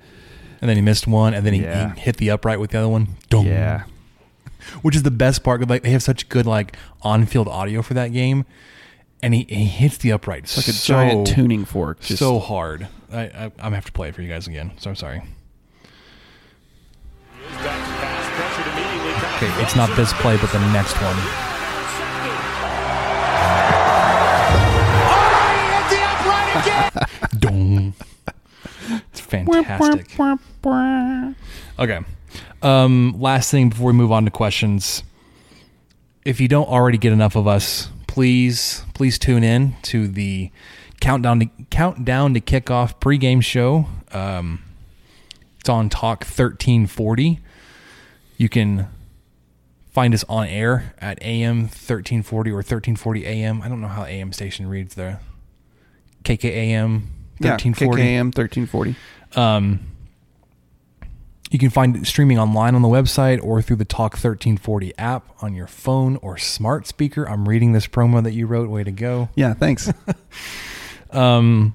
and 0.62 0.70
then 0.70 0.78
he 0.78 0.82
missed 0.82 1.08
one, 1.08 1.34
and 1.34 1.46
then 1.46 1.54
he, 1.54 1.62
Yeah. 1.64 1.94
he 1.96 2.02
hit 2.02 2.18
the 2.18 2.30
upright 2.30 2.60
with 2.60 2.72
the 2.72 2.78
other 2.80 2.88
one. 2.90 3.08
Dong. 3.30 3.46
yeah, 3.48 3.84
which 4.82 4.96
is 4.96 5.04
the 5.04 5.12
best 5.12 5.44
part. 5.44 5.68
Like 5.68 5.84
they 5.84 5.90
have 5.92 6.04
such 6.04 6.30
good 6.30 6.46
like 6.46 6.78
on-field 7.02 7.48
audio 7.48 7.82
for 7.82 7.94
that 7.96 8.10
game, 8.14 8.46
and 9.24 9.34
he, 9.34 9.46
he 9.50 9.66
hits 9.66 9.98
the 9.98 10.12
upright 10.12 10.44
it's 10.44 10.58
like 10.58 10.68
a 10.68 10.72
so, 10.74 10.94
giant 10.94 11.28
tuning 11.28 11.66
fork. 11.66 12.00
Just, 12.02 12.20
so 12.20 12.40
hard. 12.40 12.88
I, 13.12 13.22
I 13.24 13.44
I'm 13.46 13.52
gonna 13.58 13.76
have 13.76 13.86
to 13.86 13.92
play 13.92 14.10
it 14.10 14.16
for 14.16 14.22
you 14.22 14.30
guys 14.30 14.48
again. 14.48 14.72
So 14.78 14.90
I'm 14.90 14.96
to 17.42 17.58
pass, 17.58 18.30
pressured 18.36 18.74
immediately, 18.74 19.14
kind 19.14 19.26
of 19.26 19.50
Okay, 19.50 19.64
it's 19.64 19.76
not 19.76 19.96
this 19.98 20.14
play, 20.14 20.38
but 20.38 20.52
the 20.52 20.60
next 20.72 20.94
one. 21.02 21.51
Fantastic. 29.32 30.08
Okay. 31.80 32.00
Um, 32.62 33.16
last 33.20 33.52
thing 33.52 33.70
before 33.70 33.88
we 33.88 33.94
move 33.94 34.12
on 34.12 34.26
to 34.26 34.32
questions. 34.32 35.04
If 36.24 36.40
you 36.40 36.48
don't 36.48 36.68
already 36.68 36.98
get 36.98 37.14
enough 37.14 37.36
of 37.36 37.48
us, 37.48 37.90
please, 38.08 38.84
please 38.94 39.18
tune 39.18 39.44
in 39.44 39.76
to 39.84 40.08
the 40.08 40.52
countdown 41.00 41.40
to 41.40 41.50
countdown 41.72 42.34
to 42.36 42.42
kickoff 42.42 43.00
pregame 43.00 43.44
show. 43.44 43.88
Um, 44.12 44.62
it's 45.60 45.70
on 45.70 45.90
Talk 45.90 46.24
thirteen 46.26 46.88
forty. 46.88 47.40
You 48.38 48.50
can 48.50 48.88
find 49.92 50.14
us 50.14 50.24
on 50.30 50.48
air 50.48 50.94
at 51.00 51.22
AM 51.22 51.68
thirteen 51.68 52.24
forty 52.24 52.52
or 52.52 52.64
thirteen 52.64 52.96
forty 52.96 53.26
AM. 53.26 53.62
I 53.62 53.68
don't 53.68 53.82
know 53.82 53.88
how 53.88 54.04
AM 54.04 54.32
station 54.34 54.68
reads 54.68 54.96
there. 54.96 55.20
KKAM 56.24 57.02
yeah, 57.40 57.52
thirteen 57.52 57.74
forty. 57.74 58.04
KKM 58.04 58.34
thirteen 58.34 58.66
forty. 58.66 58.96
Um, 59.36 59.80
you 61.50 61.60
can 61.60 61.70
find 61.70 61.98
it 61.98 62.06
streaming 62.06 62.40
online 62.40 62.76
on 62.76 62.82
the 62.82 62.88
website 62.88 63.44
or 63.44 63.62
through 63.62 63.76
the 63.76 63.86
Talk 63.86 64.14
1340 64.14 64.98
app 64.98 65.44
on 65.44 65.54
your 65.54 65.68
phone 65.68 66.16
or 66.18 66.38
smart 66.38 66.88
speaker. 66.88 67.28
I'm 67.28 67.48
reading 67.48 67.74
this 67.74 67.88
promo 67.88 68.24
that 68.24 68.32
you 68.32 68.48
wrote. 68.48 68.70
Way 68.70 68.86
to 68.86 68.92
go. 68.92 69.30
Yeah, 69.36 69.54
thanks. 69.54 69.92
Um, 71.12 71.74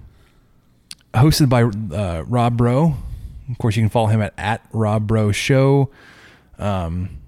hosted 1.15 1.49
by 1.49 1.63
uh, 1.63 2.23
Rob 2.23 2.57
Bro. 2.57 2.97
Of 3.51 3.59
course, 3.59 3.77
you 3.77 3.83
can 3.83 3.91
follow 3.91 4.09
him 4.09 4.23
at, 4.23 4.35
at 4.37 4.65
Rob 4.73 5.07
Bro 5.07 5.33
Show. 5.33 5.91
Um, 6.59 7.19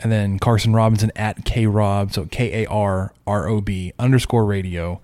and 0.00 0.12
then 0.12 0.38
Carson 0.38 0.72
Robinson 0.72 1.10
at 1.16 1.44
K 1.44 1.66
Rob. 1.66 2.12
So 2.12 2.26
K 2.26 2.64
A 2.64 2.68
R 2.68 3.12
R 3.26 3.48
O 3.48 3.60
B 3.60 3.92
underscore 3.98 4.44
radio. 4.44 5.00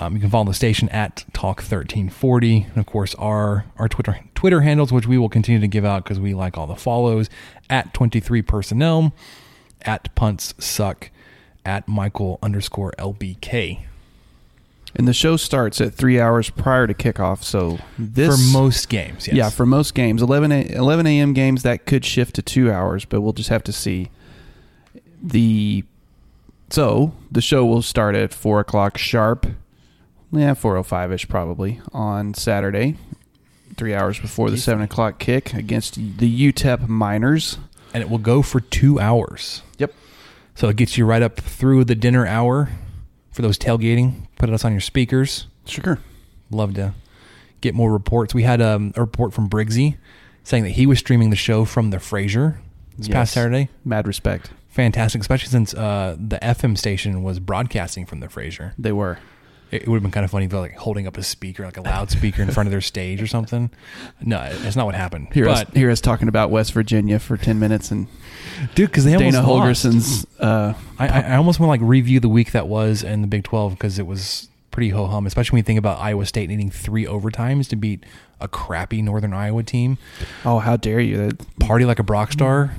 Um, 0.00 0.14
you 0.14 0.20
can 0.20 0.30
follow 0.30 0.44
the 0.46 0.54
station 0.54 0.88
at 0.90 1.24
Talk 1.32 1.62
thirteen 1.62 2.08
forty, 2.08 2.62
and 2.62 2.78
of 2.78 2.86
course 2.86 3.14
our 3.16 3.64
our 3.78 3.88
Twitter 3.88 4.18
Twitter 4.34 4.60
handles, 4.62 4.92
which 4.92 5.06
we 5.06 5.18
will 5.18 5.28
continue 5.28 5.60
to 5.60 5.68
give 5.68 5.84
out 5.84 6.04
because 6.04 6.18
we 6.18 6.34
like 6.34 6.58
all 6.58 6.66
the 6.66 6.76
follows 6.76 7.30
at 7.70 7.94
twenty 7.94 8.20
three 8.20 8.42
personnel, 8.42 9.12
at 9.82 10.14
punts 10.14 10.54
suck, 10.58 11.10
at 11.64 11.86
Michael 11.86 12.38
underscore 12.42 12.92
LBK. 12.98 13.80
and 14.96 15.06
the 15.08 15.12
show 15.12 15.36
starts 15.36 15.80
at 15.80 15.94
three 15.94 16.20
hours 16.20 16.50
prior 16.50 16.86
to 16.86 16.94
kickoff. 16.94 17.42
So 17.42 17.78
this 17.98 18.34
for 18.52 18.58
most 18.58 18.88
games, 18.88 19.26
yes. 19.28 19.36
Yeah, 19.36 19.50
for 19.50 19.64
most 19.66 19.94
games, 19.94 20.22
11 20.22 20.50
a, 20.52 20.62
11 20.74 21.06
a.m. 21.06 21.32
games 21.34 21.62
that 21.62 21.86
could 21.86 22.04
shift 22.04 22.34
to 22.36 22.42
two 22.42 22.70
hours, 22.70 23.04
but 23.04 23.20
we'll 23.20 23.32
just 23.32 23.48
have 23.50 23.62
to 23.64 23.72
see. 23.72 24.10
The 25.22 25.84
So 26.70 27.12
the 27.30 27.40
show 27.40 27.64
will 27.64 27.82
start 27.82 28.14
at 28.14 28.34
four 28.34 28.60
o'clock 28.60 28.98
sharp. 28.98 29.46
Yeah, 30.34 30.54
four 30.54 30.76
o 30.76 30.82
five 30.82 31.12
ish 31.12 31.28
probably 31.28 31.80
on 31.92 32.34
Saturday, 32.34 32.96
three 33.76 33.94
hours 33.94 34.18
before 34.18 34.50
the 34.50 34.56
seven 34.58 34.82
o'clock 34.82 35.18
kick 35.18 35.54
against 35.54 35.94
the 35.94 36.52
UTEP 36.52 36.88
Miners. 36.88 37.58
and 37.92 38.02
it 38.02 38.10
will 38.10 38.18
go 38.18 38.42
for 38.42 38.60
two 38.60 38.98
hours. 38.98 39.62
Yep. 39.78 39.92
So 40.56 40.68
it 40.68 40.76
gets 40.76 40.98
you 40.98 41.04
right 41.06 41.22
up 41.22 41.36
through 41.36 41.84
the 41.84 41.94
dinner 41.94 42.26
hour 42.26 42.70
for 43.30 43.42
those 43.42 43.58
tailgating. 43.58 44.26
Put 44.38 44.50
us 44.50 44.64
on 44.64 44.72
your 44.72 44.80
speakers. 44.80 45.46
Sure. 45.66 45.98
Love 46.50 46.74
to 46.74 46.94
get 47.60 47.74
more 47.74 47.92
reports. 47.92 48.34
We 48.34 48.42
had 48.42 48.60
um, 48.60 48.92
a 48.96 49.00
report 49.00 49.32
from 49.32 49.48
Briggsy 49.48 49.96
saying 50.42 50.64
that 50.64 50.70
he 50.70 50.86
was 50.86 50.98
streaming 50.98 51.30
the 51.30 51.36
show 51.36 51.64
from 51.64 51.90
the 51.90 51.98
Frazier 52.00 52.60
this 52.98 53.08
Yes. 53.08 53.14
past 53.14 53.32
Saturday. 53.34 53.68
Mad 53.84 54.06
respect. 54.06 54.50
Fantastic, 54.68 55.20
especially 55.20 55.48
since 55.50 55.72
uh, 55.72 56.16
the 56.18 56.38
FM 56.42 56.76
station 56.76 57.22
was 57.22 57.38
broadcasting 57.38 58.06
from 58.06 58.20
the 58.20 58.28
Frazier. 58.28 58.74
They 58.78 58.92
were. 58.92 59.18
It, 59.74 59.88
would 59.88 59.96
have 59.96 60.02
been 60.02 60.12
kind 60.12 60.24
of 60.24 60.30
funny 60.30 60.44
if 60.44 60.50
they 60.52 60.56
were 60.56 60.62
like 60.62 60.76
holding 60.76 61.06
up 61.06 61.16
a 61.16 61.22
speaker, 61.22 61.64
like 61.64 61.76
a 61.76 61.82
loudspeaker 61.82 62.42
in 62.42 62.50
front 62.50 62.68
of 62.68 62.70
their 62.70 62.80
stage 62.80 63.20
or 63.20 63.26
something. 63.26 63.70
No, 64.20 64.38
that's 64.58 64.76
not 64.76 64.86
what 64.86 64.94
happened. 64.94 65.32
Hear 65.32 65.48
us, 65.48 65.64
but 65.64 65.76
us 65.76 66.00
talking 66.00 66.28
about 66.28 66.50
West 66.50 66.72
Virginia 66.72 67.18
for 67.18 67.36
ten 67.36 67.58
minutes 67.58 67.90
and 67.90 68.06
dude, 68.74 68.90
because 68.90 69.04
they 69.04 69.14
almost 69.14 69.34
Dana. 69.34 69.46
Holgorsen's. 69.46 70.26
Uh, 70.38 70.74
I, 70.98 71.08
I 71.08 71.20
I 71.20 71.36
almost 71.36 71.58
want 71.58 71.68
to 71.68 71.70
like 71.70 71.88
review 71.88 72.20
the 72.20 72.28
week 72.28 72.52
that 72.52 72.68
was 72.68 73.02
in 73.02 73.20
the 73.20 73.26
Big 73.26 73.42
Twelve 73.42 73.72
because 73.72 73.98
it 73.98 74.06
was 74.06 74.48
pretty 74.70 74.90
ho 74.90 75.06
hum, 75.06 75.26
especially 75.26 75.56
when 75.56 75.58
you 75.58 75.64
think 75.64 75.78
about 75.78 75.98
Iowa 75.98 76.26
State 76.26 76.48
needing 76.48 76.70
three 76.70 77.04
overtimes 77.04 77.68
to 77.68 77.76
beat 77.76 78.04
a 78.40 78.48
crappy 78.48 79.02
Northern 79.02 79.32
Iowa 79.32 79.62
team. 79.62 79.98
oh, 80.44 80.58
how 80.58 80.76
dare 80.76 81.00
you! 81.00 81.16
That, 81.16 81.58
Party 81.58 81.84
like 81.84 81.98
a 81.98 82.02
Brock 82.04 82.32
star. 82.32 82.74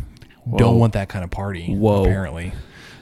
Whoa. 0.46 0.58
Don't 0.60 0.80
want 0.80 0.94
that 0.94 1.10
kind 1.10 1.24
of 1.24 1.32
party. 1.32 1.74
Whoa. 1.74 2.04
Apparently, 2.04 2.54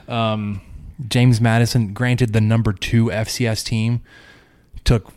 um, 0.08 0.62
James 1.08 1.40
Madison, 1.40 1.92
granted 1.92 2.32
the 2.32 2.40
number 2.40 2.72
two 2.72 3.06
FCS 3.06 3.64
team, 3.64 4.00
took 4.84 5.12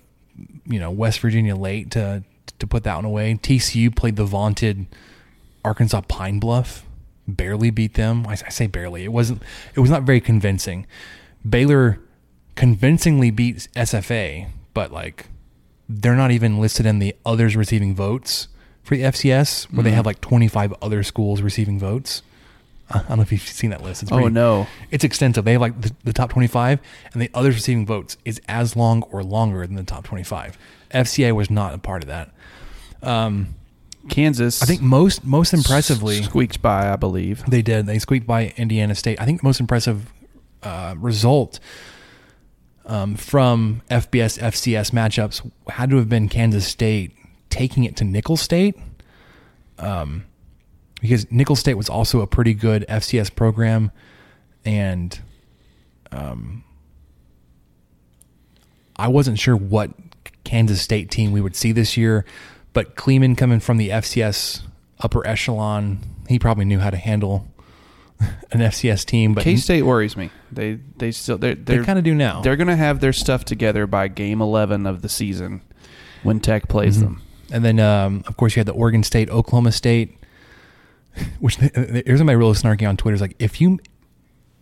you 0.65 0.80
know 0.80 0.91
West 0.91 1.19
Virginia 1.19 1.55
late 1.55 1.91
to 1.91 2.23
to 2.59 2.67
put 2.67 2.84
that 2.84 2.95
one 2.95 3.05
away. 3.05 3.36
TCU 3.36 3.95
played 3.95 4.15
the 4.15 4.25
vaunted 4.25 4.88
Arkansas 5.63 6.01
Pine 6.01 6.39
Bluff, 6.39 6.86
barely 7.28 7.69
beat 7.69 7.93
them. 7.95 8.25
I, 8.28 8.34
I 8.34 8.49
say 8.49 8.67
barely. 8.67 9.03
It 9.03 9.11
wasn't. 9.11 9.43
It 9.75 9.80
was 9.80 9.89
not 9.89 10.03
very 10.03 10.21
convincing. 10.21 10.88
Baylor 11.47 11.99
convincingly 12.55 13.32
beat 13.32 13.67
SFA, 13.75 14.49
but 14.73 14.91
like 14.91 15.28
they're 15.88 16.15
not 16.15 16.32
even 16.32 16.59
listed 16.59 16.86
in 16.86 16.99
the 16.99 17.15
others 17.25 17.55
receiving 17.55 17.95
votes 17.95 18.47
for 18.84 18.95
the 18.95 19.03
FCS, 19.03 19.65
where 19.71 19.84
they 19.84 19.89
mm-hmm. 19.89 19.95
have 19.97 20.05
like 20.05 20.21
25 20.21 20.73
other 20.82 21.03
schools 21.03 21.41
receiving 21.41 21.80
votes. 21.80 22.21
I 22.90 23.00
don't 23.04 23.18
know 23.18 23.22
if 23.24 23.32
you've 23.32 23.42
seen 23.42 23.72
that 23.72 23.82
list. 23.84 24.04
It's 24.04 24.12
Oh, 24.12 24.28
no. 24.30 24.66
it's 24.92 25.04
extensive. 25.04 25.44
They 25.44 25.54
have 25.54 25.62
like 25.62 25.82
the, 25.82 25.92
the 26.06 26.14
top 26.14 26.30
25, 26.30 26.80
and 27.14 27.22
the 27.22 27.30
others 27.34 27.56
receiving 27.56 27.86
votes 27.86 28.16
is 28.24 28.40
as 28.48 28.76
long 28.76 29.04
or 29.12 29.24
longer 29.24 29.66
than 29.68 29.76
the 29.76 29.84
top 29.84 30.06
25. 30.06 30.58
FCA 30.92 31.34
was 31.34 31.50
not 31.50 31.74
a 31.74 31.78
part 31.78 32.04
of 32.04 32.08
that. 32.08 32.32
Um, 33.04 33.56
Kansas. 34.10 34.62
I 34.64 34.66
think 34.66 34.82
most 34.82 35.26
most 35.26 35.54
impressively 35.54 36.24
squeaked 36.24 36.62
by. 36.62 36.90
I 36.92 36.96
believe. 36.96 37.44
they 37.48 37.62
did. 37.62 37.86
They 37.88 38.00
squeaked 38.00 38.26
by 38.26 38.54
Indiana 38.56 38.96
State. 38.96 39.20
I 39.20 39.26
think 39.26 39.42
the 39.42 39.48
most 39.48 39.60
impressive 39.60 40.10
uh, 40.64 40.96
result 40.98 41.60
um, 42.86 43.16
from 43.16 43.82
FBS 43.92 44.40
FCS 44.40 44.92
matchups 44.92 45.50
had 45.68 45.90
to 45.90 45.98
have 45.98 46.08
been 46.08 46.30
Kansas 46.30 46.66
State 46.66 47.12
taking 47.50 47.84
it 47.84 47.98
to 47.98 48.06
Nicholls 48.06 48.40
State, 48.42 48.76
um, 49.78 50.24
because 51.02 51.32
Nicholls 51.32 51.60
State 51.60 51.76
was 51.76 51.89
also 51.89 52.22
a 52.22 52.28
pretty 52.28 52.54
good 52.54 52.86
FCS 52.89 53.34
program, 53.36 53.91
and 54.66 55.20
um, 56.12 56.64
I 58.95 59.08
wasn't 59.08 59.39
sure 59.39 59.56
what 59.56 59.91
Kansas 60.43 60.82
State 60.82 61.12
team 61.12 61.32
we 61.32 61.41
would 61.41 61.56
see 61.56 61.72
this 61.72 61.98
year, 61.98 62.26
but 62.74 62.95
Klieman 62.95 63.38
coming 63.38 63.60
from 63.60 63.78
the 63.78 63.89
FCS 63.89 64.62
upper 65.00 65.26
echelon, 65.28 66.00
he 66.28 66.39
probably 66.39 66.66
knew 66.66 66.80
how 66.80 66.89
to 66.89 66.98
handle 66.98 67.48
an 68.20 68.60
FCS 68.60 69.06
team. 69.06 69.34
But 69.34 69.43
K 69.43 69.56
State 69.58 69.84
worries 69.84 70.18
me. 70.18 70.32
They 70.52 70.80
they 70.98 71.12
still 71.12 71.38
they're, 71.38 71.56
they 71.56 71.76
they're 71.76 71.84
kind 71.84 72.00
of 72.00 72.06
do 72.06 72.16
now. 72.16 72.41
They're 72.41 72.56
going 72.56 72.68
to 72.68 72.76
have 72.76 73.00
their 73.00 73.14
stuff 73.14 73.45
together 73.45 73.86
by 73.86 74.08
game 74.08 74.41
11 74.41 74.88
of 74.88 75.02
the 75.02 75.10
season 75.10 75.62
when 76.24 76.39
Tech 76.39 76.68
plays 76.68 77.00
them. 77.02 77.22
And 77.52 77.64
then, 77.64 77.80
um, 77.80 78.24
of 78.28 78.36
course, 78.36 78.56
you 78.56 78.60
had 78.60 78.68
the 78.68 78.74
Oregon 78.74 79.04
State, 79.04 79.30
Oklahoma 79.30 79.72
State. 79.72 80.16
Which 81.39 81.55
here's 81.55 82.20
somebody 82.20 82.36
really 82.36 82.53
snarky 82.53 82.88
on 82.88 82.97
Twitter 82.97 83.15
is 83.15 83.22
like, 83.22 83.36
if 83.39 83.59
you, 83.61 83.80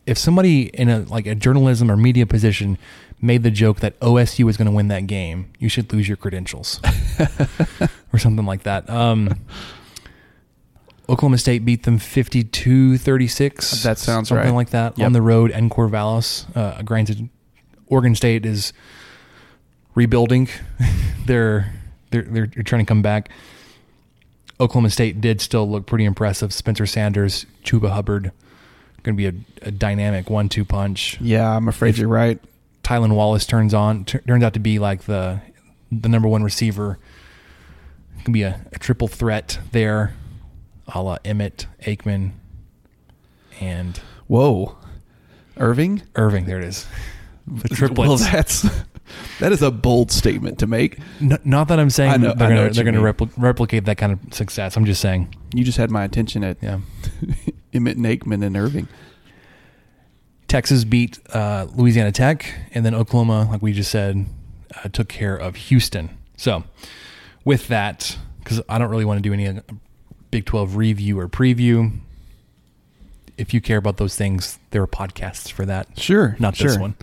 if 0.05 0.17
somebody 0.17 0.63
in 0.63 0.89
a 0.89 0.99
like 0.99 1.25
a 1.25 1.35
journalism 1.35 1.89
or 1.91 1.97
media 1.97 2.25
position 2.25 2.77
made 3.21 3.43
the 3.43 3.51
joke 3.51 3.79
that 3.79 3.99
OSU 3.99 4.43
was 4.45 4.57
going 4.57 4.67
to 4.67 4.71
win 4.71 4.87
that 4.89 5.07
game, 5.07 5.51
you 5.59 5.69
should 5.69 5.91
lose 5.91 6.07
your 6.07 6.17
credentials 6.17 6.79
or 8.13 8.19
something 8.19 8.45
like 8.45 8.63
that. 8.63 8.89
Um, 8.89 9.39
Oklahoma 11.07 11.37
State 11.37 11.63
beat 11.65 11.83
them 11.83 11.99
52-36. 11.99 13.83
That 13.83 13.97
sounds 13.99 14.29
something 14.29 14.47
right. 14.47 14.55
like 14.55 14.69
that 14.71 14.97
Yep. 14.97 15.05
on 15.05 15.13
the 15.13 15.21
road 15.21 15.51
in 15.51 15.69
Corvallis. 15.69 16.45
Uh, 16.55 16.81
granted, 16.81 17.29
Oregon 17.87 18.15
State 18.15 18.45
is 18.45 18.73
rebuilding. 19.93 20.49
they're 21.25 21.73
they're 22.11 22.23
they're 22.23 22.63
trying 22.63 22.83
to 22.83 22.87
come 22.87 23.01
back. 23.01 23.29
Oklahoma 24.59 24.89
State 24.89 25.19
did 25.21 25.41
still 25.41 25.69
look 25.69 25.85
pretty 25.85 26.05
impressive. 26.05 26.53
Spencer 26.53 26.85
Sanders, 26.85 27.45
Chuba 27.63 27.89
Hubbard, 27.91 28.31
going 29.03 29.17
to 29.17 29.17
be 29.17 29.27
a, 29.27 29.67
a 29.67 29.71
dynamic 29.71 30.29
one-two 30.29 30.65
punch. 30.65 31.19
Yeah, 31.19 31.49
I'm 31.55 31.67
afraid 31.67 31.97
you're 31.97 32.07
right. 32.07 32.39
Tylan 32.83 33.15
Wallace 33.15 33.45
turns 33.45 33.73
on 33.73 34.05
t- 34.05 34.19
turns 34.19 34.43
out 34.43 34.53
to 34.53 34.59
be 34.59 34.79
like 34.79 35.03
the 35.03 35.41
the 35.91 36.09
number 36.09 36.27
one 36.27 36.43
receiver. 36.43 36.99
Can 38.23 38.31
be 38.33 38.43
a, 38.43 38.59
a 38.73 38.79
triple 38.79 39.07
threat 39.07 39.59
there, 39.71 40.15
a 40.87 41.01
la 41.01 41.17
Emmitt, 41.19 41.65
Aikman, 41.83 42.31
and 43.59 43.99
Whoa. 44.27 44.77
Irving? 45.57 46.01
Irving. 46.15 46.45
There 46.45 46.59
it 46.59 46.65
is. 46.65 46.85
The 47.47 47.69
triplets. 47.75 48.07
Well, 48.07 48.17
that's 48.17 48.67
that 49.39 49.51
is 49.51 49.61
a 49.61 49.71
bold 49.71 50.11
statement 50.11 50.59
to 50.59 50.67
make. 50.67 50.99
N- 51.21 51.37
not 51.43 51.67
that 51.69 51.79
I'm 51.79 51.89
saying 51.89 52.21
know- 52.21 52.33
they're 52.33 52.49
gonna 52.49 52.63
what 52.63 52.73
they're 52.73 52.85
you 52.85 52.91
gonna 52.91 53.03
mean. 53.03 53.13
repli- 53.13 53.33
replicate 53.37 53.85
that 53.85 53.97
kind 53.97 54.11
of 54.11 54.33
success. 54.33 54.75
I'm 54.77 54.85
just 54.85 55.01
saying. 55.01 55.33
You 55.53 55.63
just 55.63 55.77
had 55.77 55.91
my 55.91 56.03
attention 56.03 56.43
at 56.43 56.57
Yeah. 56.61 56.79
Emmitt 57.73 57.95
and 58.33 58.43
and 58.43 58.57
Irving. 58.57 58.87
Texas 60.47 60.83
beat 60.83 61.19
uh, 61.33 61.67
Louisiana 61.75 62.11
Tech, 62.11 62.45
and 62.71 62.85
then 62.85 62.93
Oklahoma, 62.93 63.47
like 63.51 63.61
we 63.61 63.73
just 63.73 63.91
said, 63.91 64.25
uh, 64.83 64.89
took 64.89 65.09
care 65.09 65.35
of 65.35 65.55
Houston. 65.55 66.09
So, 66.37 66.63
with 67.43 67.67
that, 67.69 68.17
because 68.39 68.61
I 68.69 68.77
don't 68.77 68.89
really 68.89 69.05
want 69.05 69.17
to 69.17 69.21
do 69.27 69.33
any 69.33 69.47
uh, 69.47 69.61
Big 70.31 70.45
12 70.45 70.75
review 70.75 71.19
or 71.19 71.27
preview, 71.27 71.97
if 73.37 73.53
you 73.53 73.59
care 73.61 73.77
about 73.77 73.97
those 73.97 74.15
things, 74.15 74.59
there 74.71 74.81
are 74.81 74.87
podcasts 74.87 75.51
for 75.51 75.65
that. 75.65 75.99
Sure, 75.99 76.35
Not 76.39 76.55
this 76.57 76.77
one. 76.77 76.95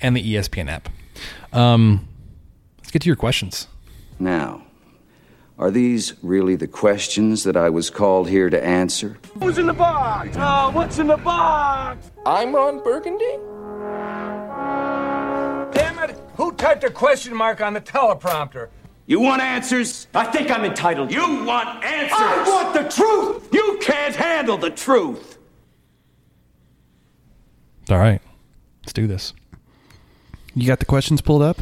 And 0.00 0.16
the 0.16 0.34
ESPN 0.34 0.68
app. 0.68 0.88
Um, 1.52 2.08
let's 2.78 2.90
get 2.90 3.02
to 3.02 3.08
your 3.08 3.16
questions. 3.16 3.68
Now, 4.18 4.62
are 5.58 5.70
these 5.70 6.14
really 6.22 6.56
the 6.56 6.66
questions 6.66 7.44
that 7.44 7.56
I 7.56 7.68
was 7.70 7.90
called 7.90 8.28
here 8.28 8.48
to 8.50 8.64
answer? 8.64 9.18
Who's 9.40 9.58
in 9.58 9.66
the 9.66 9.72
box? 9.72 10.36
Oh, 10.38 10.70
what's 10.70 10.98
in 10.98 11.06
the 11.08 11.16
box? 11.16 12.10
I'm 12.24 12.54
Ron 12.54 12.82
Burgundy. 12.82 13.36
Damn 15.74 15.98
it! 16.10 16.18
Who 16.36 16.52
typed 16.52 16.84
a 16.84 16.90
question 16.90 17.34
mark 17.34 17.60
on 17.60 17.74
the 17.74 17.80
teleprompter? 17.80 18.68
You 19.06 19.20
want 19.20 19.42
answers? 19.42 20.06
I 20.14 20.24
think 20.24 20.50
I'm 20.50 20.64
entitled. 20.64 21.12
You 21.12 21.44
want 21.44 21.84
answers? 21.84 22.18
I 22.18 22.44
want 22.46 22.74
the 22.74 22.88
truth. 22.88 23.48
You 23.52 23.78
can't 23.82 24.14
handle 24.14 24.56
the 24.56 24.70
truth. 24.70 25.38
All 27.90 27.98
right. 27.98 28.22
Let's 28.82 28.92
do 28.92 29.06
this. 29.06 29.34
You 30.54 30.66
got 30.66 30.80
the 30.80 30.86
questions 30.86 31.20
pulled 31.20 31.42
up? 31.42 31.58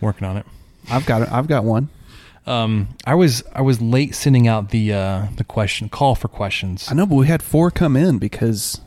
Working 0.00 0.26
on 0.26 0.36
it. 0.36 0.46
I've 0.90 1.06
got 1.06 1.22
it. 1.22 1.32
I've 1.32 1.48
got 1.48 1.64
one. 1.64 1.88
Um, 2.46 2.96
I 3.04 3.14
was 3.14 3.42
I 3.52 3.60
was 3.60 3.80
late 3.82 4.14
sending 4.14 4.48
out 4.48 4.70
the 4.70 4.92
uh, 4.92 5.26
the 5.36 5.44
question 5.44 5.88
call 5.88 6.14
for 6.14 6.28
questions. 6.28 6.88
I 6.90 6.94
know, 6.94 7.04
but 7.04 7.16
we 7.16 7.26
had 7.26 7.42
four 7.42 7.70
come 7.70 7.96
in 7.96 8.18
because 8.18 8.80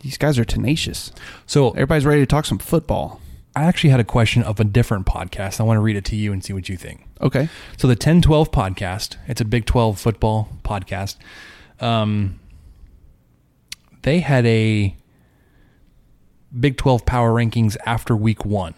these 0.00 0.16
guys 0.16 0.38
are 0.38 0.44
tenacious. 0.44 1.12
So 1.46 1.70
Everybody's 1.70 2.06
ready 2.06 2.22
to 2.22 2.26
talk 2.26 2.46
some 2.46 2.58
football. 2.58 3.20
I 3.54 3.64
actually 3.64 3.90
had 3.90 3.98
a 4.00 4.04
question 4.04 4.42
of 4.44 4.60
a 4.60 4.64
different 4.64 5.04
podcast. 5.04 5.60
I 5.60 5.64
want 5.64 5.78
to 5.78 5.80
read 5.80 5.96
it 5.96 6.04
to 6.06 6.16
you 6.16 6.32
and 6.32 6.44
see 6.44 6.52
what 6.52 6.68
you 6.68 6.76
think. 6.76 7.04
Okay. 7.20 7.48
So 7.76 7.88
the 7.88 7.96
10-12 7.96 8.52
podcast, 8.52 9.16
it's 9.26 9.40
a 9.40 9.44
Big 9.44 9.66
12 9.66 9.98
football 9.98 10.48
podcast. 10.62 11.16
Um, 11.80 12.38
they 14.02 14.20
had 14.20 14.46
a 14.46 14.94
Big 16.58 16.76
12 16.76 17.04
power 17.04 17.32
rankings 17.32 17.76
after 17.84 18.16
week 18.16 18.44
1. 18.44 18.74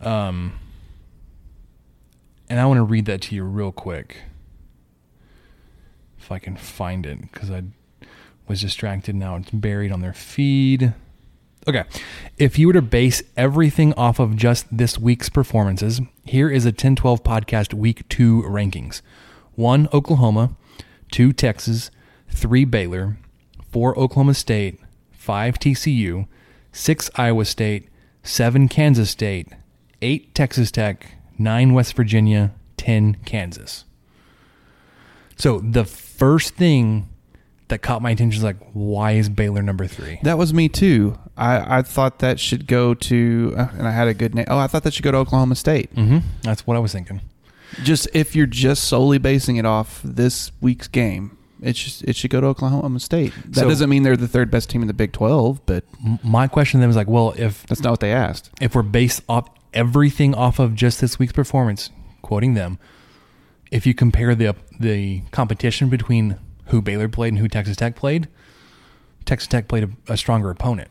Um 0.00 0.58
and 2.48 2.60
I 2.60 2.66
want 2.66 2.78
to 2.78 2.84
read 2.84 3.06
that 3.06 3.22
to 3.22 3.34
you 3.34 3.42
real 3.44 3.72
quick. 3.72 4.22
If 6.18 6.30
I 6.30 6.38
can 6.38 6.56
find 6.56 7.06
it 7.06 7.32
cuz 7.32 7.50
I 7.50 7.64
was 8.48 8.60
distracted. 8.60 9.14
Now 9.14 9.36
it's 9.36 9.50
buried 9.50 9.92
on 9.92 10.00
their 10.00 10.12
feed. 10.12 10.94
Okay. 11.68 11.84
If 12.38 12.58
you 12.58 12.68
were 12.68 12.72
to 12.74 12.82
base 12.82 13.22
everything 13.36 13.92
off 13.94 14.20
of 14.20 14.36
just 14.36 14.66
this 14.76 14.98
week's 14.98 15.28
performances, 15.28 16.00
here 16.24 16.48
is 16.48 16.64
a 16.64 16.72
10 16.72 16.96
12 16.96 17.22
podcast 17.24 17.74
week 17.74 18.08
two 18.08 18.42
rankings 18.42 19.02
one, 19.56 19.88
Oklahoma, 19.92 20.50
two, 21.10 21.32
Texas, 21.32 21.90
three, 22.28 22.64
Baylor, 22.64 23.16
four, 23.70 23.98
Oklahoma 23.98 24.34
State, 24.34 24.78
five, 25.10 25.58
TCU, 25.58 26.28
six, 26.76 27.10
Iowa 27.16 27.44
State, 27.44 27.88
seven, 28.22 28.68
Kansas 28.68 29.10
State, 29.10 29.48
eight, 30.02 30.34
Texas 30.34 30.70
Tech, 30.70 31.06
nine, 31.38 31.72
West 31.72 31.94
Virginia, 31.94 32.52
10, 32.76 33.18
Kansas. 33.24 33.84
So 35.36 35.58
the 35.58 35.84
first 35.84 36.54
thing 36.54 37.08
that 37.68 37.82
caught 37.82 38.00
my 38.00 38.10
attention 38.10 38.38
is 38.38 38.44
like, 38.44 38.58
why 38.72 39.12
is 39.12 39.28
Baylor 39.28 39.62
number 39.62 39.86
three? 39.86 40.20
That 40.22 40.38
was 40.38 40.54
me 40.54 40.68
too. 40.68 41.18
I, 41.36 41.78
I 41.78 41.82
thought 41.82 42.20
that 42.20 42.38
should 42.38 42.66
go 42.66 42.94
to, 42.94 43.54
uh, 43.56 43.68
and 43.72 43.88
I 43.88 43.90
had 43.90 44.08
a 44.08 44.14
good 44.14 44.34
name. 44.34 44.46
Oh, 44.48 44.58
I 44.58 44.66
thought 44.66 44.84
that 44.84 44.94
should 44.94 45.02
go 45.02 45.12
to 45.12 45.18
Oklahoma 45.18 45.56
State. 45.56 45.94
Mm-hmm. 45.94 46.18
That's 46.42 46.66
what 46.66 46.76
I 46.76 46.80
was 46.80 46.92
thinking. 46.92 47.20
Just 47.82 48.08
if 48.14 48.36
you're 48.36 48.46
just 48.46 48.84
solely 48.84 49.18
basing 49.18 49.56
it 49.56 49.66
off 49.66 50.00
this 50.04 50.52
week's 50.60 50.88
game, 50.88 51.35
it 51.62 51.72
just 51.74 52.02
it 52.04 52.16
should 52.16 52.30
go 52.30 52.40
to 52.40 52.46
Oklahoma 52.48 53.00
State. 53.00 53.32
That 53.46 53.60
So- 53.60 53.68
doesn't 53.68 53.88
mean 53.90 54.02
they're 54.02 54.16
the 54.16 54.28
third 54.28 54.50
best 54.50 54.68
team 54.70 54.82
in 54.82 54.88
the 54.88 54.94
Big 54.94 55.12
Twelve, 55.12 55.60
but 55.66 55.84
My 56.22 56.46
question 56.48 56.80
then 56.80 56.88
was 56.88 56.96
like, 56.96 57.08
well, 57.08 57.34
if 57.36 57.66
that's 57.66 57.82
not 57.82 57.90
what 57.90 58.00
they 58.00 58.12
asked. 58.12 58.50
if 58.60 58.74
we're 58.74 58.82
based 58.82 59.22
off 59.28 59.48
everything 59.74 60.34
off 60.34 60.58
of 60.58 60.74
just 60.74 61.00
this 61.00 61.18
week's 61.18 61.32
performance, 61.32 61.90
quoting 62.22 62.54
them, 62.54 62.78
if 63.70 63.86
you 63.86 63.94
compare 63.94 64.34
the 64.34 64.54
the 64.78 65.22
competition 65.30 65.88
between 65.88 66.36
who 66.66 66.82
Baylor 66.82 67.08
played 67.08 67.28
and 67.34 67.38
who 67.38 67.48
Texas 67.48 67.76
Tech 67.76 67.96
played, 67.96 68.28
Texas 69.24 69.48
Tech 69.48 69.68
played 69.68 69.84
a, 69.84 70.12
a 70.12 70.16
stronger 70.16 70.50
opponent. 70.50 70.90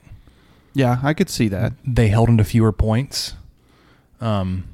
Yeah, 0.74 0.99
I 1.03 1.13
could 1.13 1.30
see 1.30 1.47
that. 1.49 1.74
They 1.86 2.07
held 2.09 2.28
them 2.28 2.38
to 2.38 2.43
fewer 2.43 2.72
points. 2.74 3.34
Um, 4.20 4.66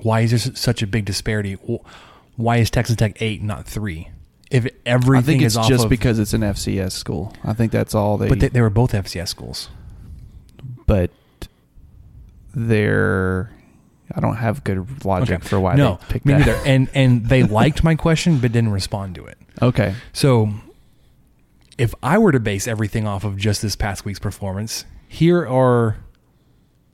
why 0.00 0.20
is 0.20 0.30
there 0.30 0.54
such 0.54 0.82
a 0.82 0.86
big 0.86 1.04
disparity? 1.04 1.54
Why 2.36 2.56
is 2.58 2.70
Texas 2.70 2.96
Tech 2.96 3.20
eight, 3.20 3.42
not 3.42 3.66
three? 3.66 4.08
If 4.50 4.66
everything 4.86 5.16
I 5.18 5.22
think 5.22 5.42
is 5.42 5.54
it's 5.54 5.56
off 5.56 5.68
just 5.68 5.84
of, 5.84 5.90
because 5.90 6.18
it's 6.18 6.32
an 6.32 6.40
FCS 6.40 6.92
school. 6.92 7.34
I 7.44 7.52
think 7.52 7.70
that's 7.70 7.94
all 7.94 8.16
they. 8.16 8.28
but 8.28 8.40
they, 8.40 8.48
they 8.48 8.60
were 8.62 8.70
both 8.70 8.92
FCS 8.92 9.28
schools. 9.28 9.68
but 10.86 11.10
they're. 12.54 13.50
I 14.14 14.20
don't 14.20 14.36
have 14.36 14.64
good 14.64 15.04
logic 15.04 15.44
for 15.44 15.60
why 15.60 15.74
no, 15.74 15.98
they 16.00 16.12
picked 16.14 16.26
me 16.26 16.32
that. 16.32 16.38
neither. 16.46 16.54
And 16.64 16.88
and 16.94 17.26
they 17.26 17.42
liked 17.42 17.84
my 17.84 17.94
question 17.94 18.38
but 18.38 18.52
didn't 18.52 18.72
respond 18.72 19.14
to 19.16 19.26
it. 19.26 19.36
okay, 19.60 19.94
So, 20.14 20.50
if 21.76 21.94
I 22.02 22.16
were 22.16 22.32
to 22.32 22.40
base 22.40 22.66
everything 22.66 23.06
off 23.06 23.24
of 23.24 23.36
just 23.36 23.60
this 23.60 23.76
past 23.76 24.06
week's 24.06 24.18
performance, 24.18 24.86
here 25.08 25.46
are 25.46 25.98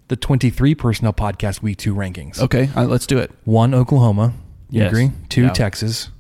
the 0.09 0.17
23 0.17 0.75
personnel 0.75 1.13
podcast 1.13 1.63
week 1.63 1.79
two 1.79 1.95
rankings. 1.95 2.41
okay, 2.41 2.69
uh, 2.75 2.85
let's 2.85 3.07
do 3.07 3.19
it. 3.19 3.31
One, 3.45 3.75
Oklahoma. 3.75 4.33
You 4.71 4.81
Yes. 4.83 4.91
agree? 4.91 5.13
Two. 5.29 5.51
Texas. 5.51 6.11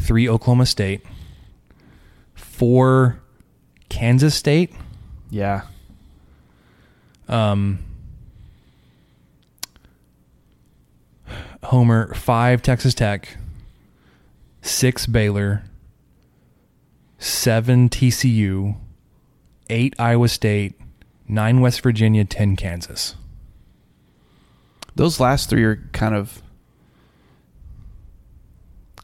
Three, 0.00 0.28
Oklahoma 0.28 0.66
State. 0.66 1.04
Four, 2.34 3.20
Kansas 3.88 4.34
State. 4.34 4.72
Yeah. 5.30 5.62
Um, 7.28 7.78
Homer, 11.64 12.12
five, 12.14 12.62
Texas 12.62 12.94
Tech. 12.94 13.36
Six, 14.62 15.06
Baylor. 15.06 15.62
Seven, 17.18 17.88
TCU. 17.88 18.76
Eight, 19.68 19.94
Iowa 19.98 20.28
State. 20.28 20.74
Nine, 21.28 21.60
West 21.60 21.82
Virginia. 21.82 22.24
Ten, 22.24 22.56
Kansas. 22.56 23.14
Those 24.96 25.20
last 25.20 25.48
three 25.48 25.62
are 25.64 25.76
kind 25.92 26.14
of. 26.14 26.42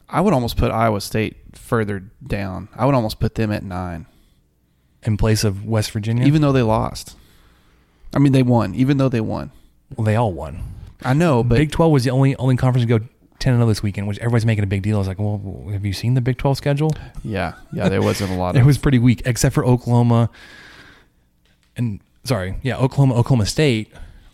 I 0.09 0.21
would 0.21 0.33
almost 0.33 0.57
put 0.57 0.71
Iowa 0.71 1.01
State 1.01 1.35
further 1.53 2.03
down. 2.25 2.69
I 2.75 2.85
would 2.85 2.95
almost 2.95 3.19
put 3.19 3.35
them 3.35 3.51
at 3.51 3.63
nine, 3.63 4.05
In 5.03 5.17
place 5.17 5.43
of 5.43 5.65
West 5.65 5.91
Virginia. 5.91 6.25
even 6.25 6.41
though 6.41 6.51
they 6.53 6.61
lost. 6.61 7.15
I 8.15 8.19
mean, 8.19 8.31
they 8.31 8.43
won. 8.43 8.73
Even 8.75 8.97
though 8.97 9.09
they 9.09 9.19
won, 9.21 9.51
well, 9.95 10.05
they 10.05 10.15
all 10.15 10.31
won. 10.33 10.63
I 11.03 11.13
know, 11.13 11.43
but 11.43 11.57
Big 11.57 11.71
Twelve 11.71 11.91
was 11.91 12.03
the 12.05 12.09
only 12.11 12.35
only 12.37 12.55
conference 12.55 12.85
to 12.87 12.99
go 12.99 13.05
ten 13.39 13.53
and 13.53 13.59
zero 13.59 13.67
this 13.67 13.83
weekend, 13.83 14.07
which 14.07 14.17
everybody's 14.19 14.45
making 14.45 14.63
a 14.63 14.67
big 14.67 14.81
deal. 14.81 14.95
I 14.95 14.99
was 14.99 15.07
like, 15.09 15.19
well, 15.19 15.67
have 15.71 15.85
you 15.85 15.91
seen 15.93 16.13
the 16.13 16.21
Big 16.21 16.37
Twelve 16.37 16.55
schedule? 16.57 16.91
yeah, 17.23 17.53
yeah, 17.73 17.89
there 17.89 18.01
wasn't 18.01 18.31
a 18.31 18.35
lot 18.35 18.55
It 18.55 18.59
of. 18.61 18.65
was 18.65 18.77
pretty 18.77 18.97
weak, 18.99 19.21
except 19.25 19.53
for 19.53 19.65
Oklahoma. 19.65 20.29
And 21.75 21.99
sorry, 22.23 22.55
yeah, 22.63 22.77
Oklahoma, 22.77 23.15
Oklahoma 23.15 23.45
State. 23.45 23.91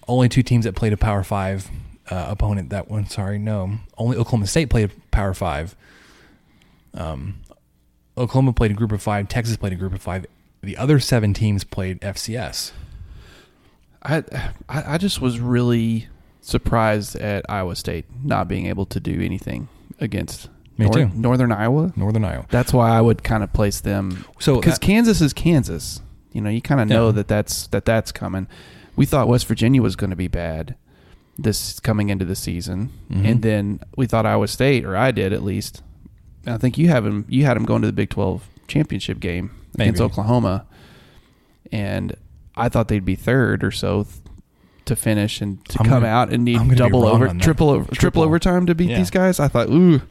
Only 0.08 0.30
two 0.30 0.44
teams 0.44 0.66
that 0.66 0.76
played 0.76 0.94
a 0.94 0.98
Power 0.98 1.24
Five 1.24 1.70
uh, 2.10 2.26
opponent. 2.30 2.70
That 2.70 2.90
one, 2.90 3.08
sorry, 3.08 3.38
no, 3.40 3.80
only 3.98 4.18
Oklahoma 4.18 4.48
State 4.48 4.70
played 4.70 4.92
Power 5.12 5.34
Five. 5.34 5.76
Um, 6.94 7.36
Oklahoma 8.18 8.54
played 8.54 8.72
a 8.72 8.76
Group 8.76 8.92
of 8.92 9.02
Five. 9.02 9.28
Texas 9.28 9.58
played 9.58 9.74
a 9.74 9.76
Group 9.78 9.94
of 9.94 10.02
Five. 10.02 10.26
The 10.62 10.78
other 10.78 11.00
seven 11.00 11.34
teams 11.34 11.64
played 11.64 12.00
FCS. 12.02 12.72
I, 14.02 14.24
I 14.68 14.98
just 14.98 15.22
was 15.22 15.40
really 15.40 16.08
surprised 16.42 17.16
at 17.16 17.46
Iowa 17.50 17.76
State 17.76 18.06
not 18.24 18.48
being 18.50 18.66
able 18.66 18.86
to 18.88 19.00
do 19.00 19.22
anything 19.22 19.70
against 20.00 20.50
Me 20.78 20.90
too. 20.90 21.10
Northern 21.16 21.52
Iowa. 21.54 21.94
Northern 21.96 22.26
Iowa. 22.26 22.46
That's 22.50 22.74
why 22.74 22.90
I 22.92 23.00
would 23.00 23.24
kind 23.24 23.44
of 23.44 23.54
place 23.54 23.80
them. 23.80 24.26
So 24.40 24.60
because 24.60 24.78
Kansas 24.78 25.22
is 25.22 25.32
Kansas, 25.32 26.02
you 26.34 26.42
know, 26.42 26.50
you 26.50 26.62
kind 26.62 26.82
of 26.82 26.88
know 26.90 27.08
Yeah. 27.08 27.12
that 27.14 27.28
that's 27.30 27.68
that 27.68 27.86
that's 27.86 28.12
coming. 28.12 28.48
We 28.98 29.06
thought 29.06 29.28
West 29.30 29.48
Virginia 29.48 29.82
was 29.82 29.96
going 29.96 30.10
to 30.10 30.16
be 30.18 30.28
bad 30.28 30.76
this 31.38 31.80
coming 31.80 32.10
into 32.10 32.26
the 32.26 32.36
season, 32.36 32.90
Mhm. 33.12 33.26
and 33.32 33.42
then 33.42 33.80
we 33.98 34.06
thought 34.06 34.26
Iowa 34.26 34.48
State, 34.48 34.86
or 34.86 34.96
I 34.96 35.12
did 35.12 35.34
at 35.34 35.44
least. 35.44 35.82
I 36.46 36.58
think 36.58 36.78
you 36.78 36.90
have 36.90 37.06
him. 37.06 37.26
You 37.28 37.46
had 37.46 37.58
him 37.58 37.66
going 37.66 37.82
to 37.82 37.88
the 37.88 37.94
Big 37.94 38.10
Twelve 38.10 38.48
championship 38.68 39.20
game 39.20 39.52
against 39.76 40.02
Oklahoma, 40.02 40.66
and 41.72 42.16
I 42.56 42.70
thought 42.70 42.88
they'd 42.88 43.06
be 43.06 43.16
third 43.16 43.64
or 43.64 43.72
so 43.72 44.04
th- 44.04 44.16
to 44.86 44.96
finish 44.96 45.42
and 45.42 45.64
to 45.70 45.80
I'm 45.80 45.86
come 45.86 46.02
gonna- 46.02 46.08
out 46.14 46.32
and 46.34 46.44
need 46.44 46.56
I'm 46.58 46.64
gonna 46.64 46.72
be 46.74 46.76
double 46.76 47.06
over, 47.06 47.28
triple 47.30 47.70
over, 47.70 47.84
triple, 47.86 47.96
Triple. 47.96 48.24
overtime 48.24 48.66
to 48.68 48.76
beat 48.76 48.90
Yeah. 48.90 48.98
these 48.98 49.10
guys. 49.10 49.40
I 49.40 49.48
thought, 49.48 49.70
ooh, 49.70 50.02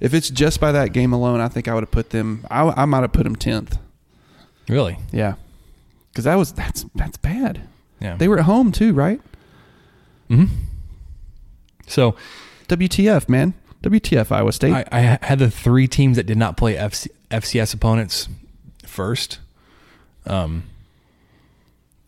if 0.00 0.14
it's 0.14 0.30
just 0.30 0.60
by 0.60 0.70
that 0.72 0.92
game 0.92 1.12
alone, 1.12 1.40
I 1.40 1.48
think 1.48 1.66
I 1.68 1.74
would 1.74 1.82
have 1.82 1.90
put 1.90 2.10
them. 2.10 2.44
I, 2.50 2.82
I 2.82 2.84
might 2.84 3.00
have 3.00 3.12
put 3.12 3.24
them 3.24 3.34
tenth. 3.36 3.78
Really? 4.68 4.96
Yeah, 5.12 5.34
because 6.12 6.24
that 6.24 6.36
was 6.36 6.52
that's 6.52 6.86
that's 6.94 7.16
bad. 7.16 7.62
Yeah. 8.00 8.16
They 8.16 8.28
were 8.28 8.38
at 8.38 8.44
home 8.44 8.70
too, 8.72 8.94
right? 8.94 9.20
Hmm 10.32 10.44
So 11.86 12.16
WTF, 12.68 13.28
man? 13.28 13.54
WTF, 13.82 14.30
Iowa 14.30 14.52
State. 14.52 14.72
I, 14.72 14.84
I 14.92 15.18
had 15.26 15.38
the 15.38 15.50
three 15.50 15.86
teams 15.88 16.16
that 16.16 16.24
did 16.24 16.38
not 16.38 16.56
play 16.56 16.76
FC, 16.76 17.08
FCS 17.30 17.74
opponents 17.74 18.28
first, 18.86 19.40
um, 20.24 20.64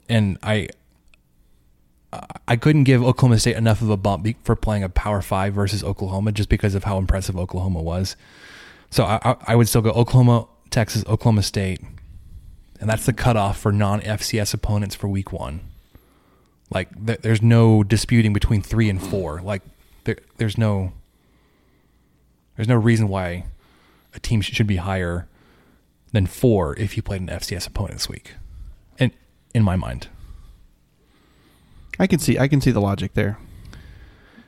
and 0.08 0.38
I 0.42 0.68
I 2.46 2.56
couldn't 2.56 2.84
give 2.84 3.02
Oklahoma 3.02 3.38
State 3.40 3.56
enough 3.56 3.82
of 3.82 3.90
a 3.90 3.96
bump 3.96 4.26
for 4.44 4.54
playing 4.54 4.84
a 4.84 4.88
Power 4.88 5.20
Five 5.20 5.52
versus 5.54 5.82
Oklahoma 5.82 6.32
just 6.32 6.48
because 6.48 6.74
of 6.74 6.84
how 6.84 6.96
impressive 6.98 7.36
Oklahoma 7.36 7.82
was. 7.82 8.16
So 8.90 9.04
I, 9.04 9.18
I, 9.24 9.36
I 9.48 9.56
would 9.56 9.68
still 9.68 9.82
go 9.82 9.90
Oklahoma, 9.90 10.46
Texas, 10.70 11.04
Oklahoma 11.06 11.42
State, 11.42 11.80
and 12.80 12.88
that's 12.88 13.04
the 13.04 13.12
cutoff 13.12 13.58
for 13.58 13.72
non 13.72 14.00
FCS 14.00 14.54
opponents 14.54 14.94
for 14.94 15.08
Week 15.08 15.32
One. 15.32 15.60
Like 16.74 17.06
th- 17.06 17.20
there's 17.20 17.40
no 17.42 17.82
disputing 17.84 18.32
between 18.32 18.60
three 18.60 18.90
and 18.90 19.00
four. 19.00 19.40
Like 19.40 19.62
there, 20.04 20.16
there's 20.38 20.58
no 20.58 20.92
there's 22.56 22.68
no 22.68 22.76
reason 22.76 23.08
why 23.08 23.46
a 24.14 24.20
team 24.20 24.40
sh- 24.40 24.52
should 24.52 24.66
be 24.66 24.76
higher 24.76 25.26
than 26.12 26.26
four 26.26 26.76
if 26.78 26.96
you 26.96 27.02
played 27.02 27.20
an 27.20 27.28
FCS 27.28 27.66
opponent 27.66 27.94
this 27.94 28.08
week. 28.08 28.34
And 28.98 29.12
in 29.54 29.62
my 29.62 29.76
mind, 29.76 30.08
I 31.98 32.06
can 32.06 32.18
see 32.18 32.38
I 32.38 32.48
can 32.48 32.60
see 32.60 32.70
the 32.70 32.80
logic 32.80 33.14
there. 33.14 33.38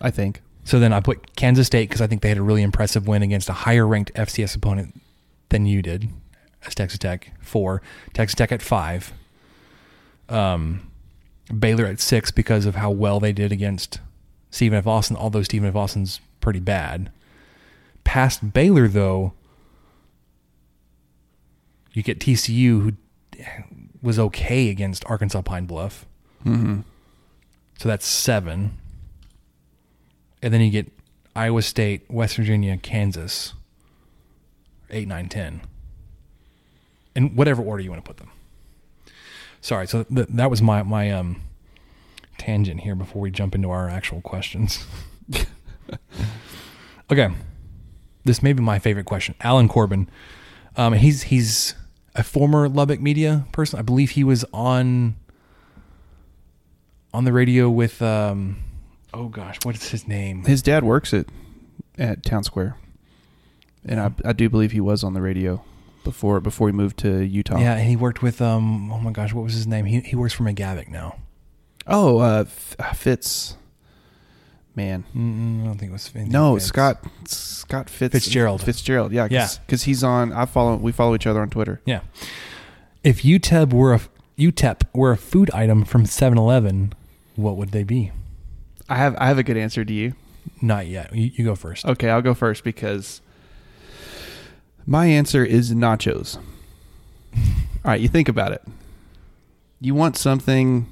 I 0.01 0.11
think. 0.11 0.43
so 0.65 0.79
then 0.79 0.93
I 0.93 1.01
put 1.01 1.37
Kansas 1.37 1.67
State 1.69 1.89
because 1.89 2.03
I 2.03 2.07
think 2.07 2.21
they 2.21 2.29
had 2.29 2.37
a 2.39 2.43
really 2.43 2.63
impressive 2.63 3.09
win 3.09 3.23
against 3.23 3.49
a 3.49 3.55
higher 3.55 3.87
ranked 3.87 4.13
FCS 4.15 4.55
opponent 4.55 5.01
than 5.49 5.65
you 5.65 5.81
did 5.81 6.09
as 6.67 6.75
Texas 6.75 6.99
Tech. 6.99 7.33
Four, 7.41 7.81
Texas 8.13 8.35
Tech 8.35 8.53
at 8.53 8.61
five. 8.61 9.13
Um, 10.29 10.91
Baylor 11.57 11.87
at 11.87 12.01
six 12.01 12.31
because 12.31 12.67
of 12.67 12.75
how 12.77 12.91
well 12.91 13.21
they 13.21 13.33
did 13.33 13.53
against 13.53 14.01
Stephen 14.51 14.79
F. 14.79 14.87
Austin. 14.87 15.17
Although 15.17 15.43
Stephen 15.43 15.69
F. 15.69 15.77
Austin's 15.77 16.21
pretty 16.41 16.61
bad. 16.61 17.11
Past 18.05 18.53
Baylor 18.53 18.89
though, 18.89 19.33
you 21.93 22.03
get 22.03 22.19
TCU 22.21 22.83
who 22.83 22.93
was 24.03 24.19
okay 24.19 24.69
against 24.71 25.05
Arkansas 25.07 25.43
Pine 25.43 25.67
Bluff. 25.67 26.05
Mm-hmm. 26.45 26.81
So 27.79 27.89
that's 27.89 28.07
seven. 28.07 28.79
And 30.43 30.53
then 30.53 30.61
you 30.61 30.71
get 30.71 30.93
Iowa 31.35 31.63
State, 31.63 32.05
West 32.11 32.37
Virginia, 32.37 32.77
Kansas. 32.77 33.53
Eight, 34.91 35.09
nine, 35.09 35.29
ten. 35.29 35.63
in 37.15 37.35
whatever 37.35 37.63
order 37.63 37.83
you 37.83 37.91
want 37.91 38.05
to 38.05 38.09
put 38.09 38.19
them. 38.19 38.31
Sorry, 39.67 39.89
so 39.89 40.05
th- 40.05 40.29
that 40.29 40.49
was 40.49 40.63
my 40.63 40.85
my 40.85 41.11
um 41.11 41.43
tangent 42.39 42.83
here 42.83 42.95
before 42.95 43.21
we 43.21 43.33
jump 43.33 43.53
into 43.53 43.69
our 43.69 43.89
actual 43.89 44.21
questions. 44.21 44.87
okay, 47.11 47.31
this 48.25 48.45
may 48.45 48.53
be 48.53 48.63
my 48.63 48.79
favorite 48.79 49.07
question. 49.07 49.35
Alan 49.41 49.67
Corbin, 49.67 50.09
um, 50.77 50.93
he's 50.93 51.25
he's 51.25 51.75
a 52.15 52.23
former 52.23 52.69
Lubbock 52.69 53.01
media 53.01 53.45
person. 53.51 53.77
I 53.77 53.83
believe 53.83 54.11
he 54.11 54.23
was 54.23 54.45
on 54.53 55.17
on 57.13 57.25
the 57.25 57.33
radio 57.33 57.69
with 57.69 58.01
um 58.01 58.59
oh 59.13 59.27
gosh, 59.27 59.59
what 59.65 59.75
is 59.75 59.91
his 59.91 60.07
name? 60.07 60.45
His 60.45 60.63
dad 60.63 60.85
works 60.85 61.13
at 61.13 61.27
at 61.99 62.23
Town 62.23 62.45
Square, 62.45 62.77
and 63.85 63.99
I 63.99 64.13
I 64.25 64.33
do 64.33 64.49
believe 64.49 64.71
he 64.71 64.81
was 64.81 65.03
on 65.03 65.15
the 65.15 65.21
radio 65.21 65.65
before 66.07 66.41
before 66.41 66.69
he 66.69 66.73
moved 66.73 66.97
to 66.99 67.21
Utah. 67.21 67.59
Yeah, 67.59 67.75
and 67.77 67.87
he 67.87 67.97
worked 67.97 68.23
with 68.23 68.41
um 68.41 68.91
oh 68.91 68.99
my 68.99 69.11
gosh, 69.13 69.35
what 69.35 69.45
was 69.45 69.53
his 69.53 69.67
name? 69.67 69.85
He 69.85 70.01
he 70.01 70.17
works 70.17 70.33
for 70.33 70.45
McGavock 70.45 70.89
now. 70.89 71.17
Oh, 71.87 72.19
uh, 72.19 72.45
uh, 72.79 72.93
Fitz. 72.95 73.57
Man, 74.75 75.05
Mm, 75.17 75.63
I 75.63 75.67
don't 75.67 75.79
think 75.79 75.91
it 75.91 75.93
was 75.93 76.15
no, 76.15 76.55
Fitz. 76.55 76.67
Scott 76.67 77.05
Scott 77.27 77.89
Fitz 77.89 78.13
Fitzgerald. 78.13 78.63
Fitzgerald. 78.63 79.11
Yeah, 79.13 79.27
Yeah. 79.31 79.49
because 79.67 79.85
he's 79.85 80.03
on. 80.05 80.33
I 80.33 80.45
follow. 80.47 80.77
We 80.77 80.93
follow 80.93 81.15
each 81.15 81.27
other 81.27 81.41
on 81.41 81.49
Twitter. 81.51 81.81
Yeah. 81.87 82.01
If 83.03 83.23
UTEP 83.23 83.73
were 83.73 83.95
a 83.95 84.01
UTEP 84.39 84.83
were 84.93 85.13
a 85.13 85.17
food 85.17 85.51
item 85.53 85.85
from 85.85 86.05
7-Eleven, 86.05 86.93
what 87.37 87.57
would 87.57 87.71
they 87.71 87.85
be? 87.85 88.11
I 88.89 88.97
have 88.97 89.17
I 89.19 89.27
have 89.29 89.39
a 89.39 89.43
good 89.43 89.57
answer 89.57 89.83
to 89.85 89.93
you. 89.93 90.13
Not 90.61 90.87
yet. 90.89 91.15
You, 91.15 91.31
you 91.35 91.45
go 91.45 91.55
first. 91.55 91.87
Okay, 91.87 92.11
I'll 92.11 92.21
go 92.23 92.35
first 92.35 92.63
because 92.63 93.21
my 94.87 95.07
answer 95.07 95.45
is 95.45 95.75
nachos. 95.75 96.37
All 96.37 97.93
right, 97.93 98.01
you 98.01 98.09
think 98.09 98.29
about 98.29 98.53
it. 98.53 98.63
You 99.81 99.95
want 99.95 100.17
something 100.17 100.91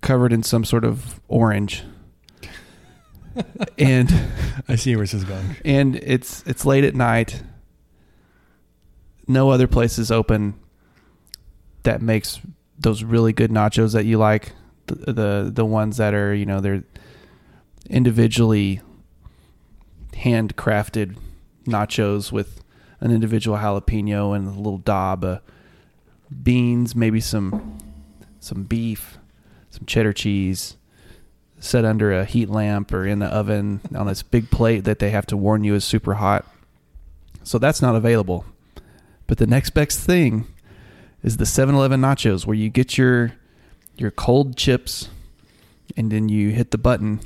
covered 0.00 0.32
in 0.32 0.42
some 0.42 0.64
sort 0.64 0.84
of 0.84 1.20
orange. 1.28 1.82
and 3.78 4.12
I 4.68 4.76
see 4.76 4.96
where 4.96 5.04
this 5.04 5.14
is 5.14 5.24
going. 5.24 5.56
and 5.64 5.96
it's 5.96 6.42
it's 6.46 6.64
late 6.64 6.84
at 6.84 6.94
night. 6.94 7.42
No 9.26 9.50
other 9.50 9.66
place 9.66 9.98
is 9.98 10.10
open 10.10 10.54
that 11.82 12.02
makes 12.02 12.40
those 12.78 13.04
really 13.04 13.32
good 13.32 13.50
nachos 13.50 13.92
that 13.92 14.04
you 14.04 14.18
like. 14.18 14.52
The 14.86 15.12
the, 15.12 15.50
the 15.52 15.64
ones 15.64 15.96
that 15.96 16.14
are 16.14 16.34
you 16.34 16.46
know 16.46 16.60
they're 16.60 16.84
individually 17.88 18.80
handcrafted 20.12 21.16
nachos 21.64 22.32
with 22.32 22.62
an 23.00 23.10
individual 23.10 23.58
jalapeno 23.58 24.34
and 24.36 24.48
a 24.48 24.52
little 24.52 24.78
daub 24.78 25.24
of 25.24 25.40
beans, 26.42 26.94
maybe 26.94 27.20
some 27.20 27.78
some 28.40 28.64
beef, 28.64 29.18
some 29.70 29.86
cheddar 29.86 30.12
cheese, 30.12 30.76
set 31.58 31.84
under 31.84 32.12
a 32.12 32.24
heat 32.24 32.50
lamp 32.50 32.92
or 32.92 33.06
in 33.06 33.20
the 33.20 33.26
oven 33.26 33.80
on 33.94 34.06
this 34.06 34.22
big 34.22 34.50
plate 34.50 34.84
that 34.84 34.98
they 34.98 35.10
have 35.10 35.26
to 35.26 35.36
warn 35.36 35.64
you 35.64 35.74
is 35.74 35.84
super 35.84 36.14
hot. 36.14 36.46
So 37.42 37.58
that's 37.58 37.80
not 37.80 37.94
available. 37.94 38.44
But 39.26 39.38
the 39.38 39.46
next 39.46 39.70
best 39.70 40.00
thing 40.00 40.46
is 41.22 41.38
the 41.38 41.44
7-Eleven 41.44 42.00
nachos 42.00 42.46
where 42.46 42.56
you 42.56 42.68
get 42.68 42.98
your 42.98 43.32
your 43.96 44.10
cold 44.10 44.56
chips 44.56 45.08
and 45.96 46.10
then 46.10 46.28
you 46.28 46.50
hit 46.50 46.70
the 46.70 46.78
button 46.78 47.20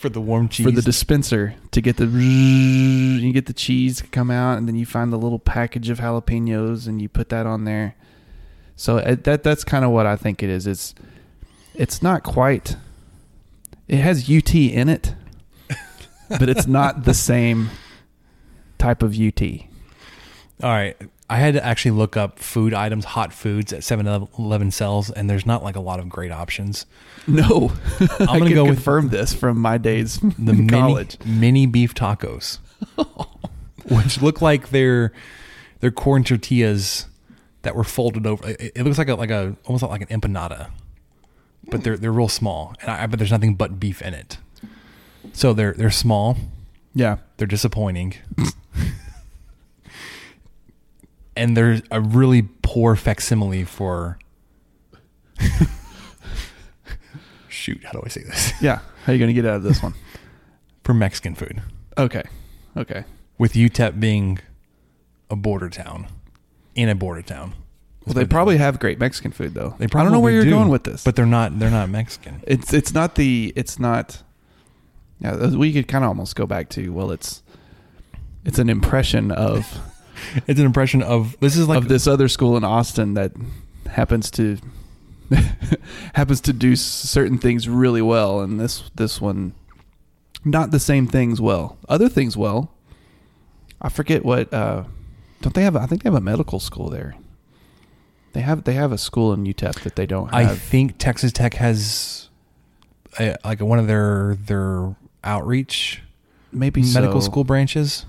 For 0.00 0.08
the 0.08 0.20
warm 0.20 0.48
cheese. 0.48 0.64
for 0.64 0.72
the 0.72 0.80
dispenser 0.80 1.54
to 1.72 1.80
get 1.82 1.98
the 1.98 2.06
you 2.06 3.32
get 3.34 3.44
the 3.44 3.52
cheese 3.52 3.98
to 3.98 4.06
come 4.06 4.30
out 4.30 4.56
and 4.56 4.66
then 4.66 4.74
you 4.74 4.86
find 4.86 5.12
the 5.12 5.18
little 5.18 5.38
package 5.38 5.90
of 5.90 5.98
jalapenos 5.98 6.86
and 6.86 7.02
you 7.02 7.08
put 7.10 7.28
that 7.28 7.44
on 7.44 7.64
there. 7.64 7.94
So 8.76 8.96
uh, 8.96 9.16
that 9.24 9.42
that's 9.42 9.62
kind 9.62 9.84
of 9.84 9.90
what 9.90 10.06
I 10.06 10.16
think 10.16 10.42
it 10.42 10.48
is. 10.48 10.66
It's 10.66 10.94
it's 11.74 12.02
not 12.02 12.22
quite 12.22 12.76
it 13.88 13.98
has 13.98 14.30
UT 14.30 14.54
in 14.54 14.88
it, 14.88 15.14
but 16.30 16.48
it's 16.48 16.66
not 16.66 17.04
the 17.04 17.12
same 17.30 17.68
type 18.78 19.02
of 19.02 19.14
UT. 19.20 19.42
All 20.62 20.70
right. 20.70 20.96
I 21.30 21.36
had 21.36 21.54
to 21.54 21.64
actually 21.64 21.92
look 21.92 22.16
up 22.16 22.40
food 22.40 22.74
items, 22.74 23.04
hot 23.04 23.32
foods 23.32 23.72
at 23.72 23.82
7-Eleven 23.82 24.72
sells, 24.72 25.10
and 25.10 25.30
there's 25.30 25.46
not 25.46 25.62
like 25.62 25.76
a 25.76 25.80
lot 25.80 26.00
of 26.00 26.08
great 26.08 26.32
options. 26.32 26.86
No, 27.28 27.72
I'm 28.18 28.40
gonna 28.40 28.52
go 28.52 28.64
with 28.64 28.74
confirm 28.74 29.10
this 29.10 29.32
from 29.32 29.58
my 29.60 29.78
days 29.78 30.18
the 30.18 30.26
in 30.52 30.66
mini, 30.66 30.68
college. 30.68 31.16
mini 31.24 31.66
beef 31.66 31.94
tacos, 31.94 32.58
which 33.88 34.20
look 34.20 34.42
like 34.42 34.70
they're 34.70 35.12
they're 35.78 35.92
corn 35.92 36.24
tortillas 36.24 37.06
that 37.62 37.76
were 37.76 37.84
folded 37.84 38.26
over. 38.26 38.48
It, 38.48 38.72
it 38.74 38.82
looks 38.82 38.98
like 38.98 39.08
a 39.08 39.14
like 39.14 39.30
a 39.30 39.54
almost 39.66 39.84
like 39.84 40.10
an 40.10 40.20
empanada, 40.20 40.70
but 41.68 41.84
they're 41.84 41.96
they're 41.96 42.10
real 42.12 42.28
small, 42.28 42.74
and 42.80 42.90
I, 42.90 43.06
but 43.06 43.18
there's 43.20 43.30
nothing 43.30 43.54
but 43.54 43.78
beef 43.78 44.02
in 44.02 44.14
it. 44.14 44.38
So 45.32 45.52
they're 45.52 45.74
they're 45.74 45.90
small. 45.92 46.36
Yeah, 46.92 47.18
They're 47.36 47.46
disappointing. 47.46 48.14
And 51.40 51.56
they're 51.56 51.80
a 51.90 52.00
really 52.00 52.42
poor 52.62 52.94
facsimile 52.94 53.64
for. 53.64 54.18
Shoot, 57.48 57.82
how 57.82 57.92
do 57.92 58.02
I 58.04 58.08
say 58.08 58.22
this? 58.22 58.52
yeah. 58.60 58.80
How 59.04 59.12
are 59.12 59.14
you 59.14 59.18
going 59.18 59.34
to 59.34 59.34
get 59.34 59.46
out 59.46 59.56
of 59.56 59.62
this 59.62 59.82
one? 59.82 59.94
For 60.84 60.94
Mexican 60.94 61.34
food. 61.34 61.62
Okay, 61.96 62.22
okay. 62.76 63.04
With 63.38 63.54
UTEP 63.54 63.98
being 64.00 64.38
a 65.30 65.36
border 65.36 65.68
town, 65.68 66.06
in 66.74 66.88
a 66.88 66.94
border 66.94 67.22
town. 67.22 67.54
Well, 68.04 68.14
they 68.14 68.24
probably 68.24 68.56
have 68.56 68.78
great 68.78 68.98
Mexican 68.98 69.30
food 69.30 69.54
though. 69.54 69.74
They 69.78 69.84
I 69.84 70.02
don't 70.02 70.12
know 70.12 70.20
where 70.20 70.32
you're 70.32 70.44
do, 70.44 70.50
going 70.50 70.68
with 70.68 70.84
this, 70.84 71.04
but 71.04 71.16
they're 71.16 71.26
not. 71.26 71.58
They're 71.58 71.70
not 71.70 71.88
Mexican. 71.90 72.42
it's 72.46 72.72
it's 72.72 72.92
not 72.92 73.14
the 73.14 73.52
it's 73.56 73.78
not. 73.78 74.22
Yeah, 75.20 75.48
we 75.48 75.72
could 75.72 75.86
kind 75.86 76.02
of 76.02 76.08
almost 76.08 76.34
go 76.34 76.46
back 76.46 76.70
to 76.70 76.90
well, 76.90 77.10
it's 77.10 77.42
it's 78.44 78.58
an 78.58 78.70
impression 78.70 79.30
of 79.30 79.78
It's 80.46 80.60
an 80.60 80.66
impression 80.66 81.02
of 81.02 81.38
this 81.40 81.56
is 81.56 81.68
like 81.68 81.78
of 81.78 81.88
this 81.88 82.06
other 82.06 82.28
school 82.28 82.56
in 82.56 82.64
Austin 82.64 83.14
that 83.14 83.32
happens 83.86 84.30
to 84.32 84.58
happens 86.14 86.40
to 86.42 86.52
do 86.52 86.76
certain 86.76 87.38
things 87.38 87.68
really 87.68 88.02
well, 88.02 88.40
and 88.40 88.60
this 88.60 88.90
this 88.94 89.20
one 89.20 89.54
not 90.44 90.70
the 90.70 90.80
same 90.80 91.06
things 91.06 91.40
well. 91.40 91.78
Other 91.88 92.08
things 92.08 92.36
well. 92.36 92.72
I 93.80 93.88
forget 93.88 94.24
what. 94.24 94.52
uh 94.52 94.84
Don't 95.40 95.54
they 95.54 95.62
have? 95.62 95.76
I 95.76 95.86
think 95.86 96.02
they 96.02 96.08
have 96.08 96.16
a 96.16 96.20
medical 96.20 96.60
school 96.60 96.90
there. 96.90 97.14
They 98.32 98.40
have 98.40 98.64
they 98.64 98.74
have 98.74 98.92
a 98.92 98.98
school 98.98 99.32
in 99.32 99.44
UTEP 99.44 99.80
that 99.82 99.96
they 99.96 100.06
don't 100.06 100.32
have. 100.32 100.50
I 100.50 100.54
think 100.54 100.98
Texas 100.98 101.32
Tech 101.32 101.54
has 101.54 102.28
a, 103.18 103.36
like 103.44 103.60
one 103.60 103.78
of 103.78 103.86
their 103.86 104.36
their 104.36 104.94
outreach 105.24 106.02
maybe 106.52 106.82
medical 106.92 107.20
so. 107.20 107.30
school 107.30 107.44
branches 107.44 108.06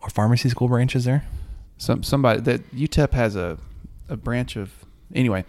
or 0.00 0.10
pharmacy 0.10 0.48
school 0.48 0.68
branches 0.68 1.04
there. 1.04 1.24
Some 1.82 2.04
somebody 2.04 2.40
that 2.42 2.70
UTEP 2.76 3.12
has 3.12 3.34
a 3.34 3.58
a 4.08 4.16
branch 4.16 4.54
of 4.54 4.70
anyway. 5.12 5.44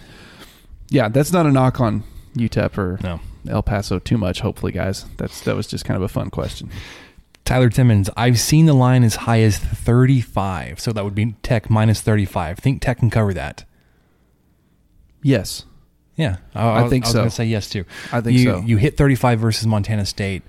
Yeah, 0.89 1.07
that's 1.09 1.31
not 1.31 1.45
a 1.45 1.51
knock 1.51 1.79
on 1.79 2.03
UTEP 2.35 2.75
or 2.77 2.99
No. 3.03 3.19
El 3.47 3.61
Paso 3.61 3.99
too 3.99 4.17
much. 4.17 4.39
Hopefully, 4.39 4.71
guys, 4.71 5.05
that's 5.17 5.41
that 5.41 5.55
was 5.55 5.67
just 5.67 5.85
kind 5.85 5.95
of 5.95 6.01
a 6.01 6.07
fun 6.07 6.31
question. 6.31 6.71
Tyler 7.45 7.69
Timmons, 7.69 8.09
I've 8.17 8.39
seen 8.39 8.65
the 8.65 8.73
line 8.73 9.03
as 9.03 9.15
high 9.15 9.41
as 9.41 9.57
35, 9.59 10.79
so 10.79 10.91
that 10.93 11.03
would 11.03 11.13
be 11.13 11.35
Tech 11.43 11.69
minus 11.69 12.01
35. 12.01 12.57
Think 12.57 12.81
Tech 12.81 12.97
can 12.99 13.09
cover 13.11 13.33
that? 13.33 13.65
Yes, 15.21 15.65
Yeah, 16.15 16.37
I, 16.55 16.83
I 16.85 16.89
think 16.89 17.05
I 17.05 17.07
was 17.07 17.11
so. 17.13 17.19
going 17.19 17.29
to 17.29 17.35
say 17.35 17.45
yes 17.45 17.69
too. 17.69 17.85
I 18.11 18.21
think 18.21 18.37
you, 18.39 18.43
so. 18.45 18.59
You 18.59 18.77
hit 18.77 18.97
35 18.97 19.39
versus 19.39 19.67
Montana 19.67 20.05
State. 20.05 20.41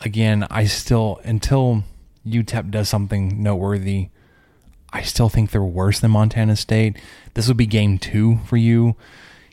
Again, 0.00 0.46
I 0.50 0.64
still 0.66 1.20
until 1.24 1.82
UTEP 2.26 2.70
does 2.70 2.88
something 2.88 3.42
noteworthy, 3.42 4.08
I 4.94 5.02
still 5.02 5.28
think 5.28 5.50
they're 5.50 5.62
worse 5.62 6.00
than 6.00 6.12
Montana 6.12 6.56
State. 6.56 6.96
This 7.34 7.48
would 7.48 7.56
be 7.58 7.66
game 7.66 7.98
two 7.98 8.38
for 8.46 8.56
you. 8.56 8.96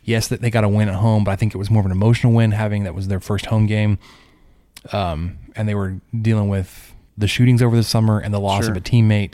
Yes, 0.04 0.28
that 0.30 0.42
they 0.42 0.50
got 0.50 0.64
a 0.64 0.70
win 0.70 0.88
at 0.88 0.96
home, 0.96 1.24
but 1.24 1.32
I 1.32 1.36
think 1.36 1.54
it 1.54 1.58
was 1.58 1.70
more 1.70 1.80
of 1.82 1.86
an 1.86 1.92
emotional 1.92 2.32
win, 2.32 2.52
having 2.52 2.84
that 2.86 2.96
was 2.96 3.08
their 3.08 3.20
first 3.20 3.48
home 3.48 3.66
game. 3.66 4.00
Um, 4.94 5.38
and 5.56 5.68
they 5.68 5.76
were 5.76 5.98
dealing 6.22 6.48
with 6.48 6.94
the 7.18 7.28
shootings 7.28 7.62
over 7.62 7.76
the 7.76 7.84
summer 7.84 8.20
and 8.20 8.34
the 8.34 8.40
loss 8.40 8.64
Sure. 8.64 8.72
of 8.72 8.78
a 8.78 8.82
teammate. 8.82 9.34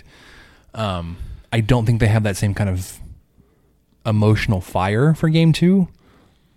Um, 0.73 1.17
I 1.53 1.59
don't 1.61 1.85
think 1.85 1.99
they 1.99 2.07
have 2.07 2.23
that 2.23 2.35
same 2.37 2.53
kind 2.53 2.69
of 2.69 2.99
emotional 4.05 4.61
fire 4.61 5.13
for 5.13 5.29
game 5.29 5.51
two 5.53 5.87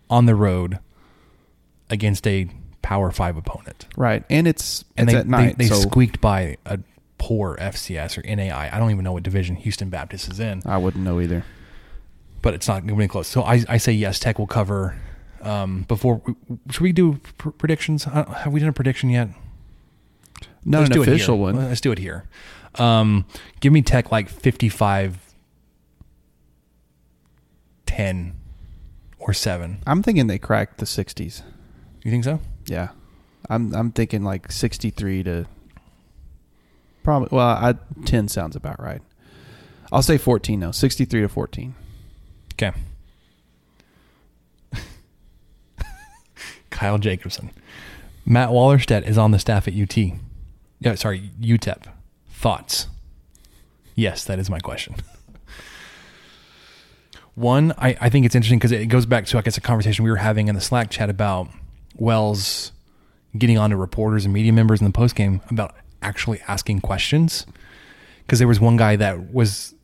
on 0.09 0.27
the 0.27 0.35
road 0.35 0.79
against 1.89 2.27
a 2.27 2.49
power 2.83 3.11
five 3.11 3.37
opponent. 3.37 3.87
right, 3.97 4.25
and 4.31 4.49
it's 4.49 4.85
And 4.97 5.09
it's 5.09 5.15
they, 5.15 5.21
at 5.21 5.29
night. 5.29 5.59
they, 5.59 5.65
they 5.65 5.71
so 5.71 5.81
squeaked 5.81 6.21
by 6.21 6.57
a 6.67 6.79
poor 7.23 7.57
FCS 7.59 8.17
or 8.19 8.23
NAI. 8.35 8.71
I 8.75 8.79
don't 8.79 8.91
even 8.91 9.05
know 9.05 9.13
what 9.13 9.23
division 9.23 9.55
Houston 9.57 9.91
Baptist 9.91 10.33
is 10.33 10.41
in, 10.41 10.63
I 10.65 10.79
wouldn't 10.79 11.05
know 11.05 11.21
either. 11.21 11.45
but 12.41 12.55
it's 12.55 12.67
not 12.67 12.81
going 12.87 12.97
to 12.99 13.05
be 13.05 13.07
close. 13.07 13.29
So 13.29 13.43
I, 13.43 13.63
I 13.69 13.77
say 13.77 13.93
yes, 13.93 14.19
Tech 14.19 14.39
will 14.39 14.47
cover. 14.47 14.97
Um, 15.43 15.83
before, 15.89 16.23
should 16.71 16.81
we 16.83 16.93
do 16.93 17.21
pr- 17.39 17.51
predictions? 17.51 18.05
Have 18.05 18.49
we 18.53 18.59
done 18.61 18.69
a 18.71 18.73
prediction 18.73 19.11
yet? 19.11 19.29
Not 20.65 20.79
Let's 20.81 20.91
an 20.91 20.95
do 20.95 21.03
it 21.03 21.07
here. 21.07 21.15
official 21.15 21.39
one. 21.39 21.57
Let's 21.57 21.81
do 21.83 21.93
it 21.93 21.99
here. 21.99 22.25
Um, 22.77 23.25
give 23.61 23.73
me 23.73 23.83
Tech 23.83 24.11
like 24.11 24.29
55 24.29 25.19
ten 27.87 28.35
or 29.19 29.33
seven. 29.33 29.83
I'm 29.87 30.03
thinking 30.03 30.27
they 30.27 30.39
cracked 30.39 30.79
the 30.79 30.87
60s. 30.87 31.43
You 32.05 32.11
think 32.11 32.25
so? 32.25 32.41
Yeah, 32.67 32.89
I'm 33.49 33.75
I'm 33.75 33.91
thinking 33.93 34.23
like 34.23 34.51
63 34.53 35.23
to 35.25 35.47
probably. 37.03 37.29
Well, 37.33 37.47
I, 37.47 37.75
10 38.05 38.29
sounds 38.29 38.57
about 38.57 38.81
right. 38.81 39.03
I'll 39.93 40.03
say 40.03 40.19
14 40.19 40.61
though. 40.61 40.71
63 40.71 41.23
to 41.23 41.29
14. 41.29 41.75
Okay. 42.55 42.73
Kyle 46.71 46.99
Jacobson. 46.99 47.51
Matt 48.25 48.51
Wallerstedt 48.51 49.07
is 49.07 49.19
on 49.19 49.31
the 49.31 49.39
staff 49.39 49.67
at 49.67 49.75
UT. 49.75 49.97
Yeah, 50.79 50.95
sorry, 50.95 51.31
UTEP. 51.41 51.85
Thoughts? 52.31 52.87
Yes, 53.95 54.25
that 54.25 54.39
is 54.39 54.49
my 54.49 54.61
question. 54.61 54.95
One, 57.35 57.73
I, 57.79 57.97
I 58.01 58.09
think 58.11 58.27
it's 58.27 58.35
interesting 58.35 58.59
because 58.59 58.73
it 58.73 58.87
goes 58.87 59.07
back 59.07 59.27
to, 59.27 59.39
I 59.39 59.43
guess, 59.43 59.57
a 59.57 59.61
conversation 59.61 60.05
we 60.05 60.11
were 60.11 60.17
having 60.17 60.49
in 60.49 60.55
the 60.55 60.61
Slack 60.61 60.91
chat 60.91 61.11
about 61.11 61.49
Wells 61.97 62.73
getting 63.37 63.59
on 63.59 63.71
to 63.71 63.77
reporters 63.77 64.25
and 64.25 64.35
media 64.35 64.53
members 64.53 64.81
in 64.81 64.87
the 64.87 64.93
postgame 64.93 65.49
about 65.51 65.75
actually 66.03 66.41
asking 66.49 66.81
questions. 66.81 67.47
Because 68.27 68.39
there 68.39 68.49
was 68.49 68.61
one 68.61 68.77
guy 68.77 68.97
that 68.97 69.33
was 69.33 69.75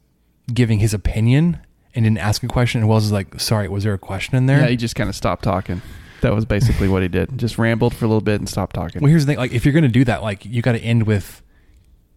giving 0.52 0.78
his 0.78 0.94
opinion 0.94 1.58
and 1.94 2.04
didn't 2.04 2.18
ask 2.18 2.42
a 2.42 2.46
question, 2.46 2.80
and 2.80 2.88
Wells 2.88 3.04
is 3.06 3.12
like, 3.12 3.40
"Sorry, 3.40 3.68
was 3.68 3.84
there 3.84 3.94
a 3.94 3.98
question 3.98 4.36
in 4.36 4.46
there?" 4.46 4.60
Yeah, 4.60 4.68
he 4.68 4.76
just 4.76 4.94
kind 4.94 5.08
of 5.08 5.16
stopped 5.16 5.42
talking. 5.42 5.82
That 6.20 6.34
was 6.34 6.44
basically 6.44 6.88
what 6.88 7.02
he 7.02 7.08
did. 7.08 7.38
Just 7.38 7.58
rambled 7.58 7.94
for 7.94 8.04
a 8.04 8.08
little 8.08 8.20
bit 8.20 8.38
and 8.40 8.48
stopped 8.48 8.74
talking. 8.74 9.02
Well, 9.02 9.08
here's 9.08 9.26
the 9.26 9.32
thing: 9.32 9.38
like, 9.38 9.52
if 9.52 9.64
you're 9.64 9.72
going 9.72 9.82
to 9.82 9.88
do 9.88 10.04
that, 10.04 10.22
like, 10.22 10.44
you 10.44 10.62
got 10.62 10.72
to 10.72 10.80
end 10.80 11.06
with, 11.06 11.42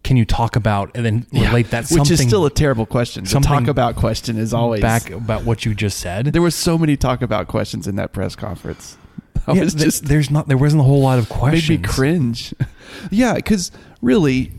"Can 0.03 0.17
you 0.17 0.25
talk 0.25 0.55
about?" 0.55 0.91
and 0.95 1.05
then 1.05 1.25
relate 1.31 1.67
Yeah, 1.67 1.71
that 1.71 1.87
something, 1.87 2.01
which 2.01 2.11
is 2.11 2.21
still 2.21 2.45
a 2.45 2.49
terrible 2.51 2.85
question. 2.85 3.23
The 3.23 3.39
talk 3.39 3.67
about 3.67 3.95
question 3.95 4.37
is 4.37 4.53
always 4.53 4.81
back 4.81 5.09
about 5.09 5.45
what 5.45 5.65
you 5.65 5.73
just 5.73 5.99
said. 5.99 6.27
There 6.27 6.41
were 6.41 6.51
so 6.51 6.77
many 6.77 6.95
talk 6.97 7.21
about 7.21 7.47
questions 7.47 7.87
in 7.87 7.95
that 7.95 8.13
press 8.13 8.35
conference. 8.35 8.97
I 9.47 9.53
Yeah, 9.53 9.63
was 9.63 9.73
th- 9.73 9.85
just 9.85 10.05
there's 10.05 10.29
not 10.29 10.47
there 10.47 10.57
wasn't 10.57 10.81
a 10.81 10.85
whole 10.85 11.01
lot 11.01 11.19
of 11.19 11.29
questions. 11.29 11.69
made 11.69 11.81
me 11.81 11.87
cringe. 11.87 12.53
yeah, 13.11 13.33
because 13.35 13.71
really, 14.01 14.51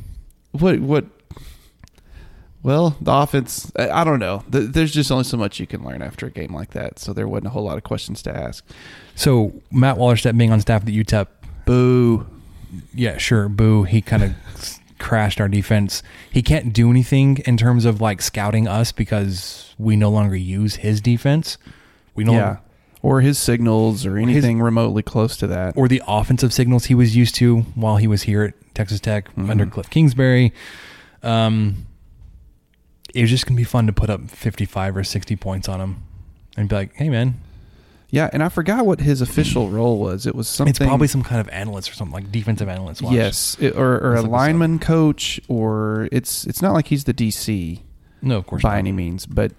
what 0.52 0.80
what? 0.80 1.04
Well, 2.62 2.96
the 3.00 3.12
offense. 3.12 3.72
I 3.76 3.88
I 3.90 4.04
don't 4.04 4.18
know. 4.18 4.44
Th- 4.52 4.68
There's 4.70 4.92
just 4.92 5.10
only 5.10 5.24
so 5.24 5.36
much 5.36 5.58
you 5.60 5.66
can 5.66 5.82
learn 5.82 6.02
after 6.02 6.26
a 6.26 6.30
game 6.30 6.54
like 6.54 6.70
that. 6.70 6.98
So 6.98 7.12
there 7.12 7.26
wasn't 7.26 7.46
a 7.46 7.50
whole 7.50 7.64
lot 7.64 7.78
of 7.78 7.84
questions 7.84 8.20
to 8.22 8.36
ask. 8.36 8.64
So 9.14 9.52
Matt 9.70 9.96
Wallerstedt 9.96 10.36
being 10.36 10.52
on 10.52 10.60
staff 10.60 10.82
at 10.82 10.88
UTEP, 10.88 11.26
boo. 11.64 12.26
Yeah, 12.94 13.16
sure, 13.16 13.48
boo. 13.48 13.84
He 13.84 14.02
kind 14.02 14.22
of 14.22 14.34
crashed 14.98 15.40
our 15.40 15.48
defense. 15.48 16.02
He 16.30 16.42
can't 16.42 16.72
do 16.74 16.90
anything 16.90 17.38
in 17.46 17.56
terms 17.56 17.86
of 17.86 18.00
like 18.02 18.20
scouting 18.20 18.68
us 18.68 18.92
because 18.92 19.74
we 19.78 19.96
no 19.96 20.10
longer 20.10 20.36
use 20.36 20.76
his 20.76 21.00
defense. 21.00 21.56
We 22.14 22.24
no 22.24 22.32
yeah, 22.32 22.56
or 23.02 23.20
his 23.22 23.38
signals 23.38 24.04
or 24.04 24.16
anything 24.18 24.60
remotely 24.60 25.02
close 25.02 25.36
to 25.38 25.46
that. 25.46 25.76
or 25.76 25.88
the 25.88 26.02
offensive 26.06 26.52
signals 26.52 26.86
he 26.86 26.94
was 26.94 27.16
used 27.16 27.34
to 27.36 27.60
while 27.74 27.96
he 27.96 28.06
was 28.06 28.22
here 28.22 28.42
at 28.44 28.74
Texas 28.74 29.00
Tech 29.00 29.28
under 29.36 29.66
Cliff 29.66 29.88
Kingsbury. 29.90 30.52
Um, 31.22 31.86
it 33.14 33.22
was 33.22 33.30
just 33.30 33.46
gonna 33.46 33.56
be 33.56 33.64
fun 33.64 33.86
to 33.86 33.92
put 33.92 34.08
up 34.10 34.30
fifty-five 34.30 34.96
or 34.96 35.04
sixty 35.04 35.36
points 35.36 35.68
on 35.68 35.80
him 35.80 36.02
and 36.56 36.68
be 36.68 36.74
like, 36.74 36.94
"Hey, 36.94 37.08
man, 37.08 37.40
Yeah, 38.10 38.28
and 38.32 38.42
I 38.42 38.48
forgot 38.48 38.86
what 38.86 39.00
his 39.00 39.20
official 39.20 39.68
role 39.78 39.98
was. 39.98 40.26
It 40.26 40.34
was 40.34 40.48
something. 40.48 40.70
it's 40.70 40.78
probably 40.78 41.08
some 41.08 41.22
kind 41.22 41.40
of 41.40 41.48
analyst 41.48 41.90
or 41.90 41.94
something 41.94 42.12
like 42.14 42.30
defensive 42.30 42.68
analyst." 42.68 43.02
Watch. 43.02 43.14
yes, 43.14 43.56
it- 43.60 43.74
or, 43.76 43.98
or 43.98 43.98
Let's 43.98 44.02
a 44.02 44.08
look 44.08 44.14
this 44.16 44.24
up. 44.24 44.30
lineman 44.30 44.78
coach, 44.78 45.40
or 45.48 46.08
it's 46.12 46.46
it's 46.46 46.62
not 46.62 46.72
like 46.72 46.86
he's 46.88 47.04
the 47.04 47.14
DC. 47.14 47.80
No, 48.22 48.36
of 48.36 48.46
course 48.46 48.62
by 48.62 48.70
not. 48.74 48.78
any 48.78 48.92
means, 48.92 49.26
but 49.26 49.52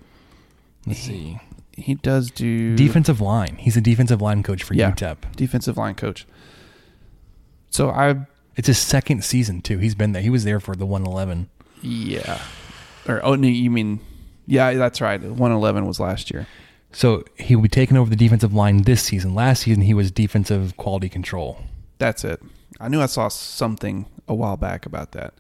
Let's 0.86 1.00
see. 1.00 1.40
He 1.78 1.96
does 1.96 2.32
do 2.32 2.76
Defensive 2.76 3.22
line. 3.22 3.56
He's 3.60 3.78
a 3.78 3.82
defensive 3.82 4.22
line 4.22 4.44
coach 4.44 4.64
for 4.64 4.74
yeah, 4.74 4.92
UTEP. 4.92 5.36
defensive 5.36 5.78
line 5.78 5.96
coach. 5.96 6.26
So 7.70 7.90
I 7.90 8.28
It's 8.56 8.68
his 8.68 8.78
second 8.78 9.24
season 9.24 9.62
too. 9.62 9.78
He's 9.78 9.96
been 9.96 10.12
there. 10.12 10.22
He 10.22 10.30
was 10.30 10.44
there 10.44 10.60
for 10.60 10.76
the 10.76 10.86
111. 10.86 11.50
yeah, 11.82 12.40
or 13.08 13.24
oh 13.26 13.36
no, 13.36 13.48
you 13.48 13.72
mean 13.72 14.00
yeah, 14.48 14.74
that's 14.74 15.00
right. 15.02 15.22
One 15.22 15.52
eleven 15.52 15.86
was 15.86 16.00
last 16.00 16.32
year. 16.32 16.48
So 16.92 17.24
he 17.38 17.56
will 17.56 17.64
be 17.64 17.70
taking 17.70 17.96
over 17.96 18.10
the 18.10 18.18
defensive 18.18 18.54
line 18.54 18.82
this 18.84 19.02
season. 19.02 19.34
Last 19.34 19.62
season 19.64 19.84
he 19.84 19.94
was 19.94 20.12
defensive 20.12 20.76
quality 20.76 21.08
control. 21.08 21.64
That's 22.00 22.26
it. 22.26 22.42
I 22.80 22.90
knew 22.90 23.00
I 23.02 23.06
saw 23.06 23.30
something 23.30 24.08
a 24.28 24.34
while 24.36 24.58
back 24.58 24.86
about 24.86 25.14
that. 25.14 25.34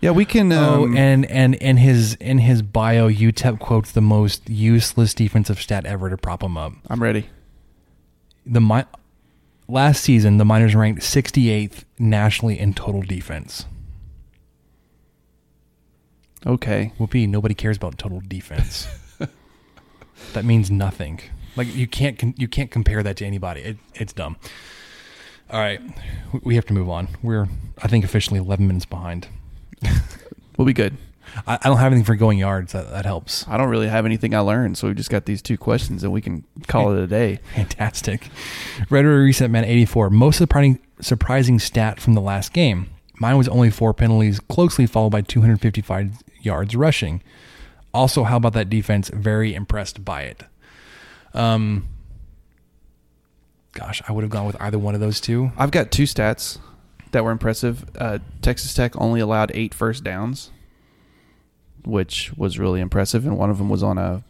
Yeah, 0.00 0.12
we 0.12 0.24
can. 0.24 0.50
Um, 0.52 0.94
oh, 0.94 0.96
and 0.96 1.26
and 1.26 1.54
in 1.56 1.76
his 1.76 2.14
in 2.14 2.38
his 2.38 2.62
bio, 2.62 3.08
UTEP 3.10 3.58
quotes 3.58 3.92
the 3.92 4.00
most 4.00 4.48
useless 4.48 5.12
defensive 5.12 5.60
stat 5.60 5.84
ever 5.84 6.08
to 6.08 6.16
prop 6.16 6.42
him 6.42 6.56
up. 6.56 6.72
I'm 6.88 7.02
ready. 7.02 7.28
The 8.46 8.60
mi- 8.62 8.84
last 9.68 10.02
season, 10.02 10.38
the 10.38 10.44
Miners 10.46 10.74
ranked 10.74 11.02
68th 11.02 11.84
nationally 11.98 12.58
in 12.58 12.72
total 12.72 13.02
defense. 13.02 13.66
Okay. 16.46 16.92
Whoopee, 16.98 17.26
nobody 17.26 17.54
cares 17.54 17.76
about 17.76 17.98
total 17.98 18.22
defense. 18.26 18.88
that 20.32 20.44
means 20.46 20.70
nothing. 20.70 21.20
Like 21.56 21.74
you 21.74 21.86
can't 21.86 22.38
you 22.38 22.48
can't 22.48 22.70
compare 22.70 23.02
that 23.02 23.16
to 23.18 23.26
anybody. 23.26 23.60
It, 23.60 23.76
it's 23.94 24.12
dumb. 24.14 24.36
All 25.50 25.60
right, 25.60 25.80
we- 26.32 26.40
we 26.44 26.54
have 26.54 26.64
to 26.66 26.72
move 26.72 26.88
on. 26.88 27.08
We're 27.22 27.48
I 27.82 27.88
think 27.88 28.04
officially 28.04 28.38
11 28.40 28.66
minutes 28.66 28.86
behind. 28.86 29.28
We'll 30.60 30.66
be 30.66 30.74
good. 30.74 30.98
I, 31.46 31.58
I 31.62 31.68
don't 31.68 31.78
have 31.78 31.90
anything 31.90 32.04
for 32.04 32.16
going 32.16 32.36
yards. 32.36 32.74
That 32.74 32.90
that 32.90 33.06
helps. 33.06 33.48
I 33.48 33.56
don't 33.56 33.70
really 33.70 33.88
have 33.88 34.04
anything 34.04 34.34
I 34.34 34.40
learned, 34.40 34.76
so 34.76 34.88
we 34.88 34.94
just 34.94 35.08
got 35.08 35.24
these 35.24 35.40
two 35.40 35.56
questions, 35.56 36.04
and 36.04 36.12
we 36.12 36.20
can 36.20 36.44
call 36.66 36.92
it 36.92 37.02
a 37.02 37.06
day. 37.06 37.40
Fantastic. 37.54 38.28
Red 38.90 39.06
River 39.06 39.22
Reset 39.22 39.50
Man 39.50 39.64
84. 39.64 40.10
Most 40.10 40.36
surprising 40.36 40.78
surprising 41.00 41.58
stat 41.58 41.98
from 41.98 42.12
the 42.12 42.20
last 42.20 42.52
game. 42.52 42.90
Mine 43.18 43.38
was 43.38 43.48
only 43.48 43.70
four 43.70 43.94
penalties, 43.94 44.38
closely 44.38 44.86
followed 44.86 45.12
by 45.12 45.22
255 45.22 46.22
yards 46.42 46.76
rushing. 46.76 47.22
Also, 47.94 48.24
how 48.24 48.36
about 48.36 48.52
that 48.52 48.68
defense? 48.68 49.08
Very 49.08 49.54
impressed 49.54 50.04
by 50.04 50.22
it. 50.22 50.42
Um, 51.32 51.88
gosh, 53.72 54.02
I 54.06 54.12
would 54.12 54.24
have 54.24 54.30
gone 54.30 54.46
with 54.46 54.60
either 54.60 54.78
one 54.78 54.94
of 54.94 55.00
those 55.00 55.20
two. 55.22 55.52
I've 55.56 55.70
got 55.70 55.90
two 55.90 56.04
stats 56.04 56.58
that 57.12 57.24
were 57.24 57.30
impressive. 57.30 57.84
Uh, 57.96 58.18
Texas 58.42 58.74
Tech 58.74 58.96
only 59.00 59.20
allowed 59.20 59.50
eight 59.54 59.74
first 59.74 60.04
downs, 60.04 60.50
which 61.84 62.32
was 62.36 62.58
really 62.58 62.80
impressive, 62.80 63.26
and 63.26 63.36
one 63.38 63.50
of 63.50 63.58
them 63.58 63.68
was 63.68 63.82
on 63.82 63.98
a 63.98 64.22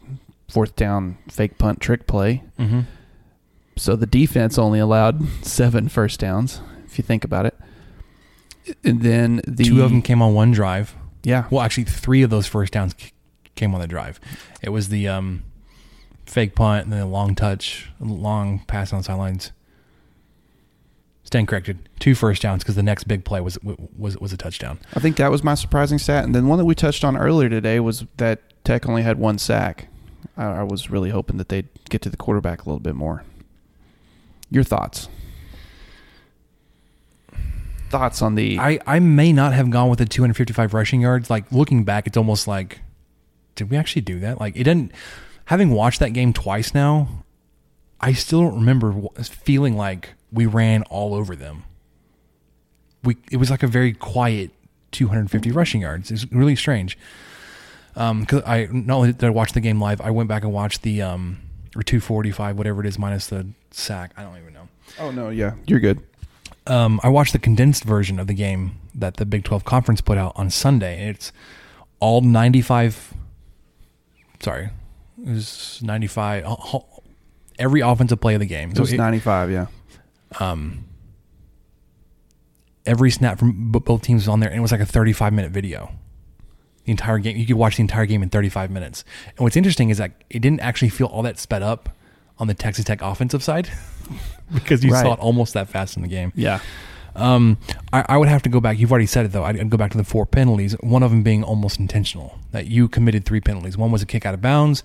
fourth 0.49 0.75
down 0.75 1.17
fake 1.29 1.57
punt 1.57 1.79
trick 1.79 2.07
play. 2.07 2.43
Mm-hmm. 2.59 2.81
So 3.77 3.95
the 3.95 4.05
defense 4.05 4.57
only 4.57 4.79
allowed 4.79 5.25
seven 5.45 5.87
first 5.87 6.19
downs, 6.19 6.61
if 6.85 6.97
you 6.97 7.03
think 7.03 7.23
about 7.23 7.45
it. 7.45 7.57
And 8.83 9.01
then 9.01 9.41
the 9.47 9.63
Two 9.63 9.81
of 9.81 9.89
them 9.89 10.01
came 10.01 10.21
on 10.21 10.33
one 10.33 10.51
drive. 10.51 10.95
Yeah. 11.23 11.45
Well, 11.49 11.61
actually, 11.61 11.85
three 11.85 12.21
of 12.21 12.29
those 12.29 12.47
first 12.47 12.73
downs 12.73 12.95
came 13.55 13.73
on 13.73 13.81
the 13.81 13.87
drive. 13.87 14.19
It 14.61 14.69
was 14.69 14.89
the 14.89 15.07
um, 15.07 15.43
fake 16.25 16.55
punt 16.55 16.85
and 16.85 16.93
then 16.93 17.01
a 17.01 17.07
long 17.07 17.35
touch, 17.35 17.89
long 17.99 18.59
pass 18.67 18.93
on 18.93 18.99
the 18.99 19.03
sidelines. 19.03 19.51
Stand 21.31 21.47
corrected. 21.47 21.87
Two 21.99 22.13
first 22.13 22.41
downs 22.41 22.61
because 22.61 22.75
the 22.75 22.83
next 22.83 23.05
big 23.05 23.23
play 23.23 23.39
was 23.39 23.57
was 23.97 24.17
was 24.17 24.33
a 24.33 24.37
touchdown. 24.37 24.79
I 24.93 24.99
think 24.99 25.15
that 25.15 25.31
was 25.31 25.45
my 25.45 25.55
surprising 25.55 25.97
stat. 25.97 26.25
And 26.25 26.35
then 26.35 26.49
one 26.49 26.57
that 26.57 26.65
we 26.65 26.75
touched 26.75 27.05
on 27.05 27.15
earlier 27.15 27.47
today 27.47 27.79
was 27.79 28.03
that 28.17 28.41
Tech 28.65 28.85
only 28.85 29.03
had 29.03 29.17
one 29.17 29.37
sack. 29.37 29.87
I, 30.35 30.47
I 30.47 30.63
was 30.63 30.89
really 30.89 31.09
hoping 31.09 31.37
that 31.37 31.47
they'd 31.47 31.69
get 31.89 32.01
to 32.01 32.09
the 32.09 32.17
quarterback 32.17 32.63
a 32.63 32.65
little 32.65 32.81
bit 32.81 32.95
more. 32.95 33.23
Your 34.49 34.65
thoughts? 34.65 35.07
Thoughts 37.89 38.21
on 38.21 38.35
the 38.35 38.59
I, 38.59 38.81
I 38.85 38.99
may 38.99 39.31
not 39.31 39.53
have 39.53 39.69
gone 39.69 39.87
with 39.87 39.99
the 39.99 40.05
255 40.05 40.73
rushing 40.73 40.99
yards. 40.99 41.29
Like 41.29 41.49
looking 41.49 41.85
back, 41.85 42.07
it's 42.07 42.17
almost 42.17 42.45
like, 42.45 42.81
did 43.55 43.71
we 43.71 43.77
actually 43.77 44.01
do 44.01 44.19
that? 44.19 44.41
Like 44.41 44.57
it 44.57 44.65
didn't. 44.65 44.91
Having 45.45 45.69
watched 45.69 46.01
that 46.01 46.11
game 46.11 46.33
twice 46.33 46.73
now, 46.73 47.23
I 48.01 48.11
still 48.11 48.41
don't 48.41 48.55
remember 48.55 48.93
feeling 49.23 49.77
like 49.77 50.15
we 50.31 50.45
ran 50.45 50.83
all 50.83 51.13
over 51.13 51.35
them. 51.35 51.63
We 53.03 53.17
it 53.31 53.37
was 53.37 53.49
like 53.49 53.63
a 53.63 53.67
very 53.67 53.93
quiet 53.93 54.51
250 54.91 55.51
rushing 55.51 55.81
yards. 55.81 56.11
It's 56.11 56.31
really 56.31 56.55
strange. 56.55 56.97
Um, 57.95 58.25
cause 58.25 58.41
I 58.45 58.67
not 58.71 58.95
only 58.97 59.13
did 59.13 59.23
I 59.25 59.29
watch 59.31 59.53
the 59.53 59.59
game 59.61 59.79
live, 59.81 59.99
I 60.01 60.11
went 60.11 60.29
back 60.29 60.43
and 60.43 60.53
watched 60.53 60.81
the 60.83 61.01
um 61.01 61.39
or 61.75 61.83
245 61.83 62.57
whatever 62.57 62.81
it 62.81 62.87
is 62.87 62.97
minus 62.99 63.27
the 63.27 63.47
sack. 63.71 64.11
I 64.17 64.23
don't 64.23 64.37
even 64.37 64.53
know. 64.53 64.67
Oh 64.99 65.11
no, 65.11 65.29
yeah, 65.29 65.53
you're 65.65 65.79
good. 65.79 65.99
Um, 66.67 66.99
I 67.03 67.09
watched 67.09 67.33
the 67.33 67.39
condensed 67.39 67.83
version 67.83 68.19
of 68.19 68.27
the 68.27 68.33
game 68.35 68.75
that 68.93 69.17
the 69.17 69.25
Big 69.25 69.43
12 69.43 69.65
conference 69.65 69.99
put 69.99 70.17
out 70.17 70.33
on 70.35 70.49
Sunday. 70.51 71.09
It's 71.09 71.31
all 71.99 72.21
95. 72.21 73.13
Sorry, 74.41 74.69
it 75.25 75.29
was 75.29 75.79
95. 75.81 76.43
uh, 76.45 76.79
Every 77.59 77.81
offensive 77.81 78.19
play 78.21 78.33
of 78.35 78.39
the 78.39 78.45
game. 78.45 78.73
So 78.75 78.79
It 78.79 78.81
was 78.81 78.93
95, 78.93 79.51
yeah. 79.51 79.67
Um, 80.39 80.85
every 82.85 83.11
snap 83.11 83.39
from 83.39 83.71
b- 83.71 83.79
both 83.79 84.01
teams 84.01 84.23
was 84.23 84.27
on 84.27 84.39
there, 84.39 84.49
and 84.49 84.57
it 84.57 84.61
was 84.61 84.71
like 84.71 84.81
a 84.81 84.85
35 84.85 85.33
minute 85.33 85.51
video. 85.51 85.91
the 86.85 86.91
entire 86.91 87.19
game. 87.19 87.37
You 87.37 87.45
could 87.45 87.55
watch 87.57 87.75
the 87.77 87.81
entire 87.81 88.05
game 88.05 88.23
in 88.23 88.29
35 88.29 88.71
minutes. 88.71 89.03
And 89.29 89.39
what's 89.39 89.55
interesting 89.55 89.89
is 89.89 89.97
that 89.99 90.11
it 90.29 90.39
didn't 90.39 90.61
actually 90.61 90.89
feel 90.89 91.07
all 91.07 91.21
that 91.23 91.37
sped 91.37 91.61
up 91.61 91.89
on 92.39 92.47
the 92.47 92.53
Texas 92.55 92.85
Tech 92.85 93.01
offensive 93.03 93.43
side 93.43 93.69
because 94.53 94.83
you 94.83 94.91
Right. 94.91 95.01
saw 95.03 95.13
it 95.13 95.19
almost 95.19 95.53
that 95.53 95.69
fast 95.69 95.95
in 95.95 96.01
the 96.01 96.07
game. 96.09 96.33
Yeah. 96.35 96.59
Um, 97.15 97.57
I, 97.93 98.05
I 98.09 98.17
would 98.17 98.29
have 98.29 98.41
to 98.43 98.49
go 98.49 98.59
back. 98.61 98.79
You've 98.79 98.89
already 98.91 99.05
said 99.05 99.25
it 99.25 99.31
though. 99.33 99.43
I'd 99.43 99.69
go 99.69 99.77
back 99.77 99.91
to 99.91 99.97
the 99.97 100.03
four 100.03 100.25
penalties. 100.25 100.73
One 100.79 101.03
of 101.03 101.11
them 101.11 101.21
being 101.23 101.43
almost 101.43 101.77
intentional. 101.79 102.39
That 102.51 102.67
you 102.67 102.87
committed 102.87 103.25
three 103.25 103.41
penalties. 103.41 103.77
One 103.77 103.91
was 103.91 104.01
a 104.01 104.05
kick 104.05 104.25
out 104.25 104.33
of 104.33 104.41
bounds, 104.41 104.81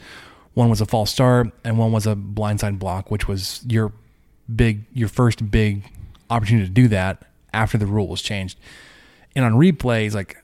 one 0.55 0.69
was 0.69 0.81
a 0.81 0.87
false 0.87 1.11
start, 1.13 1.49
and 1.65 1.79
one 1.79 1.93
was 1.93 2.07
a 2.07 2.15
blindside 2.17 2.79
block, 2.81 3.11
which 3.13 3.27
was 3.29 3.63
your 3.69 3.93
big, 4.55 4.85
your 4.93 5.09
first 5.09 5.51
big 5.51 5.85
opportunity 6.31 6.67
to 6.67 6.73
do 6.73 6.89
that 6.89 7.23
after 7.53 7.79
the 7.79 7.87
rule 7.87 8.09
was 8.09 8.23
changed. 8.23 8.59
And 9.35 9.45
on 9.45 9.53
replays, 9.55 10.15
like 10.15 10.43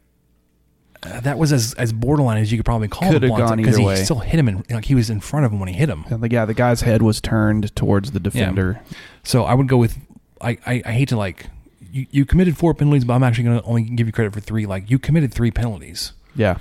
uh, 1.03 1.21
that 1.21 1.39
was 1.39 1.53
as 1.53 1.75
as 1.75 1.93
borderline 1.93 2.39
as 2.39 2.53
you 2.53 2.59
could 2.59 2.65
probably 2.65 2.89
call 2.89 3.11
Could 3.11 3.25
it 3.25 3.31
have 3.31 3.39
gone 3.39 3.57
because 3.57 3.75
either 3.75 3.81
he 3.81 3.87
way. 3.87 4.05
still 4.05 4.21
hit 4.21 4.39
him 4.39 4.49
and 4.49 4.71
like 4.71 4.85
he 4.85 4.95
was 4.95 5.11
in 5.11 5.21
front 5.21 5.45
of 5.47 5.53
him 5.53 5.59
when 5.59 5.69
he 5.69 5.75
hit 5.75 5.89
him. 5.89 6.05
And 6.11 6.23
the, 6.23 6.31
yeah, 6.31 6.45
the 6.45 6.55
guy's 6.55 6.83
head 6.83 7.03
was 7.03 7.21
turned 7.21 7.75
towards 7.75 8.13
the 8.13 8.21
defender. 8.21 8.81
So 9.25 9.45
I 9.45 9.55
would 9.55 9.69
go 9.69 9.77
with 9.77 9.99
I, 10.41 10.59
I, 10.67 10.83
I 10.85 10.93
hate 10.93 11.09
to 11.09 11.17
like 11.17 11.47
you, 11.91 12.07
you 12.11 12.25
committed 12.25 12.57
four 12.57 12.73
penalties, 12.75 13.05
but 13.05 13.15
I'm 13.15 13.23
actually 13.23 13.45
gonna 13.45 13.63
only 13.65 13.83
give 13.83 14.07
you 14.07 14.13
credit 14.13 14.33
for 14.33 14.41
three. 14.41 14.67
Like 14.67 14.91
you 14.91 14.99
committed 14.99 15.35
three 15.35 15.51
penalties. 15.51 16.13
Yeah. 16.37 16.59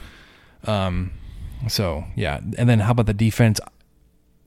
Um 0.66 1.12
so 1.68 2.06
yeah. 2.16 2.40
And 2.58 2.68
then 2.68 2.80
how 2.80 2.92
about 2.92 3.06
the 3.06 3.14
defense? 3.14 3.60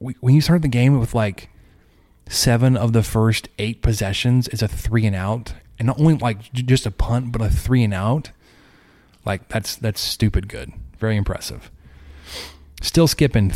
We, 0.00 0.16
when 0.20 0.34
you 0.34 0.40
start 0.40 0.62
the 0.62 0.68
game 0.68 0.98
with 0.98 1.14
like 1.14 1.50
seven 2.28 2.76
of 2.76 2.92
the 2.92 3.02
first 3.02 3.48
eight 3.58 3.82
possessions 3.82 4.48
is 4.48 4.62
a 4.62 4.68
three 4.68 5.06
and 5.06 5.16
out. 5.16 5.54
And 5.78 5.86
not 5.86 5.98
only 5.98 6.14
like 6.14 6.52
just 6.52 6.86
a 6.86 6.90
punt, 6.90 7.32
but 7.32 7.40
a 7.42 7.48
three 7.50 7.82
and 7.82 7.94
out. 7.94 8.30
Like 9.24 9.48
that's 9.48 9.76
that's 9.76 10.00
stupid 10.00 10.48
good. 10.48 10.72
Very 10.98 11.16
impressive. 11.16 11.70
Still 12.80 13.08
skipping. 13.08 13.52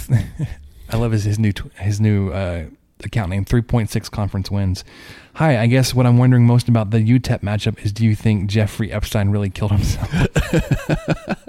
I 0.91 0.97
love 0.97 1.13
his 1.13 1.25
his 1.25 1.39
new 1.39 1.53
his 1.77 2.01
new 2.01 2.31
uh, 2.31 2.67
account 3.05 3.31
name. 3.31 3.45
Three 3.45 3.63
point 3.63 3.91
six 3.91 4.09
conference 4.09 4.51
wins. 4.51 4.85
Hi, 5.35 5.61
I 5.61 5.67
guess 5.67 5.95
what 5.95 6.07
I'm 6.07 6.19
wondering 6.19 6.47
most 6.47 6.69
about 6.69 6.91
the 6.91 6.99
UTEP 6.99 7.41
matchup 7.41 7.85
is: 7.85 7.93
Do 7.93 8.05
you 8.05 8.17
think 8.17 8.51
Jeffrey 8.51 8.91
Epstein 8.91 9.29
really 9.31 9.51
killed 9.51 9.73
himself? 9.73 10.27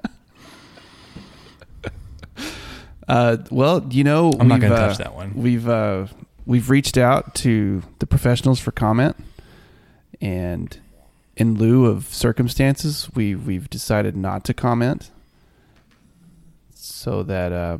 Uh, 3.10 3.38
well, 3.50 3.86
you 3.90 4.04
know, 4.04 4.32
I'm 4.40 4.48
not 4.48 4.62
gonna 4.62 4.76
uh, 4.76 4.88
touch 4.90 5.00
that 5.00 5.16
one. 5.16 5.34
We've 5.34 5.68
uh, 5.68 6.06
we've 6.50 6.70
reached 6.72 6.98
out 6.98 7.36
to 7.36 7.84
the 8.00 8.08
professionals 8.08 8.60
for 8.60 8.72
comment, 8.72 9.16
and 10.20 10.80
in 11.38 11.54
lieu 11.54 11.86
of 11.86 12.06
circumstances, 12.08 13.08
we 13.14 13.36
we've 13.36 13.70
decided 13.70 14.18
not 14.18 14.44
to 14.46 14.54
comment, 14.54 15.12
so 16.74 17.22
that 17.24 17.52
uh, 17.54 17.78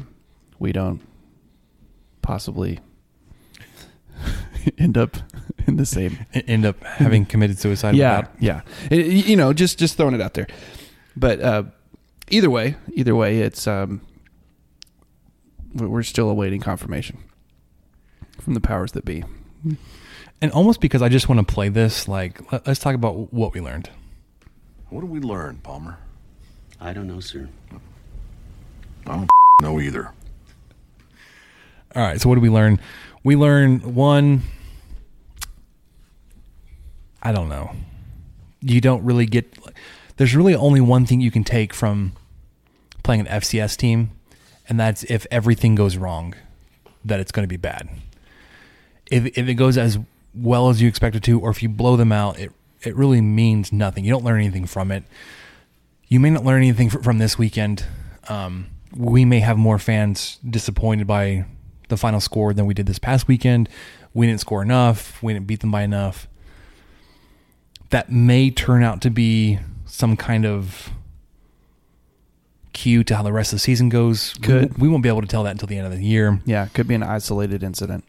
we 0.60 0.72
don't 0.72 1.02
possibly 2.22 2.80
end 4.78 4.98
up 4.98 5.18
in 5.68 5.78
the 5.78 5.86
same 5.86 6.18
End 6.34 6.66
up 6.66 6.82
having 6.84 7.26
committed 7.26 7.58
suicide. 7.60 7.96
yeah, 7.96 8.18
without- 8.20 8.34
yeah. 8.40 8.62
It- 8.92 9.26
you 9.28 9.36
know, 9.36 9.52
just 9.54 9.80
just 9.80 9.98
throwing 9.98 10.14
it 10.14 10.22
out 10.22 10.36
there. 10.36 10.48
But 11.18 11.42
uh, 11.42 11.64
either 12.30 12.50
way, 12.50 12.76
either 12.94 13.16
way, 13.16 13.40
it's 13.40 13.68
um, 13.68 14.02
we- 15.74 15.88
we're 15.88 16.04
still 16.04 16.30
awaiting 16.30 16.62
confirmation 16.62 17.18
from 18.50 18.56
the 18.56 18.62
powers 18.62 18.94
that 18.94 19.06
be. 19.06 19.24
And 20.42 20.52
almost 20.54 20.82
because 20.82 21.04
I 21.04 21.10
just 21.10 21.30
want 21.30 21.48
to 21.48 21.54
play 21.54 21.70
this, 21.70 22.08
like 22.08 22.52
let- 22.52 22.66
let's 22.66 22.80
talk 22.80 22.96
about 22.96 23.32
what 23.32 23.54
we 23.54 23.62
learned. 23.62 23.92
What 24.90 25.02
did 25.02 25.12
we 25.12 25.20
learn, 25.20 25.58
Palmer? 25.58 26.00
I 26.82 26.92
don't 26.94 27.06
know, 27.06 27.20
sir. 27.20 27.48
I 29.06 29.12
don't 29.18 29.30
know 29.62 29.80
either. 29.80 30.12
All 31.96 32.02
right. 32.02 32.20
So 32.20 32.28
what 32.28 32.36
did 32.36 32.42
we 32.42 32.50
learn? 32.50 32.80
We 33.24 33.36
learned 33.36 33.84
one. 33.96 34.42
I 37.22 37.32
don't 37.32 37.50
know. 37.50 37.76
You 38.62 38.82
don't 38.82 39.04
really 39.04 39.28
get. 39.28 39.60
There's 40.18 40.36
really 40.36 40.56
only 40.56 40.82
one 40.82 41.06
thing 41.06 41.22
you 41.22 41.30
can 41.30 41.44
take 41.44 41.72
from 41.72 42.14
playing 43.04 43.22
an 43.22 43.28
FCS 43.28 43.78
team, 43.78 44.10
and 44.68 44.80
that's 44.80 45.04
if 45.04 45.28
everything 45.30 45.76
goes 45.76 45.98
wrong, 45.98 46.34
that 47.06 47.20
it's 47.20 47.32
going 47.32 47.44
to 47.44 47.48
be 47.48 47.56
bad. 47.58 47.88
If 49.10 49.38
if 49.38 49.48
it 49.48 49.56
goes 49.56 49.78
as 49.78 49.98
well 50.36 50.70
as 50.70 50.82
you 50.82 50.88
expect 50.88 51.16
it 51.16 51.24
to, 51.24 51.40
or 51.40 51.50
if 51.50 51.62
you 51.64 51.70
blow 51.70 51.96
them 51.96 52.12
out, 52.12 52.40
it 52.40 52.52
it 52.82 52.96
really 52.96 53.22
means 53.22 53.72
nothing. 53.74 54.04
You 54.06 54.12
don't 54.12 54.24
learn 54.24 54.40
anything 54.40 54.66
from 54.66 54.92
it. 54.92 55.04
You 56.08 56.20
may 56.20 56.30
not 56.30 56.44
learn 56.46 56.58
anything 56.58 56.90
from 56.90 57.18
this 57.18 57.38
weekend. 57.38 57.86
Um, 58.30 58.68
we 58.96 59.26
may 59.26 59.40
have 59.42 59.58
more 59.58 59.78
fans 59.78 60.38
disappointed 60.48 61.06
by 61.08 61.46
the 61.90 61.98
final 61.98 62.20
score 62.20 62.54
than 62.54 62.66
we 62.66 62.74
did 62.74 62.86
this 62.86 63.00
past 63.00 63.28
weekend. 63.28 63.70
We 64.14 64.26
didn't 64.28 64.40
score 64.42 64.62
enough. 64.64 65.22
We 65.22 65.34
didn't 65.34 65.46
beat 65.48 65.60
them 65.60 65.72
by 65.72 65.84
enough. 65.84 66.28
That 67.92 68.12
may 68.12 68.50
turn 68.52 68.84
out 68.84 69.02
to 69.02 69.10
be 69.10 69.60
some 69.86 70.16
kind 70.18 70.46
of 70.46 70.90
cue 72.74 73.04
to 73.04 73.16
how 73.16 73.24
the 73.24 73.34
rest 73.34 73.52
of 73.52 73.58
the 73.58 73.62
season 73.62 73.90
goes. 73.90 74.36
We- 74.40 74.48
Could. 74.48 74.78
We, 74.78 74.88
won't 74.88 75.04
be 75.04 75.10
able 75.10 75.22
to 75.22 75.28
tell 75.28 75.44
that 75.44 75.52
until 75.52 75.68
the 75.68 75.78
end 75.78 75.86
of 75.88 75.94
the 75.94 76.04
year. 76.04 76.40
Yeah, 76.46 76.68
could 76.68 76.88
be 76.88 76.96
an 76.96 77.04
isolated 77.04 77.64
incident. 77.64 78.04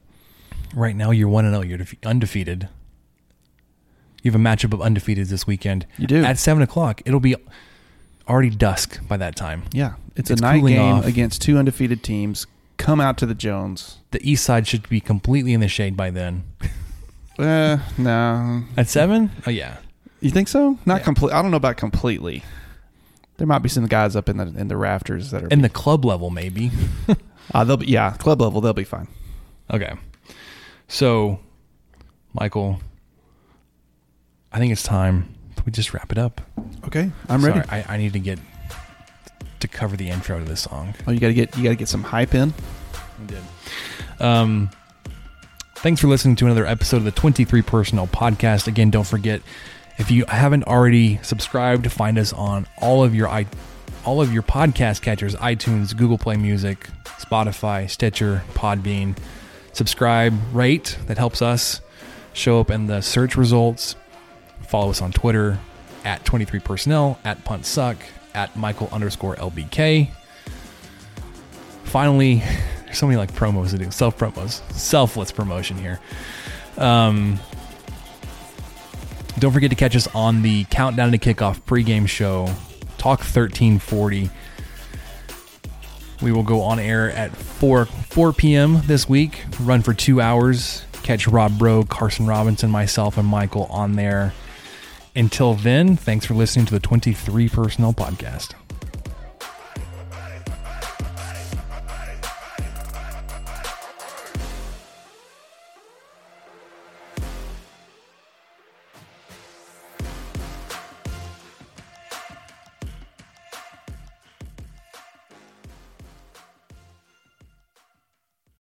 Right 0.75 0.95
now, 0.95 1.11
you're 1.11 1.29
one 1.29 1.45
and 1.45 1.55
zero. 1.55 1.65
You're 1.79 1.87
undefeated. 2.05 2.69
You 4.23 4.31
have 4.31 4.41
a 4.41 4.43
matchup 4.43 4.73
of 4.73 4.83
undefeated 4.83 5.29
this 5.29 5.47
weekend. 5.47 5.87
You 5.99 6.07
do. 6.07 6.25
at 6.25 6.39
seven 6.39 6.63
o'clock. 6.63 7.03
It'll 7.07 7.21
be 7.21 7.37
already 8.29 8.51
dusk 8.51 9.01
by 9.09 9.17
that 9.17 9.35
time. 9.37 9.65
Yeah, 9.73 9.95
it's, 10.15 10.31
a 10.31 10.37
night 10.37 10.65
game 10.65 10.81
off. 10.81 11.07
against 11.07 11.43
two 11.43 11.59
undefeated 11.59 12.03
teams. 12.03 12.47
Come 12.77 13.01
out 13.01 13.19
to 13.19 13.27
the 13.27 13.35
Jones. 13.35 13.99
The 14.11 14.21
east 14.29 14.45
side 14.45 14.67
should 14.67 14.89
be 14.89 15.01
completely 15.01 15.53
in 15.53 15.61
the 15.61 15.69
shade 15.69 15.97
by 15.97 16.11
then. 16.11 16.45
Uh, 17.39 17.79
no. 17.99 18.65
At 18.77 18.89
seven? 18.89 19.31
Oh 19.47 19.51
yeah. 19.51 19.79
You 20.21 20.31
think 20.31 20.49
so? 20.49 20.79
Not 20.87 21.01
Yeah. 21.01 21.05
complete. 21.05 21.33
I 21.33 21.43
don't 21.43 21.51
know 21.51 21.57
about 21.57 21.77
completely. 21.77 22.43
There 23.39 23.47
might 23.47 23.61
be 23.61 23.71
some 23.71 23.87
guys 23.87 24.17
up 24.17 24.29
in 24.29 24.37
the 24.37 24.47
in 24.47 24.69
the 24.69 24.77
rafters 24.77 25.31
that 25.31 25.45
are. 25.45 25.49
In 25.49 25.63
the 25.63 25.69
club 25.71 26.05
level, 26.05 26.29
maybe. 26.31 26.71
uh, 27.55 27.65
they'll 27.65 27.79
be 27.79 27.87
yeah, 27.87 28.13
club 28.13 28.41
level. 28.43 28.61
They'll 28.61 28.75
be 28.75 28.85
fine. 28.85 29.09
Okay. 29.73 29.95
So, 30.91 31.39
Michael, 32.35 32.81
I 34.51 34.59
think 34.59 34.73
it's 34.73 34.83
time 34.83 35.33
we 35.65 35.71
just 35.71 35.95
wrap 35.95 36.11
it 36.11 36.19
up. 36.19 36.41
Okay, 36.85 37.13
I'm 37.29 37.41
Sorry, 37.41 37.53
ready. 37.53 37.69
I, 37.71 37.95
I 37.95 37.97
need 37.97 38.13
to 38.15 38.19
get 38.19 38.41
to 39.61 39.69
cover 39.69 39.97
the 39.97 40.09
intro 40.11 40.41
to 40.41 40.45
this 40.45 40.63
song. 40.63 40.95
Oh, 41.07 41.13
you 41.13 41.21
gotta 41.21 41.33
get 41.33 41.57
you 41.57 41.63
gotta 41.63 41.77
get 41.77 41.87
some 41.87 42.03
hype 42.03 42.35
in. 42.35 42.53
I 42.93 43.27
did. 43.27 43.43
Um, 44.19 44.71
thanks 45.77 46.01
for 46.01 46.09
listening 46.09 46.35
to 46.37 46.47
another 46.47 46.67
episode 46.67 46.97
of 46.97 47.05
the 47.05 47.13
23 47.13 47.63
Personnel 47.63 48.09
Podcast. 48.09 48.67
Again, 48.67 48.91
don't 48.91 49.07
forget 49.07 49.43
if 49.99 50.11
you 50.11 50.25
haven't 50.27 50.65
already 50.65 51.21
subscribed, 51.23 51.85
to 51.85 51.91
find 51.91 52.19
us 52.19 52.33
on 52.33 52.67
all 52.79 53.05
of 53.05 53.15
your 53.15 53.29
i 53.29 53.47
all 54.05 54.21
of 54.21 54.33
your 54.33 54.43
podcast 54.43 55.03
catchers: 55.03 55.37
iTunes, 55.37 55.97
Google 55.97 56.19
Play 56.19 56.37
Music, 56.37 56.89
Spotify, 57.05 57.89
Stitcher, 57.89 58.43
Podbean. 58.55 59.17
Subscribe, 59.73 60.35
rate. 60.53 60.99
That 61.07 61.19
helps 61.19 61.43
us 61.43 61.81
show 62.33 62.61
up 62.61 62.71
in 62.71 62.87
the 62.87 63.01
search 63.01 63.37
results. 63.37 63.97
Follow 64.63 64.91
us 64.91 65.03
on 65.03 65.13
Twitter 65.13 65.59
at 66.05 66.25
23 66.25 66.61
Personnel, 66.61 67.19
at 67.25 67.45
Punt 67.45 67.67
Suck, 67.67 67.97
at 68.35 68.57
Michael 68.57 68.89
underscore 68.93 69.37
LBK 69.37 70.11
finally 71.91 72.37
there's 72.85 72.99
so 72.99 73.07
many 73.07 73.17
like 73.17 73.33
promos 73.33 73.71
to 73.71 73.79
do 73.79 73.91
self 73.91 74.17
promos 74.17 74.63
selfless 74.73 75.33
promotion 75.33 75.77
here 75.77 75.99
um 76.79 77.39
don't 79.41 79.51
forget 79.51 79.71
to 79.71 79.77
catch 79.77 79.97
us 79.97 80.07
on 80.15 80.43
the 80.43 80.63
countdown 80.71 81.11
to 81.11 81.19
kickoff 81.19 81.61
pregame 81.63 82.09
show 82.09 82.47
talk 82.97 83.19
1340 83.19 84.31
we 86.23 86.33
will 86.33 86.43
go 86.43 86.63
on 86.63 86.79
air 86.79 87.11
at 87.11 87.35
4 87.37 87.87
4 87.87 88.33
p.m 88.33 88.83
this 88.87 89.09
week. 89.09 89.45
Run 89.61 89.83
for 89.83 89.95
two 89.95 90.21
hours. 90.21 90.85
Catch 91.03 91.27
rob 91.27 91.59
bro 91.59 91.83
carson 91.85 92.27
robinson 92.27 92.71
myself 92.71 93.17
and 93.17 93.27
michael 93.27 93.65
on 93.67 93.97
there. 93.97 94.33
Until 95.17 95.55
then 95.55 95.97
thanks 95.97 96.27
for 96.27 96.35
listening 96.35 96.67
to 96.67 96.73
the 96.73 96.81
23 96.81 97.49
personnel 97.49 97.93
podcast 97.93 98.55